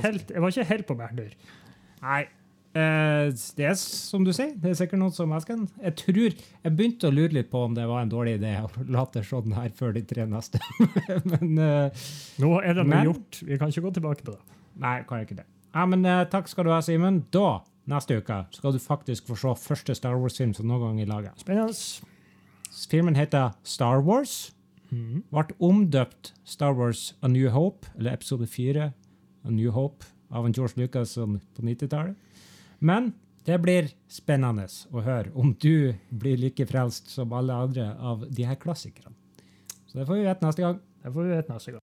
helt 0.02 0.32
Jeg 0.34 0.42
var 0.42 0.50
ikke 0.50 0.72
helt 0.72 0.88
på 0.90 0.98
Berner. 0.98 1.36
Nei. 2.02 2.24
Uh, 2.74 3.30
det 3.54 3.68
er 3.70 3.76
som 3.78 4.24
du 4.26 4.32
sier, 4.34 4.56
det 4.58 4.72
er 4.72 4.78
sikkert 4.80 4.98
noen 5.04 5.14
som 5.14 5.34
elsker 5.38 5.60
den. 5.60 5.68
Jeg 5.84 5.94
tror, 6.02 6.40
jeg 6.66 6.74
begynte 6.80 7.12
å 7.12 7.14
lure 7.14 7.36
litt 7.38 7.52
på 7.52 7.62
om 7.68 7.76
det 7.78 7.86
var 7.86 8.02
en 8.02 8.10
dårlig 8.10 8.40
idé 8.40 8.56
å 8.66 8.72
late 8.96 9.22
sånn 9.28 9.54
her 9.54 9.70
før 9.78 9.94
de 9.94 10.02
tre 10.10 10.26
neste. 10.26 10.62
men 11.36 11.54
uh, 11.62 12.06
Nå 12.42 12.56
er 12.64 12.80
det 12.80 12.88
Men- 12.88 12.96
noe 13.06 13.12
gjort. 13.12 13.44
Vi 13.46 13.60
kan 13.62 13.70
ikke 13.70 13.86
gå 13.86 13.94
tilbake 14.00 14.26
på 14.26 14.34
det. 14.34 14.58
Nei, 14.82 14.96
kan 15.06 15.22
jeg 15.22 15.30
ikke 15.30 15.44
det. 15.44 15.50
Ja, 15.74 15.86
men 15.90 16.06
eh, 16.06 16.24
Takk 16.30 16.50
skal 16.52 16.68
du 16.68 16.74
ha, 16.74 16.82
Simen. 16.86 17.24
Da, 17.34 17.64
neste 17.90 18.20
uke, 18.22 18.44
skal 18.54 18.76
du 18.76 18.82
faktisk 18.82 19.30
få 19.32 19.38
se 19.40 19.54
første 19.64 19.96
Star 19.98 20.20
Wars-film 20.22 20.54
som 20.54 20.68
noen 20.70 20.84
gang 20.86 21.00
er 21.02 21.10
laga. 21.10 21.32
Spennende. 21.42 21.74
Filmen 22.90 23.18
heter 23.18 23.56
Star 23.66 24.04
Wars. 24.06 24.52
Mm. 24.94 25.24
Ble 25.34 25.58
omdøpt 25.58 26.34
Star 26.46 26.76
Wars 26.78 27.16
A 27.26 27.28
New 27.32 27.50
Hope, 27.50 27.90
eller 27.98 28.14
episode 28.14 28.46
4 28.48 28.92
A 29.44 29.50
New 29.50 29.74
Hope, 29.74 30.06
av 30.30 30.46
en 30.46 30.54
George 30.54 30.78
Lucas 30.78 31.16
på 31.18 31.66
90-tallet. 31.66 32.16
Men 32.80 33.14
det 33.48 33.58
blir 33.64 33.90
spennende 34.12 34.68
å 34.94 35.02
høre 35.04 35.34
om 35.34 35.56
du 35.58 35.94
blir 36.10 36.38
like 36.38 36.68
frelst 36.70 37.10
som 37.12 37.34
alle 37.34 37.58
andre 37.66 37.90
av 37.98 38.28
de 38.30 38.46
her 38.46 38.62
klassikerne. 38.62 39.16
Så 39.90 40.00
det 40.00 40.08
får 40.08 40.22
vi 40.22 40.30
vite 40.30 40.46
neste 40.46 40.66
gang. 40.68 40.80
Det 41.02 41.14
får 41.18 41.28
vi 41.28 41.36
vite 41.36 41.54
neste 41.58 41.72
gang. 41.74 41.82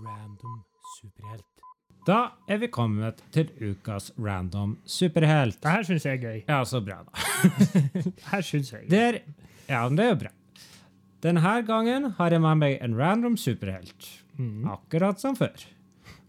Random 0.00 0.69
superhelt. 1.00 1.46
Da 2.08 2.18
er 2.48 2.60
vi 2.62 2.68
kommet 2.72 3.20
til 3.34 3.50
ukas 3.60 4.10
random 4.20 4.78
superhelt. 4.88 5.58
Det 5.60 5.72
her 5.72 5.86
syns 5.86 6.06
jeg 6.06 6.16
er 6.16 6.22
gøy. 6.22 6.38
Ja, 6.48 6.60
så 6.64 6.80
bra, 6.84 7.02
da. 7.04 7.24
Det 8.04 8.28
her 8.30 8.44
synes 8.46 8.72
jeg. 8.72 8.86
er 8.86 8.90
Der, 8.92 9.18
ja, 9.68 9.82
men 9.88 9.98
det 9.98 10.06
er 10.06 10.14
jo 10.14 10.20
bra. 10.24 10.32
Denne 11.20 11.52
gangen 11.68 12.12
har 12.16 12.32
jeg 12.32 12.40
med 12.40 12.62
meg 12.62 12.78
en 12.80 12.96
random 12.96 13.36
superhelt. 13.36 14.08
Mm. 14.40 14.64
Akkurat 14.72 15.20
som 15.20 15.36
før. 15.36 15.66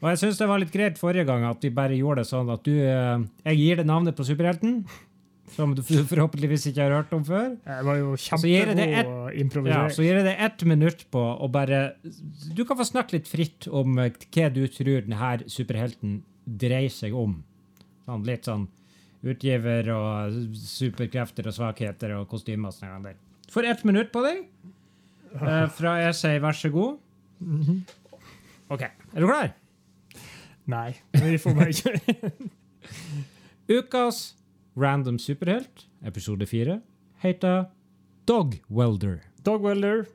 Og 0.01 0.09
jeg 0.09 0.19
syns 0.19 0.41
det 0.41 0.49
var 0.49 0.59
litt 0.59 0.73
greit 0.73 0.99
forrige 0.99 1.27
gang 1.29 1.45
at 1.47 1.63
vi 1.63 1.71
bare 1.71 1.95
gjorde 1.95 2.23
det 2.23 2.31
sånn 2.31 2.49
at 2.51 2.63
du 2.65 2.73
eh, 2.73 3.23
Jeg 3.45 3.59
gir 3.59 3.79
det 3.79 3.87
navnet 3.87 4.17
på 4.17 4.25
superhelten. 4.27 4.81
Som 5.55 5.73
du 5.75 5.81
forhåpentligvis 5.83 6.67
ikke 6.71 6.85
har 6.85 6.95
hørt 6.95 7.13
om 7.15 7.23
før. 7.27 7.55
Jeg 7.67 7.85
var 7.87 7.99
jo 7.99 8.11
det 8.15 8.23
kjempegod 8.23 8.81
å 9.11 9.15
improvisere. 9.43 9.79
Ja, 9.79 9.95
så 9.95 10.05
gir 10.05 10.19
jeg 10.19 10.27
deg 10.27 10.43
ett 10.47 10.65
minutt 10.69 11.05
på 11.13 11.21
å 11.21 11.49
bare 11.51 11.81
Du 12.55 12.63
kan 12.67 12.79
få 12.79 12.87
snakke 12.87 13.17
litt 13.17 13.29
fritt 13.31 13.67
om 13.67 13.99
eh, 14.01 14.13
hva 14.31 14.49
du 14.53 14.63
tror 14.71 15.05
denne 15.07 15.31
superhelten 15.51 16.21
dreier 16.45 16.93
seg 16.93 17.15
om. 17.17 17.39
Sånn, 18.07 18.25
litt 18.27 18.47
sånn 18.49 18.67
utgiver 19.21 19.91
og 19.93 20.37
superkrefter 20.57 21.49
og 21.51 21.53
svakheter 21.55 22.15
og 22.17 22.27
kostymer 22.31 22.71
og 22.71 22.77
sånn 22.77 23.05
Du 23.11 23.51
For 23.53 23.67
ett 23.67 23.83
minutt 23.85 24.11
på 24.13 24.23
deg. 24.25 24.45
Eh, 25.35 25.65
fra 25.75 25.97
jeg 26.01 26.17
sier 26.17 26.43
vær 26.43 26.57
så 26.57 26.71
god. 26.73 26.99
Mhm. 27.43 27.81
OK. 28.71 28.81
Er 28.87 29.19
du 29.19 29.27
klar? 29.27 29.51
Nei, 30.71 30.93
vi 31.17 31.37
får 31.41 31.55
bare 31.57 31.73
kjøre. 31.75 32.31
Ukas 33.77 34.21
random 34.77 35.19
superhelt, 35.19 35.87
episode 36.05 36.45
fire, 36.45 36.81
heter 37.21 37.65
Dog 38.27 38.55
Welder. 38.69 39.19
Dog 39.45 39.61
Welder 39.61 40.05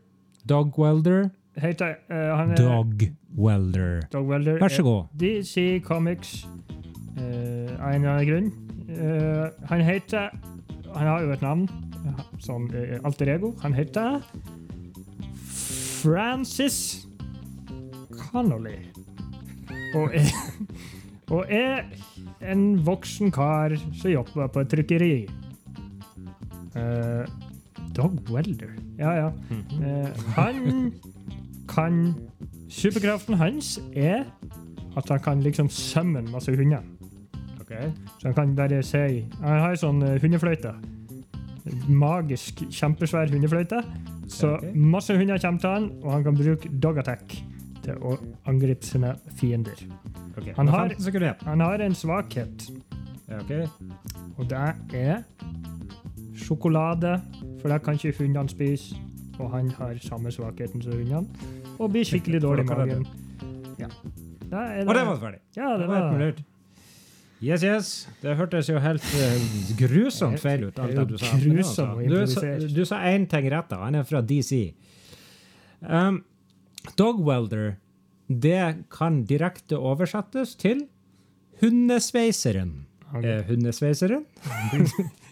Dog 0.48 0.78
Welder. 0.78 1.30
heter 1.56 1.96
uh, 2.10 2.36
han 2.36 2.50
er, 2.50 2.56
Dog 2.56 2.94
Welder. 3.38 4.00
Dog 4.12 4.28
Welder 4.28 4.58
Vær 4.58 4.68
så 4.68 4.82
god. 4.82 5.04
DC 5.20 5.82
Comics 5.84 6.46
av 7.16 7.22
av 7.80 7.92
en 7.92 8.04
eller 8.04 8.10
annen 8.10 8.28
grunn. 8.28 8.48
Uh, 8.86 9.48
han 9.68 9.80
heter 9.80 10.30
Han 10.94 11.06
har 11.06 11.22
jo 11.22 11.32
et 11.32 11.42
navn, 11.42 11.68
som 12.40 12.70
eh, 12.72 12.96
alter 13.04 13.28
ego. 13.34 13.50
Han 13.60 13.74
heter 13.74 14.22
Francis 16.00 17.06
Connolly. 18.16 18.78
Og 19.94 20.14
er, 20.14 20.30
og 21.34 21.44
er 21.48 21.82
en 22.40 22.86
voksen 22.86 23.32
kar 23.32 23.76
som 23.96 24.10
jobber 24.10 24.50
på 24.52 24.62
et 24.62 24.72
trykkeri. 24.72 25.12
Uh, 26.76 27.24
Dog 27.96 28.18
Welder. 28.30 28.74
Ja, 28.98 29.12
ja. 29.16 29.30
Uh, 29.80 30.10
han 30.36 30.92
kan 31.68 32.14
Superkraften 32.68 33.38
hans 33.38 33.76
er 33.94 34.26
at 34.96 35.08
han 35.08 35.20
kan 35.20 35.42
liksom 35.42 35.68
summon 35.68 36.30
masse 36.32 36.52
hunder. 36.56 36.84
Så 37.66 38.28
han 38.28 38.34
kan 38.34 38.54
bare 38.56 38.82
si 38.86 39.24
Han 39.42 39.60
har 39.60 39.74
sånn 39.76 40.02
uh, 40.02 40.16
hundefløyte. 40.22 40.74
Magisk, 41.90 42.62
kjempesvær 42.70 43.32
hundefløyte. 43.32 43.82
Så 44.30 44.56
masse 44.74 45.16
hunder 45.16 45.38
kommer 45.42 45.60
til 45.60 45.70
han, 45.70 45.90
og 46.02 46.12
han 46.12 46.24
kan 46.26 46.38
bruke 46.38 46.70
dog 46.82 46.98
attack 47.02 47.34
til 47.82 47.98
å 48.02 48.16
angripe 48.46 48.86
sine 48.86 49.14
fiender. 49.38 49.82
Ok, 50.36 50.50
Han 50.56 50.68
har- 50.68 50.88
15 50.88 51.04
sekunder 51.04 51.28
igjen. 51.32 51.46
Han 51.46 51.60
har 51.60 51.78
en 51.80 51.94
svakhet, 51.94 52.70
Ja, 53.28 53.38
ok. 53.40 53.68
og 54.38 54.48
det 54.48 54.74
er 54.94 55.22
sjokolade, 56.36 57.20
for 57.60 57.68
det 57.68 57.82
kan 57.82 57.94
ikke 57.94 58.18
hundene 58.18 58.48
spise. 58.48 58.96
Og 59.38 59.50
han 59.52 59.70
har 59.70 59.94
samme 60.00 60.30
svakheten 60.32 60.82
som 60.82 60.92
hundene, 60.92 61.26
og 61.78 61.90
blir 61.92 62.04
skikkelig 62.04 62.40
dårlig 62.42 62.64
i 62.64 62.74
magen. 62.74 63.06
Ja. 63.78 63.88
Det 64.46 64.52
er 64.52 64.86
Og 64.88 64.94
det 64.94 65.06
var 65.06 65.16
ferdig. 65.20 65.40
Ja, 65.56 65.72
det 65.72 65.80
Det 65.80 65.88
var 65.88 66.20
et. 66.28 66.44
Yes, 67.42 67.62
yes. 67.62 68.08
Det 68.22 68.36
hørtes 68.36 68.68
jo 68.68 68.78
helt 68.80 69.02
uh, 69.02 69.76
grusomt 69.76 70.40
feil 70.40 70.64
ut. 70.64 70.78
alt 70.78 70.94
det 70.96 71.08
du 71.08 71.18
sa. 71.18 71.36
Grusom 71.36 71.90
å 71.98 72.00
improvisere. 72.04 72.74
du 72.74 72.84
sa 72.84 72.96
én 73.04 73.26
ting 73.28 73.50
rett, 73.52 73.68
da. 73.68 73.76
Han 73.84 73.94
er 73.94 74.04
fra 74.04 74.22
DC. 74.22 74.72
Um, 75.82 76.24
dog 76.96 77.20
welder, 77.20 77.76
det 78.28 78.88
kan 78.90 79.22
direkte 79.28 79.78
oversettes 79.78 80.54
til 80.58 80.86
hundesveiseren. 81.62 82.86
Okay. 83.12 83.38
Eh, 83.38 83.44
hundesveiseren? 83.50 84.26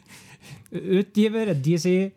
Utgiver 1.00 1.50
er 1.50 1.58
DC. 1.58 2.12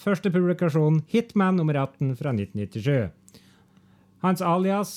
Første 0.00 0.32
publikasjon, 0.32 1.02
Hitman 1.12 1.58
nummer 1.60 1.76
18 1.76 2.14
fra 2.16 2.32
1997. 2.32 3.10
Hans 4.24 4.40
alias, 4.44 4.92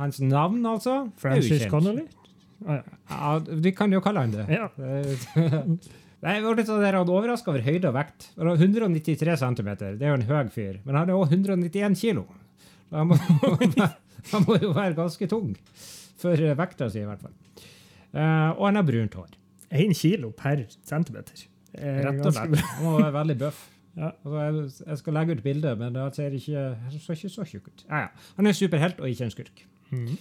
hans 0.00 0.20
navn 0.20 0.64
altså, 0.68 1.08
Francis. 1.20 1.64
Connolly? 1.72 2.04
Ah, 2.64 2.82
ja. 3.08 3.38
Vi 3.64 3.72
kan 3.76 3.92
jo 3.92 4.00
kalle 4.04 4.24
han 4.24 4.34
det. 4.34 4.44
Ja. 4.52 4.68
Nei, 6.24 6.38
Jeg 6.38 6.44
ble 6.44 6.54
litt 6.56 6.68
sånn 6.70 7.10
overraska 7.12 7.52
over 7.52 7.64
høyde 7.64 7.90
og 7.90 7.96
vekt. 7.98 8.30
193 8.40 9.36
cm, 9.40 9.70
det 9.80 10.06
er 10.06 10.12
jo 10.12 10.16
en 10.16 10.28
høy 10.28 10.52
fyr. 10.52 10.78
Men 10.86 10.96
han 11.00 11.10
er 11.10 11.18
òg 11.18 11.32
191 11.32 11.98
kilo. 12.00 12.24
Han 12.94 13.10
må, 13.10 13.18
han 14.32 14.46
må 14.46 14.58
jo 14.62 14.72
være 14.74 14.94
ganske 14.96 15.28
tung. 15.30 15.54
For 16.20 16.40
vekta 16.58 16.88
si, 16.92 17.02
i 17.02 17.08
hvert 17.08 17.22
fall. 17.24 17.34
Uh, 18.14 18.54
og 18.54 18.68
han 18.68 18.78
har 18.78 18.86
brunt 18.86 19.16
hår. 19.18 19.32
Én 19.74 19.94
kilo 19.96 20.30
per 20.36 20.64
centimeter. 20.86 21.46
Eh, 21.74 22.02
Rett 22.06 22.20
og 22.22 22.34
slett. 22.36 22.60
Han 22.76 22.84
må 22.86 22.98
være 23.00 23.14
veldig 23.20 23.38
bøff. 23.46 23.62
Ja. 23.94 24.08
Altså, 24.26 24.82
jeg, 24.88 24.98
skal 24.98 25.14
legge 25.14 25.36
ut 25.36 25.42
bilde, 25.44 25.70
men 25.78 25.94
det 25.94 26.02
ser 26.16 26.32
ikke 26.34 26.62
så, 26.98 27.14
ikke 27.14 27.28
så 27.30 27.44
tjukk 27.46 27.68
ut. 27.68 27.84
Ja, 27.86 28.00
ja. 28.00 28.24
Han 28.34 28.48
er 28.50 28.56
superhelt 28.58 28.98
og 28.98 29.06
ikke 29.06 29.28
en 29.28 29.30
skurk. 29.30 29.60
Mm. 29.94 30.16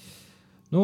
Nå 0.75 0.83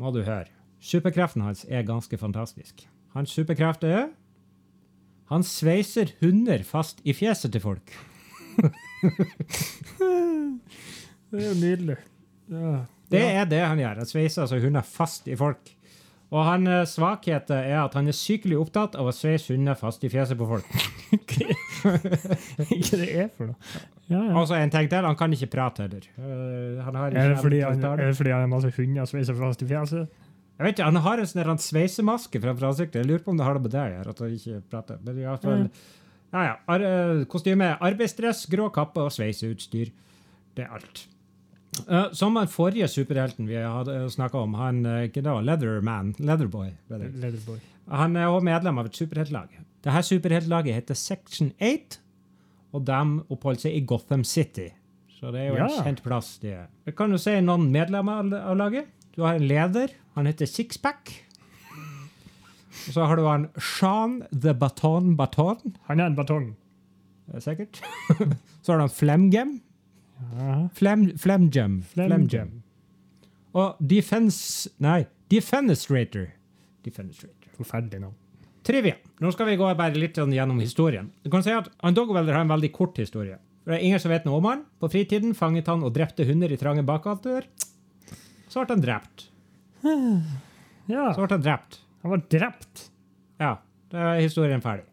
må 0.00 0.12
du 0.16 0.22
høre. 0.24 0.48
Superkreften 0.80 1.44
hans 1.44 1.66
er 1.68 1.84
ganske 1.84 2.16
fantastisk. 2.16 2.86
Hans 3.12 3.36
superkreft 3.36 3.84
er 3.84 4.06
Han 5.28 5.44
sveiser 5.44 6.14
hunder 6.22 6.64
fast 6.64 7.04
i 7.04 7.12
fjeset 7.12 7.52
til 7.52 7.60
folk. 7.60 7.92
Det 11.32 11.40
er 11.40 11.48
jo 11.48 11.60
nydelig. 11.60 12.00
Ja. 12.52 12.72
Det 13.12 13.22
er 13.28 13.46
det 13.48 13.62
han 13.64 13.80
gjør. 13.80 14.02
Han 14.02 14.08
sveiser 14.08 14.44
altså 14.44 14.60
hunder 14.60 14.84
fast 14.86 15.28
i 15.28 15.36
folk. 15.36 15.72
Og 16.32 16.46
hans 16.48 16.94
svakhet 16.94 17.50
er 17.52 17.74
at 17.82 17.92
han 17.98 18.06
er 18.08 18.16
sykelig 18.16 18.56
opptatt 18.56 18.94
av 18.96 19.10
å 19.10 19.12
sveise 19.12 19.52
hunder 19.52 19.76
fast 19.76 20.04
i 20.06 20.08
fjeset 20.12 20.38
på 20.40 20.46
folk. 20.48 20.68
Ikke 22.72 23.00
det 23.02 23.08
er 23.10 23.28
for 23.36 23.50
noe. 23.50 23.58
Ja, 24.08 24.16
ja. 24.16 24.32
Altså 24.40 24.56
en 24.56 24.72
ting 24.72 24.88
til, 24.92 25.04
han 25.04 25.16
kan 25.16 25.32
ikke 25.36 25.50
prate 25.52 25.84
heller. 25.84 26.06
Eh, 26.16 26.80
han 26.84 26.96
har 26.96 27.12
ikke 27.12 27.20
Er 27.20 27.34
det 27.34 27.42
fordi 27.44 27.60
han, 27.64 27.84
er 27.84 28.00
det 28.00 28.16
fordi 28.16 28.32
han 28.32 28.44
har 28.46 28.50
masse 28.52 28.72
hunder 28.78 29.08
sveiser 29.08 29.36
fast 29.36 29.64
i 29.64 29.68
fjeset? 29.68 30.20
Jeg 30.58 30.66
vet 30.66 30.76
ikke, 30.78 30.88
Han 30.88 31.02
har 31.04 31.20
en 31.20 31.28
sånn 31.28 31.62
sveisemaske 31.66 32.40
framfor 32.40 32.70
ansiktet. 32.70 33.00
Jeg 33.02 33.10
lurer 33.10 33.24
på 33.24 33.32
om 33.32 33.40
det 33.40 33.46
har 33.46 33.58
det 33.58 33.64
med 33.66 33.72
det 33.74 33.82
å 33.82 33.92
gjøre. 33.92 34.16
at 34.16 34.24
han 34.24 34.34
ikke 34.36 34.60
prater. 34.72 35.00
Men 35.04 35.20
i 35.20 35.26
hvert 35.26 35.46
fall, 35.48 35.64
ja, 36.32 36.42
ja. 36.48 36.52
Ar 36.74 36.84
eh, 36.88 37.24
kostyme, 37.28 37.72
arbeidsdress, 37.88 38.46
grå 38.52 38.68
kappe 38.72 39.04
og 39.04 39.12
sveiseutstyr. 39.12 39.92
Det 40.56 40.64
er 40.64 40.76
alt. 40.80 41.06
Eh, 41.88 42.12
som 42.12 42.34
den 42.36 42.50
forrige 42.52 42.88
superhelten 42.88 43.48
vi 43.48 43.56
hadde 43.56 44.04
snakka 44.12 44.42
om, 44.44 44.54
han 44.60 44.84
uh, 44.84 45.06
da, 45.08 45.38
Leatherman, 45.40 46.12
Leatherboy. 46.18 46.68
Leatherboy. 46.92 47.58
han 47.88 48.16
er 48.16 48.28
også 48.28 48.44
medlem 48.44 48.80
av 48.82 48.90
et 48.90 49.00
superheltlag. 49.00 49.56
Dette 49.82 50.04
superheltlaget 50.06 50.76
heter 50.76 50.98
Section 50.98 51.50
8, 51.58 51.98
og 52.76 52.84
de 52.88 53.00
oppholder 53.32 53.66
seg 53.66 53.78
i 53.78 53.82
Gotham 53.88 54.24
City. 54.24 54.68
Så 55.16 55.32
det 55.32 55.46
er 55.46 55.52
jo 55.52 55.64
en 55.64 55.84
kjent 55.86 56.02
plass. 56.04 56.36
de 56.42 56.52
er. 56.58 56.70
Jeg 56.86 56.96
kan 56.98 57.12
jo 57.14 57.20
si 57.20 57.34
noen 57.40 57.68
medlemmer 57.72 58.32
av 58.42 58.56
laget. 58.58 58.88
Du 59.14 59.22
har 59.22 59.38
en 59.38 59.46
leder. 59.46 59.92
Han 60.16 60.26
heter 60.26 60.48
Sixpack. 60.50 61.12
Og 62.88 62.94
så 62.96 63.04
har 63.06 63.16
du 63.16 63.26
han 63.28 63.46
Sean 63.60 64.22
the 64.32 64.54
Baton 64.54 65.14
Baton. 65.16 65.76
Han 65.88 66.00
er 66.00 66.10
en 66.10 66.16
batong. 66.18 66.48
Er 67.32 67.44
sikkert. 67.44 67.78
så 68.62 68.72
har 68.72 68.80
du 68.80 68.86
han 68.88 68.96
Flemgem. 68.96 69.60
Flemgem. 70.76 71.80
Flemgem. 71.92 72.50
Og 73.54 73.76
Defense 73.84 74.70
Nei, 74.82 75.02
Defenestrator. 75.32 76.28
Defenestrator. 76.84 77.52
Forferdelig 77.58 78.00
navn. 78.02 78.14
Trivia. 78.62 78.94
Nå 79.20 79.32
skal 79.34 79.48
vi 79.50 79.56
gå 79.58 79.66
bare 79.78 79.98
litt 79.98 80.18
sånn 80.18 80.32
gjennom 80.34 80.60
historien. 80.62 81.08
Du 81.24 81.30
kan 81.32 81.42
si 81.42 81.50
at 81.54 81.68
Dogwelder 81.94 82.36
har 82.36 82.44
en 82.46 82.52
veldig 82.52 82.70
kort 82.74 82.98
historie. 83.02 83.38
For 83.62 83.72
det 83.74 83.80
er 83.80 83.86
ingen 83.88 84.00
som 84.02 84.10
vet 84.12 84.24
noe 84.26 84.38
om 84.38 84.46
han. 84.48 84.62
På 84.82 84.88
fritiden 84.90 85.34
fanget 85.38 85.68
han 85.70 85.82
og 85.86 85.92
drepte 85.94 86.26
hunder 86.28 86.50
i 86.54 86.58
trange 86.60 86.84
bakgater. 86.86 87.46
Så 88.50 88.62
ble 88.62 88.76
han 88.76 88.84
drept. 88.84 89.28
Ja, 90.90 91.12
Så 91.14 91.22
ble 91.22 91.36
han 91.36 91.44
drept. 91.44 91.76
han 92.02 92.10
var 92.10 92.22
drept. 92.30 92.80
Ja, 93.38 93.52
da 93.92 94.06
er 94.16 94.20
historien 94.24 94.60
ferdig. 94.64 94.84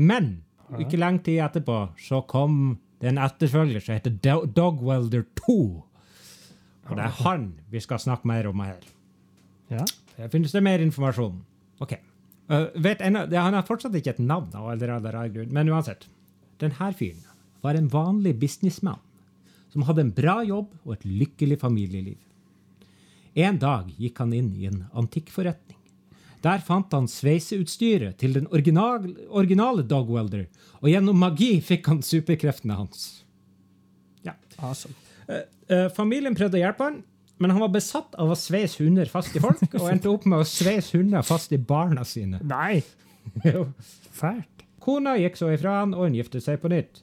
Men 0.00 0.30
ikke 0.80 0.96
lenge 0.98 1.20
tid 1.26 1.42
etterpå 1.44 1.76
så 2.00 2.22
kom 2.26 2.78
det 3.04 3.10
er 3.10 3.18
en 3.18 3.20
etterfølger 3.20 3.82
som 3.84 3.98
heter 3.98 4.14
Do- 4.24 4.46
Dogwelder 4.56 5.26
2. 5.36 5.54
Og 6.88 6.92
det 6.96 7.04
er 7.04 7.18
han 7.18 7.42
vi 7.68 7.82
skal 7.84 8.00
snakke 8.00 8.24
mer 8.30 8.46
om 8.48 8.62
her. 8.64 8.78
Ja. 9.68 9.84
Her 10.16 10.30
finnes 10.32 10.54
det 10.56 10.62
mer 10.64 10.80
informasjon. 10.80 11.42
Ok. 11.84 11.92
Uh, 12.48 12.70
vet 12.80 13.04
en, 13.04 13.18
han 13.28 13.58
har 13.58 13.66
fortsatt 13.68 13.92
ikke 14.00 14.14
et 14.14 14.22
navn, 14.24 14.48
men 15.52 15.72
uansett. 15.74 16.08
Denne 16.62 16.88
fyren 16.96 17.20
var 17.60 17.76
en 17.76 17.92
vanlig 17.92 18.38
businessmann 18.40 19.02
som 19.68 19.84
hadde 19.84 20.06
en 20.06 20.14
bra 20.16 20.38
jobb 20.48 20.72
og 20.86 20.96
et 20.96 21.04
lykkelig 21.04 21.60
familieliv. 21.60 22.16
En 23.36 23.60
dag 23.60 23.92
gikk 24.00 24.24
han 24.24 24.32
inn 24.32 24.52
i 24.56 24.70
en 24.70 24.86
antikkforretning. 24.96 25.76
Der 26.44 26.60
fant 26.60 26.92
han 26.92 27.06
sveiseutstyret 27.08 28.18
til 28.20 28.34
den 28.36 28.48
original, 28.52 29.06
originale 29.32 29.84
Dogwelder, 29.88 30.44
og 30.82 30.90
gjennom 30.92 31.16
magi 31.16 31.56
fikk 31.64 31.88
han 31.88 32.02
superkreftene 32.04 32.76
hans. 32.76 33.24
Ja. 34.26 34.36
Awesome. 34.60 34.92
Eh, 35.28 35.46
eh, 35.72 35.86
familien 35.96 36.36
prøvde 36.36 36.60
å 36.60 36.64
hjelpe 36.64 36.90
han, 36.90 37.00
men 37.40 37.54
han 37.54 37.64
var 37.64 37.72
besatt 37.74 38.14
av 38.20 38.30
å 38.30 38.36
sveise 38.38 38.84
hunder 38.84 39.08
fast 39.10 39.34
i 39.36 39.42
folk, 39.42 39.64
og 39.72 39.88
endte 39.92 40.12
opp 40.12 40.28
med 40.28 40.44
å 40.44 40.48
sveise 40.48 40.98
hunder 40.98 41.24
fast 41.26 41.54
i 41.56 41.60
barna 41.60 42.04
sine. 42.08 42.42
Nei! 42.44 42.82
Fælt. 44.20 44.66
Kona 44.84 45.16
gikk 45.16 45.40
så 45.40 45.48
ifra 45.54 45.80
han, 45.80 45.96
og 45.96 46.10
hun 46.10 46.18
giftet 46.18 46.44
seg 46.44 46.60
på 46.60 46.68
nytt. 46.72 47.00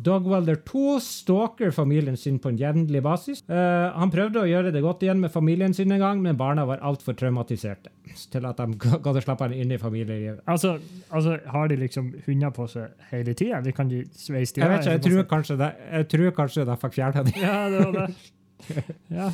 Dogwelder 0.00 0.56
2 0.66 0.96
stalker 1.04 1.70
familien 1.74 2.16
sin 2.16 2.38
på 2.40 2.52
en 2.52 2.58
jevnlig 2.58 3.02
basis. 3.04 3.42
Uh, 3.50 3.90
han 3.96 4.12
prøvde 4.12 4.42
å 4.42 4.48
gjøre 4.48 4.72
det 4.74 4.82
godt 4.84 5.04
igjen 5.04 5.20
med 5.20 5.32
familien 5.34 5.74
sin 5.76 5.92
en 5.92 6.02
gang, 6.02 6.22
men 6.24 6.38
barna 6.40 6.64
var 6.68 6.82
altfor 6.86 7.16
traumatiserte 7.18 7.92
til 8.32 8.48
at 8.48 8.60
de 8.60 8.78
gadd 9.04 9.20
å 9.20 9.24
slappe 9.24 9.48
han 9.48 9.56
inn 9.56 9.74
i 9.74 9.80
familielivet. 9.80 10.42
Altså, 10.50 10.76
altså, 11.10 11.38
har 11.52 11.70
de 11.70 11.80
liksom 11.82 12.12
hunder 12.26 12.52
på 12.56 12.68
seg 12.70 13.06
hele 13.12 13.36
tida, 13.36 13.60
eller 13.60 13.76
kan 13.76 13.92
de 13.92 14.02
sveise 14.16 14.56
de 14.56 14.64
Jeg 14.64 14.72
vet 14.72 14.84
ikke, 14.84 14.98
jeg 14.98 15.06
tror 15.06 15.30
kanskje 15.36 15.60
det, 15.60 15.70
jeg 15.92 16.10
tror 16.16 16.36
kanskje 16.42 16.68
de 16.68 16.78
fikk 16.84 17.00
fjerna 17.00 17.24
dem. 17.26 17.40
Ja, 17.40 17.56
det 17.70 17.86
var 17.86 17.98
det. 18.00 18.10
Ja. 19.20 19.32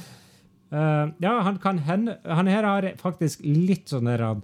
Uh, 0.71 1.13
ja, 1.23 1.33
han 1.47 1.59
kan 1.63 1.79
hende 1.87 2.17
Han 2.27 2.49
her 2.51 2.67
har 2.67 2.87
faktisk 2.99 3.45
litt 3.47 3.91
sånn 3.91 4.09
der 4.09 4.23
han 4.23 4.41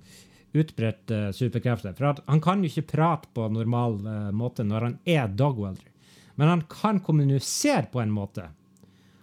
utbredt 0.52 1.10
uh, 1.10 1.30
superkrefter. 1.34 1.94
For 1.98 2.20
han 2.26 2.42
kan 2.44 2.62
jo 2.62 2.70
ikke 2.70 2.90
prate 2.92 3.30
på 3.34 3.46
normal 3.52 3.98
uh, 4.04 4.28
måte 4.34 4.66
når 4.66 4.88
han 4.88 4.98
er 5.08 5.30
dogwelder. 5.32 5.91
Men 6.40 6.48
han 6.48 6.62
kan 6.70 7.00
kommunisere 7.04 7.88
på 7.92 8.00
en 8.02 8.12
måte. 8.14 8.48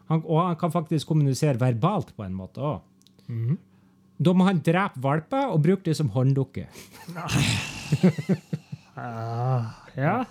Han, 0.10 0.22
og 0.26 0.42
han 0.44 0.60
kan 0.60 0.74
faktisk 0.74 1.10
kommunisere 1.10 1.60
verbalt 1.62 2.16
på 2.18 2.26
en 2.26 2.38
måte 2.38 2.62
òg. 2.62 2.80
Mhm. 3.28 3.58
Da 4.20 4.34
må 4.36 4.44
han 4.50 4.60
drepe 4.60 5.00
valper 5.00 5.48
og 5.54 5.62
bruke 5.64 5.86
det 5.86 5.96
som 5.96 6.10
hånddukke. 6.12 6.68
Ah, 9.00 9.78
ja. 9.96 10.26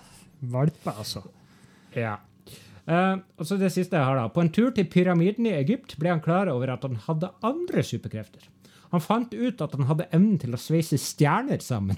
Valper, 0.45 0.93
altså. 0.93 1.23
Ja. 1.97 2.19
Uh, 2.89 3.21
og 3.37 3.47
så 3.49 3.57
det 3.61 3.71
siste 3.73 3.97
jeg 3.97 4.05
har 4.05 4.19
da. 4.19 4.27
På 4.33 4.43
en 4.45 4.51
tur 4.53 4.71
til 4.77 4.85
pyramiden 4.93 5.49
i 5.49 5.55
Egypt 5.57 5.95
ble 6.01 6.13
han 6.15 6.21
klar 6.25 6.51
over 6.53 6.75
at 6.75 6.85
han 6.85 6.99
hadde 7.07 7.31
andre 7.45 7.85
superkrefter. 7.85 8.45
Han 8.95 9.05
fant 9.05 9.35
ut 9.35 9.61
at 9.65 9.75
han 9.77 9.89
hadde 9.89 10.07
evnen 10.09 10.39
til 10.41 10.57
å 10.57 10.61
sveise 10.61 10.97
stjerner 11.01 11.61
sammen. 11.65 11.97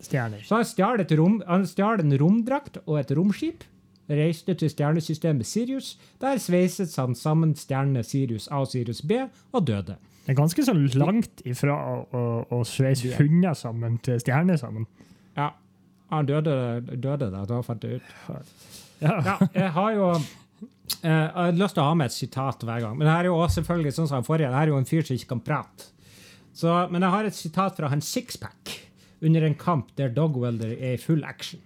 Stjerner. 0.00 0.40
Så 0.44 0.56
han 0.56 0.68
stjal, 0.68 1.04
rom, 1.16 1.38
han 1.48 1.64
stjal 1.68 2.00
en 2.00 2.16
romdrakt 2.20 2.78
og 2.86 2.98
et 3.00 3.10
romskip, 3.16 3.64
reiste 4.10 4.54
til 4.58 4.70
stjernesystemet 4.72 5.46
Sirius. 5.46 5.94
Der 6.20 6.40
sveiset 6.42 6.94
han 6.98 7.14
sammen 7.14 7.54
stjernene 7.58 8.02
Sirius 8.06 8.48
A 8.50 8.62
og 8.64 8.70
Sirius 8.72 9.02
B, 9.02 9.22
og 9.52 9.66
døde. 9.66 9.96
Det 10.24 10.34
er 10.34 10.38
ganske 10.38 10.64
så 10.64 10.74
langt 10.74 11.42
ifra 11.48 11.74
å, 11.74 11.94
å, 12.12 12.24
å 12.58 12.60
sveise 12.68 13.14
hunder 13.16 13.56
sammen 13.58 13.98
til 14.04 14.20
stjerner 14.22 14.60
sammen. 14.60 14.84
Ja, 15.38 15.52
han 16.10 16.28
døde, 16.28 16.54
døde 16.92 17.30
da, 17.32 17.44
da 17.48 17.62
fant 17.66 17.86
jeg 17.86 18.00
ut. 18.00 18.12
Ja. 19.00 19.16
Ja, 19.24 19.36
jeg 19.54 19.70
har 19.72 19.94
jo 19.96 20.10
eh, 20.12 21.08
jeg 21.08 21.30
har 21.32 21.54
lyst 21.56 21.78
til 21.78 21.80
å 21.80 21.86
ha 21.88 21.94
med 21.96 22.10
et 22.10 22.16
sitat 22.16 22.66
hver 22.68 22.82
gang. 22.84 22.98
Men 22.98 23.06
det 23.06 23.14
her 23.14 23.24
er 23.24 23.30
jo 23.30 23.38
også 23.38 23.62
selvfølgelig 23.62 23.94
sånn 23.96 24.10
som 24.10 24.18
han 24.18 24.26
forrige. 24.26 24.50
Det 24.52 24.58
her 24.60 24.68
er 24.68 24.74
jo 24.74 24.80
en 24.82 24.90
fyr 24.90 25.06
som 25.08 25.16
ikke 25.16 25.30
kan 25.30 25.42
prate. 25.46 25.88
Så, 26.52 26.74
men 26.92 27.06
jeg 27.06 27.14
har 27.14 27.28
et 27.28 27.38
sitat 27.38 27.78
fra 27.78 27.88
han 27.88 28.04
Sixpack 28.04 28.74
under 29.24 29.46
en 29.46 29.56
kamp 29.56 29.94
der 29.96 30.12
Dogwelder 30.12 30.74
er 30.74 30.98
i 30.98 31.00
full 31.00 31.24
action. 31.24 31.62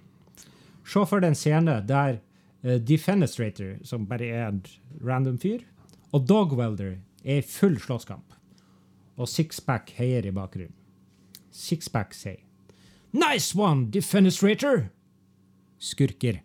Se 0.84 1.03
for 1.09 1.24
deg 1.24 1.32
en 1.32 1.38
scene 1.38 1.78
der 1.88 2.20
Defenestrator, 2.64 3.76
som 3.84 4.06
bare 4.08 4.30
er 4.32 4.46
en 4.48 4.62
random 5.04 5.36
fyr, 5.38 5.66
og 6.12 6.24
Dogwelder 6.28 6.94
er 7.24 7.42
i 7.42 7.44
full 7.44 7.76
slåsskamp. 7.80 8.32
Og 9.16 9.28
Sixpack 9.28 9.92
heier 9.98 10.24
i 10.26 10.32
bakgrunnen. 10.34 10.72
Sixpack 11.52 12.16
sier 12.16 12.40
Nice 13.14 13.54
one, 13.54 13.86
Defenestrator! 13.92 14.88
Skurker. 15.78 16.40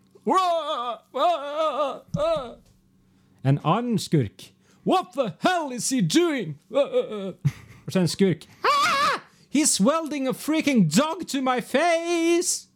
En 3.42 3.58
annen 3.64 3.98
skurk. 3.98 4.52
What 4.84 5.12
the 5.14 5.34
hell 5.40 5.72
is 5.72 5.88
he 5.90 6.00
doing? 6.00 6.58
Og 6.70 7.92
så 7.92 8.00
en 8.00 8.08
skurk. 8.08 8.46
Ah! 8.62 9.22
He's 9.48 9.80
welding 9.80 10.28
a 10.28 10.32
freaking 10.32 10.88
dog 10.88 11.26
to 11.28 11.42
my 11.42 11.60
face! 11.60 12.68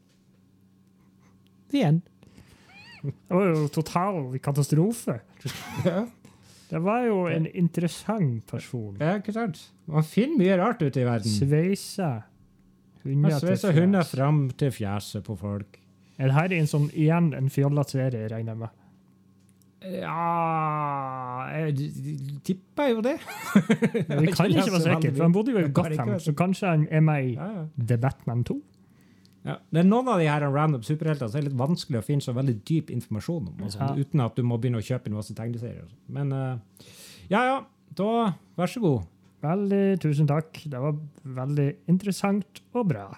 The 1.71 1.83
end. 1.83 2.03
Det 3.05 3.37
var 3.37 3.49
jo 3.51 3.65
total 3.69 4.39
katastrofe. 4.41 5.19
Ja, 5.85 6.05
Det 6.71 6.81
var 6.83 7.03
jo 7.05 7.27
en 7.29 7.47
interessant 7.55 8.47
person. 8.49 8.97
ja, 9.01 9.19
ikke 9.21 9.33
sant? 9.37 9.59
Man 9.87 10.03
finner 10.09 10.39
mye 10.41 10.57
rart 10.59 10.81
ute 10.83 11.03
i 11.03 11.05
verden. 11.05 11.29
Sveisa 11.31 12.13
hunder 13.05 13.39
til 13.39 13.57
fjes. 13.59 13.67
hunder 13.77 14.03
fram 14.09 14.39
til 14.57 14.73
fjeset 14.73 15.25
på 15.27 15.37
folk. 15.37 15.79
Er 16.19 16.31
det 16.31 16.35
her 16.39 16.53
en 16.57 16.67
sånn, 16.71 16.89
igjen 16.95 17.33
en 17.37 17.51
fjollete 17.53 17.91
serie, 17.99 18.29
regner 18.33 18.55
jeg 18.55 18.59
med? 18.65 18.81
Ja 19.85 21.47
Jeg 21.53 21.75
tipper 22.47 22.89
jo 22.95 23.01
det. 23.05 23.19
Vi 24.23 24.33
kan 24.33 24.49
ikke 24.49 24.73
være 24.73 24.85
sikre, 24.87 25.11
for 25.15 25.23
han 25.27 25.35
bodde 25.35 25.53
jo 25.53 25.59
i 25.61 25.73
Gotham, 25.77 26.15
så 26.23 26.33
kanskje 26.39 26.71
han 26.71 26.87
er 26.91 27.01
med 27.05 27.35
i. 27.35 27.35
The 27.89 27.99
Batman 28.01 28.45
2? 28.49 28.57
Ja. 29.45 29.59
Det 29.71 29.83
er 29.83 29.89
noen 29.89 30.09
av 30.09 30.19
de 30.23 30.29
her 30.31 30.41
random 30.49 30.83
superheltene 30.87 31.29
som 31.29 31.39
er 31.41 31.45
litt 31.51 31.59
vanskelig 31.59 32.01
å 32.01 32.05
finne 32.07 32.25
så 32.25 32.33
veldig 32.33 32.55
dyp 32.65 32.89
informasjon 32.95 33.51
om, 33.51 33.59
sånn, 33.69 33.91
Ja. 33.91 34.05
uten 34.05 34.23
at 34.25 34.37
du 34.37 34.43
må 34.43 34.57
begynne 34.61 34.81
å 34.81 34.87
kjøpe 34.87 35.11
inn 35.11 35.19
masse 35.19 35.35
tegneserier. 35.37 35.85
Men 36.09 36.33
uh, 36.33 36.57
ja, 37.29 37.43
ja, 37.45 37.59
da 37.95 38.09
vær 38.57 38.73
så 38.73 38.81
god. 38.81 39.05
Veldig 39.45 40.01
tusen 40.01 40.27
takk. 40.31 40.63
Det 40.65 40.81
var 40.81 40.97
veldig 41.23 41.69
interessant 41.93 42.63
og 42.73 42.89
bra. 42.89 43.11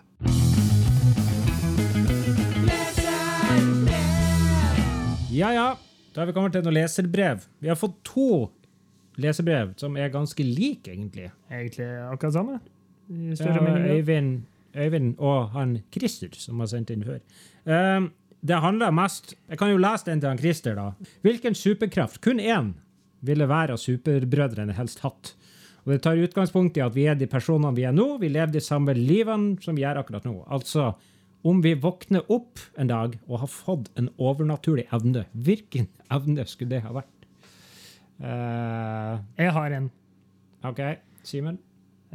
Ja, 5.37 5.51
ja, 5.53 5.66
da 6.14 6.22
er 6.22 6.31
vi 6.31 6.35
kommet 6.37 6.55
til 6.57 6.62
noen 6.64 6.77
leserbrev. 6.79 7.43
Vi 7.61 7.68
har 7.68 7.77
fått 7.77 7.99
to 8.09 8.47
leserbrev 9.20 9.74
som 9.81 9.97
er 10.01 10.09
ganske 10.14 10.45
like, 10.47 10.89
egentlig. 10.93 11.29
Egentlig 11.53 11.89
akkurat 12.09 12.37
samme. 12.39 12.59
I 13.12 13.31
Ja, 13.31 13.37
større. 13.37 13.74
Øyvind, 13.93 14.47
Øyvind 14.77 15.16
og 15.18 15.51
han 15.57 15.79
Christer, 15.95 16.33
som 16.37 16.61
har 16.61 16.70
sendt 16.70 16.93
inn 16.93 17.05
før. 17.07 17.22
Um, 17.64 18.11
det 18.47 18.61
handler 18.62 18.95
mest 18.95 19.35
Jeg 19.49 19.59
kan 19.59 19.72
jo 19.72 19.81
lese 19.81 20.07
den 20.07 20.20
til 20.20 20.31
han 20.31 20.41
Christer, 20.41 20.77
da. 20.79 21.11
Hvilken 21.24 21.57
superkraft, 21.57 22.20
kun 22.24 22.39
én, 22.43 22.74
ville 23.27 23.49
hver 23.49 23.72
av 23.74 23.81
superbrødrene 23.83 24.77
helst 24.77 25.03
hatt? 25.03 25.35
Og 25.87 25.93
Det 25.95 26.01
tar 26.03 26.18
utgangspunkt 26.18 26.77
i 26.77 26.83
at 26.83 26.95
vi 26.97 27.07
er 27.07 27.14
de 27.14 27.29
personene 27.31 27.74
vi 27.77 27.85
er 27.87 27.95
nå. 27.95 28.16
Vi 28.18 28.29
lever 28.29 28.53
de 28.53 28.62
samme 28.62 28.95
livene 28.95 29.55
som 29.62 29.77
vi 29.77 29.85
gjør 29.85 30.03
akkurat 30.03 30.24
nå. 30.27 30.41
Altså, 30.51 30.93
om 31.47 31.61
vi 31.62 31.77
våkner 31.79 32.27
opp 32.33 32.59
en 32.77 32.91
dag 32.91 33.14
og 33.29 33.45
har 33.45 33.53
fått 33.53 33.93
en 33.95 34.11
overnaturlig 34.18 34.89
evne, 34.95 35.27
hvilken 35.33 35.87
evne 36.11 36.47
skulle 36.51 36.74
det 36.74 36.83
ha 36.87 36.95
vært? 36.97 37.12
Uh, 38.18 39.22
Jeg 39.39 39.55
har 39.55 39.79
en. 39.79 39.91
OK, 40.66 40.83
Simen? 41.22 41.61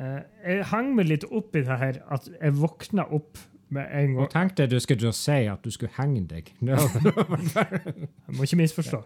Eh, 0.02 0.22
jeg 0.48 0.66
hang 0.72 0.94
meg 0.98 1.06
litt 1.12 1.26
opp 1.30 1.56
i 1.56 1.62
det 1.68 1.78
her 1.78 2.00
at 2.16 2.28
jeg 2.32 2.56
våkna 2.58 3.06
opp 3.14 3.38
med 3.72 3.86
en 3.96 4.16
gang. 4.16 4.24
Og 4.26 4.32
tenkte 4.34 4.66
jeg 4.66 4.72
du 4.74 4.80
skulle 4.84 5.12
si 5.16 5.36
at 5.52 5.62
du 5.64 5.70
skulle 5.72 5.94
henge 6.00 6.24
deg. 6.32 6.50
No. 6.66 6.76
Jeg 6.76 8.36
må 8.36 8.44
ikke 8.48 8.60
misforstå. 8.64 9.02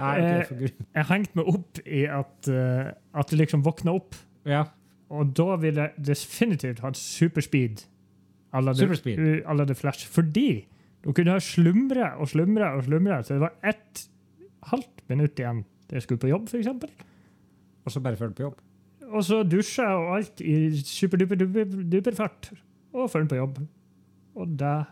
Nei, 0.00 0.16
for 0.48 0.56
Gud. 0.58 0.82
Jeg 0.96 1.06
hengte 1.10 1.36
meg 1.38 1.48
opp 1.52 1.80
i 1.86 2.02
at, 2.08 2.48
eh, 2.50 2.90
at 3.20 3.32
jeg 3.32 3.40
liksom 3.42 3.62
våkna 3.66 3.94
opp, 4.00 4.16
Ja. 4.48 4.64
og 5.12 5.34
da 5.36 5.56
ville 5.60 5.86
jeg 5.88 6.04
definitivt 6.10 6.80
hatt 6.84 6.96
superspeed. 6.96 7.86
à 8.52 8.60
la 8.64 8.72
The- 8.74 9.74
Flash. 9.74 10.06
Fordi 10.08 10.66
du 11.04 11.12
kunne 11.12 11.30
ha 11.30 11.38
slumra 11.38 12.16
og 12.18 12.26
slumra 12.28 12.72
og 12.76 12.82
slumra, 12.84 13.22
til 13.22 13.36
det 13.36 13.40
var 13.40 13.52
ett 13.62 14.08
halvt 14.72 15.04
minutt 15.08 15.38
igjen 15.38 15.64
til 15.88 15.94
jeg 15.96 16.02
skulle 16.02 16.18
på 16.18 16.28
jobb, 16.28 16.48
f.eks. 16.48 16.66
Og 17.86 17.92
så 17.92 18.00
bare 18.02 18.16
følge 18.16 18.34
på 18.34 18.42
jobb. 18.42 18.56
Og 19.10 19.26
så 19.26 19.42
dusja 19.42 19.88
og 19.98 20.16
alt 20.18 20.40
i 20.44 20.56
superduper 20.86 22.16
fart. 22.16 22.52
Og 22.94 23.10
følge 23.10 23.32
på 23.32 23.38
jobb. 23.40 23.60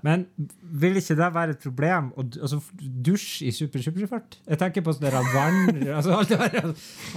Men 0.03 0.25
vil 0.61 0.99
ikke 0.99 1.15
det 1.17 1.29
være 1.33 1.55
et 1.55 1.61
problem 1.63 2.09
å 2.19 2.25
altså, 2.27 2.59
dusje 3.07 3.47
i 3.49 3.53
super 3.55 3.83
superfart? 3.83 4.39
Jeg 4.49 4.61
tenker 4.61 4.85
på 4.85 4.93
sånn 4.97 5.07
vann 5.15 5.79
altså, 5.97 6.17
alt, 6.19 6.33
det 6.33 6.39
her, 6.43 6.73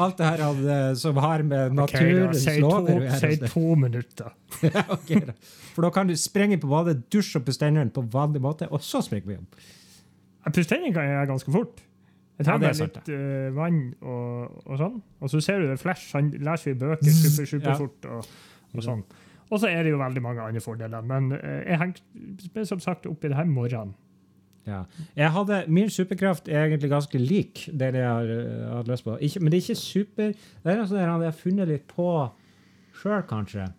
alt 0.06 0.22
det 0.22 0.30
her 0.30 0.96
som 1.02 1.18
har 1.26 1.44
med 1.44 1.76
naturens 1.76 2.46
okay, 2.46 2.62
lover 2.62 3.08
å 3.08 3.20
si 3.20 3.34
to 3.42 3.76
minutter. 3.80 4.32
okay, 4.96 5.26
da. 5.32 5.36
For 5.74 5.88
da 5.88 5.92
kan 5.96 6.12
du 6.12 6.16
sprenge 6.20 6.62
på 6.62 6.70
badet, 6.72 7.02
dusje 7.12 7.42
og 7.42 7.50
hendene 7.58 7.90
på 7.92 8.06
vanlig 8.14 8.44
måte, 8.44 8.70
og 8.70 8.86
så 8.86 9.02
springe 9.04 9.28
på 9.28 9.40
jobb. 9.40 9.64
Pusteinen 10.54 10.94
kan 10.94 11.10
jeg 11.10 11.30
ganske 11.30 11.54
fort. 11.54 11.82
Jeg 12.42 12.48
Ja, 12.48 12.58
tar 12.58 12.68
er 12.68 12.78
litt 12.80 13.10
uh, 13.14 13.50
vann 13.56 13.82
og, 14.02 14.62
og 14.66 14.78
sånn. 14.80 15.02
Og 15.22 15.32
så 15.32 15.42
ser 15.46 15.62
du 15.62 15.70
det 15.70 15.80
Flash. 15.82 16.14
Han 16.18 16.32
leser 16.34 16.74
jo 16.74 16.80
bøker 16.82 17.14
super, 17.14 17.50
superfort. 17.50 18.08
Og, 18.10 18.32
og 18.74 18.86
sånn. 18.86 19.04
Og 19.52 19.60
så 19.60 19.70
er 19.70 19.84
det 19.84 19.92
jo 19.94 20.00
veldig 20.00 20.24
mange 20.24 20.46
andre 20.46 20.64
fordeler. 20.64 21.06
Men 21.06 21.36
uh, 21.36 21.60
jeg 21.68 21.82
hengte 21.82 22.66
som 22.70 22.82
sagt 22.82 23.06
opp 23.10 23.26
i 23.26 23.32
det 23.32 23.38
her 23.38 23.50
morgenen. 23.50 23.94
Ja. 24.70 24.84
Jeg 25.18 25.34
hadde, 25.34 25.64
min 25.74 25.90
superkraft 25.90 26.50
er 26.50 26.68
egentlig 26.68 26.92
ganske 26.92 27.18
lik 27.18 27.64
det 27.74 27.96
jeg 27.98 28.06
har, 28.06 28.30
uh, 28.30 28.74
hatt 28.78 28.90
lyst 28.90 29.06
på. 29.06 29.18
Ikke, 29.22 29.42
men 29.42 29.54
det 29.54 29.60
er 29.60 29.66
ikke 29.66 29.82
super 29.82 30.34
Det 30.34 30.74
er 30.74 30.84
altså 30.84 30.98
det 30.98 31.06
jeg 31.06 31.14
har 31.26 31.40
funnet 31.40 31.72
litt 31.72 31.88
på 31.90 32.10
sjøl, 33.02 33.24
kanskje. 33.30 33.70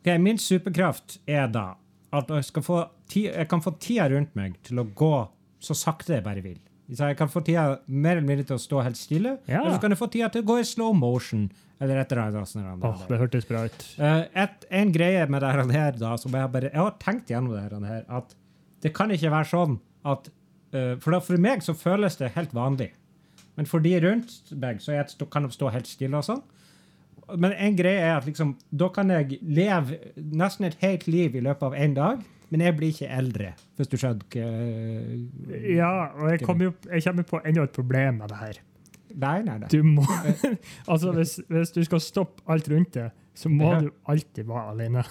Ok, 0.00 0.12
Min 0.22 0.38
superkraft 0.38 1.20
er 1.26 1.50
da 1.50 1.72
at 2.14 2.30
jeg, 2.30 2.62
få 2.62 2.84
ti, 3.10 3.26
jeg 3.26 3.48
kan 3.50 3.62
få 3.62 3.74
tida 3.82 4.06
rundt 4.08 4.36
meg 4.38 4.54
til 4.64 4.78
å 4.80 4.86
gå 4.86 5.16
så 5.62 5.76
sakte 5.76 6.16
jeg 6.16 6.24
bare 6.26 6.44
vil. 6.44 6.58
Så 6.92 7.08
jeg 7.10 7.16
kan 7.18 7.28
få 7.28 7.40
tida 7.42 7.80
mer 7.88 8.16
eller 8.16 8.26
mindre 8.28 8.44
til 8.46 8.56
å 8.56 8.62
stå 8.62 8.82
helt 8.86 8.96
stille, 8.98 9.38
Ja. 9.48 9.60
eller 9.64 9.74
så 9.74 9.80
kan 9.82 9.90
jeg 9.90 9.98
få 9.98 10.06
tida 10.12 10.28
til 10.30 10.42
å 10.44 10.46
gå 10.46 10.58
i 10.60 10.64
slow 10.64 10.92
motion, 10.94 11.48
eller 11.80 11.98
et 11.98 12.12
eller 12.12 12.22
annet 12.28 12.48
sånt. 12.48 12.84
oh, 12.84 13.00
det 13.08 13.18
hørtes 13.18 13.44
bra 13.48 13.64
ut. 13.66 13.86
Eh, 13.98 14.24
et, 14.44 14.66
en 14.70 14.92
greie 14.92 15.26
med 15.28 15.42
det 15.42 15.72
her, 15.74 15.92
da, 15.98 16.16
som 16.16 16.32
jeg 16.32 16.52
bare 16.52 16.70
Jeg 16.70 16.78
har 16.80 16.94
tenkt 17.02 17.28
gjennom 17.28 17.52
det 17.52 17.88
her, 17.88 18.04
at 18.08 18.34
det 18.82 18.94
kan 18.94 19.10
ikke 19.10 19.30
være 19.30 19.50
sånn 19.50 19.80
at 20.04 20.28
eh, 20.72 20.94
For 21.02 21.10
da, 21.10 21.20
for 21.20 21.36
meg 21.42 21.62
så 21.62 21.74
føles 21.74 22.16
det 22.16 22.32
helt 22.36 22.52
vanlig. 22.54 22.92
Men 23.56 23.66
for 23.66 23.80
de 23.80 23.98
rundt 24.00 24.52
meg 24.54 24.78
så 24.84 24.92
jeg, 24.94 25.28
kan 25.32 25.42
de 25.42 25.50
stå 25.50 25.72
helt 25.72 25.86
stille 25.88 26.16
og 26.16 26.24
sånn. 26.24 26.42
Men 27.36 27.52
en 27.58 27.74
greie 27.74 27.98
er 28.04 28.16
at 28.20 28.26
liksom, 28.28 28.54
da 28.70 28.88
kan 28.94 29.08
jeg 29.10 29.40
leve 29.42 29.98
nesten 30.16 30.66
et 30.68 30.76
helt 30.84 31.06
liv 31.10 31.34
i 31.34 31.40
løpet 31.42 31.62
av 31.62 31.74
én 31.74 31.94
dag, 31.96 32.20
men 32.50 32.60
jeg 32.62 32.76
blir 32.78 32.92
ikke 32.94 33.08
eldre, 33.10 33.52
hvis 33.76 33.88
du 33.90 33.96
skjønner 33.98 34.24
hva 34.30 35.60
Ja, 35.76 35.90
og 36.14 36.30
jeg 36.30 36.40
kommer 36.46 36.68
jo 36.68 36.74
jeg 36.92 37.02
kommer 37.06 37.26
på 37.26 37.40
enda 37.44 37.64
et 37.66 37.72
problem 37.74 38.20
med 38.22 38.28
det 38.32 38.38
her. 38.42 38.60
Nei, 39.16 39.38
nei, 39.46 39.56
nei. 39.62 39.68
Du 39.72 39.80
må 39.86 40.04
Altså, 40.92 41.12
hvis, 41.16 41.38
hvis 41.48 41.72
du 41.72 41.80
skal 41.86 42.00
stoppe 42.04 42.42
alt 42.52 42.68
rundt 42.70 42.92
det, 42.98 43.08
så 43.36 43.48
må 43.52 43.70
Ja. 43.72 43.80
du 43.80 43.90
alltid 44.12 44.44
være 44.46 44.70
alene. 44.74 45.04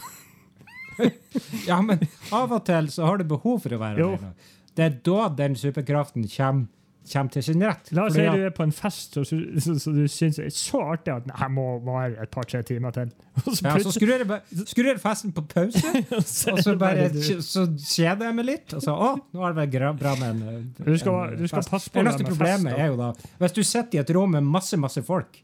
Ja, 1.67 1.81
men 1.83 1.99
av 2.31 2.53
og 2.55 2.61
til 2.69 2.88
så 2.93 3.03
har 3.09 3.17
du 3.19 3.25
behov 3.27 3.57
for 3.65 3.75
å 3.75 3.79
være 3.81 3.99
Jo. 3.99 4.11
alene. 4.15 4.29
Det 4.75 4.86
er 4.86 4.93
da 5.07 5.27
den 5.43 5.55
superkraften 5.59 6.23
kommer, 6.31 6.67
kommer 7.12 7.32
til 7.32 7.43
sin 7.43 7.62
rett. 7.64 7.91
La 7.95 8.06
oss 8.08 8.16
si 8.18 8.24
du 8.26 8.43
er 8.47 8.53
på 8.56 8.64
en 8.66 8.72
fest 8.74 9.18
og 9.22 9.26
så, 9.30 9.38
så, 9.62 9.76
så 9.82 9.91
du 9.93 10.03
syns 10.10 10.39
det 10.39 10.45
er 10.47 10.53
så 10.56 10.82
artig 10.93 11.14
at 11.14 11.28
jeg 11.30 11.51
må 11.53 11.66
vare 11.86 12.16
et 12.24 12.32
par-tre 12.34 12.62
timer 12.66 12.91
til. 12.95 13.12
Så 13.45 13.62
Ja, 13.66 13.74
så 13.84 13.91
skrur 13.93 14.14
jeg, 14.16 14.39
skrur 14.70 14.88
jeg 14.89 14.99
festen 15.03 15.34
på 15.36 15.43
pause, 15.51 15.82
og 16.16 16.22
er 16.22 16.62
så 16.64 16.76
bare 16.80 17.10
så 17.43 17.66
kjeder 17.76 18.30
jeg 18.30 18.38
meg 18.39 18.45
litt. 18.47 18.74
Og 18.78 18.82
så 18.86 18.95
å, 18.95 19.12
nå 19.36 19.43
har 19.43 19.53
det 19.56 19.66
vært 19.66 19.99
bra 19.99 20.16
med 20.22 20.30
en, 20.30 20.43
eh, 20.49 20.86
Du 20.86 20.97
skal, 20.97 21.34
en 21.34 21.41
du 21.41 21.47
skal 21.47 21.62
fest. 21.62 21.72
passe 21.74 21.91
på 21.91 21.99
Det 21.99 22.06
neste 22.08 22.24
eneste 22.24 22.32
problemet 22.32 22.72
fest. 22.74 22.84
er 22.86 22.93
jo 22.93 22.99
da 23.01 23.10
Hvis 23.43 23.58
du 23.58 23.64
sitter 23.64 23.99
i 23.99 24.03
et 24.06 24.14
rom 24.16 24.32
med 24.38 24.43
masse 24.56 24.78
masse 24.80 25.03
folk, 25.06 25.41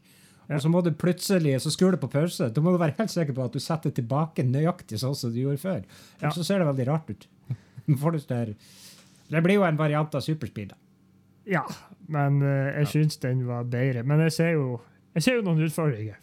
Ja. 0.48 0.56
og 0.56 0.62
så 0.64 0.68
må 0.72 0.82
du 0.82 0.90
plutselig 0.98 1.60
så 1.62 1.70
skrur 1.70 1.92
du 1.94 2.00
på 2.02 2.10
pause, 2.10 2.48
da 2.52 2.60
må 2.60 2.72
du 2.74 2.78
være 2.80 2.96
helt 2.98 3.10
sikker 3.12 3.32
på 3.36 3.44
at 3.44 3.52
du 3.54 3.60
setter 3.62 3.90
tilbake 3.94 4.42
nøyaktig 4.44 4.98
sånn 4.98 5.14
som 5.14 5.30
du 5.32 5.38
gjorde 5.44 5.60
før. 5.62 5.82
Ja. 6.20 6.30
Så 6.34 6.42
ser 6.44 6.58
det 6.58 6.66
veldig 6.72 6.88
rart 6.88 7.10
ut. 7.12 7.28
Det 9.32 9.40
blir 9.42 9.54
jo 9.56 9.64
en 9.64 9.76
variant 9.78 10.14
av 10.14 10.20
superspeed. 10.24 10.68
da. 10.74 10.76
Ja, 11.50 11.62
men 12.12 12.40
uh, 12.42 12.68
jeg 12.78 12.86
syns 12.92 13.18
den 13.22 13.46
var 13.48 13.64
bedre. 13.70 14.04
Men 14.06 14.20
jeg 14.26 14.34
ser 14.36 14.52
jo, 14.56 14.76
jeg 15.16 15.24
ser 15.26 15.40
jo 15.40 15.46
noen 15.46 15.64
utfordringer. 15.66 16.18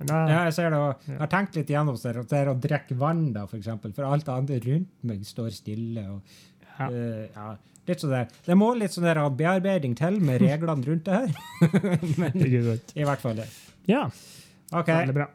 Men 0.00 0.10
jeg, 0.12 0.32
Ja, 0.34 0.40
jeg 0.48 0.56
ser 0.56 0.70
det, 0.74 0.80
og 0.82 1.06
jeg 1.08 1.20
har 1.22 1.30
tenkt 1.32 1.54
litt 1.56 1.70
gjennom 1.72 1.96
det, 2.02 2.14
det 2.28 2.40
er 2.40 2.50
å 2.52 2.56
drikke 2.60 2.98
vann, 3.00 3.22
da, 3.36 3.46
for 3.46 3.56
eksempel. 3.60 3.94
For 3.96 4.04
alt 4.08 4.28
andre 4.32 4.58
rundt 4.66 4.90
meg 5.08 5.24
står 5.28 5.54
stille. 5.56 6.04
og 6.10 6.20
Ja. 6.76 6.90
Uh, 6.90 7.24
ja, 7.32 7.46
litt 7.88 8.02
sånn 8.02 8.12
der. 8.12 8.28
Det 8.44 8.56
må 8.58 8.72
litt 8.76 8.92
sånn 8.92 9.06
der 9.06 9.22
bearbeiding 9.30 9.94
til 9.96 10.18
med 10.20 10.42
reglene 10.42 10.84
rundt 10.84 11.06
det 11.06 11.20
her. 11.22 11.30
Men 12.20 12.36
i 12.42 13.06
hvert 13.06 13.22
fall 13.22 13.38
det. 13.38 13.48
Ja, 13.88 14.08
Okay. 14.74 15.06
veldig 15.06 15.14
bra. 15.14 15.28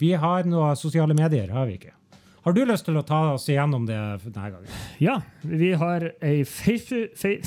Vi 0.00 0.12
har 0.16 0.46
noen 0.48 0.76
sosiale 0.78 1.14
medier, 1.18 1.50
har 1.52 1.66
vi 1.66 1.74
ikke? 1.76 1.92
Har 2.40 2.56
du 2.56 2.62
lyst 2.64 2.86
til 2.88 2.96
å 2.96 3.02
ta 3.04 3.20
oss 3.34 3.48
igjennom 3.52 3.84
det 3.88 3.98
denne 4.24 4.50
gangen? 4.54 4.76
Ja, 5.02 5.20
vi 5.44 5.74
har 5.76 6.06
ei 6.24 6.44
Facebook... 6.48 7.12
Fe, 7.20 7.40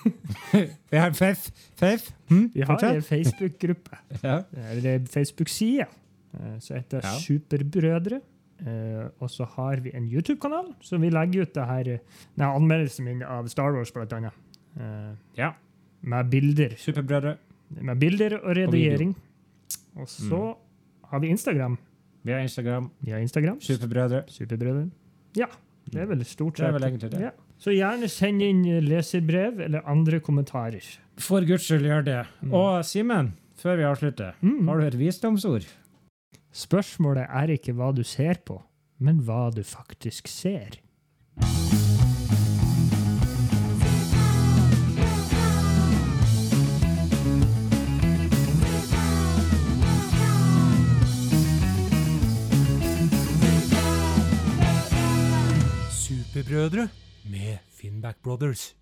Vi 0.90 0.96
har 0.96 1.12
Feff. 1.12 1.50
Feff. 1.76 2.06
Vi 2.28 2.62
har 2.62 2.70
Fortsett. 2.70 2.94
ei 2.94 3.02
Facebook-gruppe. 3.08 3.98
Ja. 4.26 4.42
Eller 4.70 4.94
ei 4.94 5.06
Facebook-side 5.06 5.86
eh, 5.86 6.54
som 6.62 6.76
heter 6.76 7.02
Ja. 7.04 7.16
Superbrødre. 7.20 8.20
Uh, 8.60 9.08
og 9.24 9.30
så 9.32 9.46
har 9.56 9.80
vi 9.80 9.88
en 9.96 10.04
YouTube-kanal, 10.04 10.74
så 10.84 10.98
vi 11.00 11.08
legger 11.08 11.46
ut 11.46 11.54
det 11.56 11.62
her, 11.64 11.88
nei, 12.36 12.48
anmeldelsen 12.48 13.06
min 13.06 13.22
av 13.24 13.46
Star 13.48 13.72
Wars, 13.72 13.88
blant 13.94 14.12
annet. 14.12 14.36
Uh, 14.76 15.16
ja. 15.38 15.54
med 16.04 16.28
bilder. 16.28 16.74
Superbrødre. 16.76 17.38
Med 17.80 17.96
bilder 17.96 18.36
og 18.36 18.56
redigering. 18.58 19.14
Og 19.96 20.08
så 20.12 20.42
har 21.08 21.22
vi 21.24 21.32
Instagram. 21.32 21.78
Vi 22.24 22.32
har 22.32 22.40
Instagram. 22.44 22.90
Vi 23.00 23.10
har 23.12 23.18
Instagram. 23.24 23.60
Superbrødre. 23.60 24.24
Superbrødre. 24.28 24.90
Ja, 25.36 25.46
det 25.90 26.00
er 26.02 26.06
vel 26.10 26.24
stort 26.24 26.56
Det 26.56 26.64
er 26.66 26.72
sett. 26.72 26.74
vel 26.80 26.88
egentlig 26.90 27.10
det. 27.10 27.20
Ja. 27.20 27.30
Så 27.60 27.70
gjerne 27.76 28.08
send 28.08 28.42
inn 28.42 28.62
leserbrev 28.84 29.60
eller 29.60 29.80
andre 29.88 30.20
kommentarer. 30.20 30.84
For 31.20 31.40
guds 31.44 31.62
skyld, 31.68 31.84
gjør 31.84 32.04
det. 32.04 32.26
Mm. 32.42 32.54
Og 32.54 32.84
Simen, 32.84 33.32
før 33.56 33.76
vi 33.76 33.82
avslutter, 33.84 34.32
Mm. 34.42 34.68
har 34.68 34.80
du 34.80 34.86
et 34.86 34.98
visdomsord? 34.98 35.66
Spørsmålet 36.52 37.26
er 37.30 37.52
ikke 37.54 37.72
hva 37.76 37.92
du 37.94 38.02
ser 38.02 38.34
på, 38.44 38.60
men 38.98 39.20
hva 39.22 39.50
du 39.54 39.62
faktisk 39.62 40.28
ser. 40.28 40.80
Superbrødre 56.40 56.88
med 57.24 57.56
Finnback 57.80 58.22
Brothers. 58.22 58.79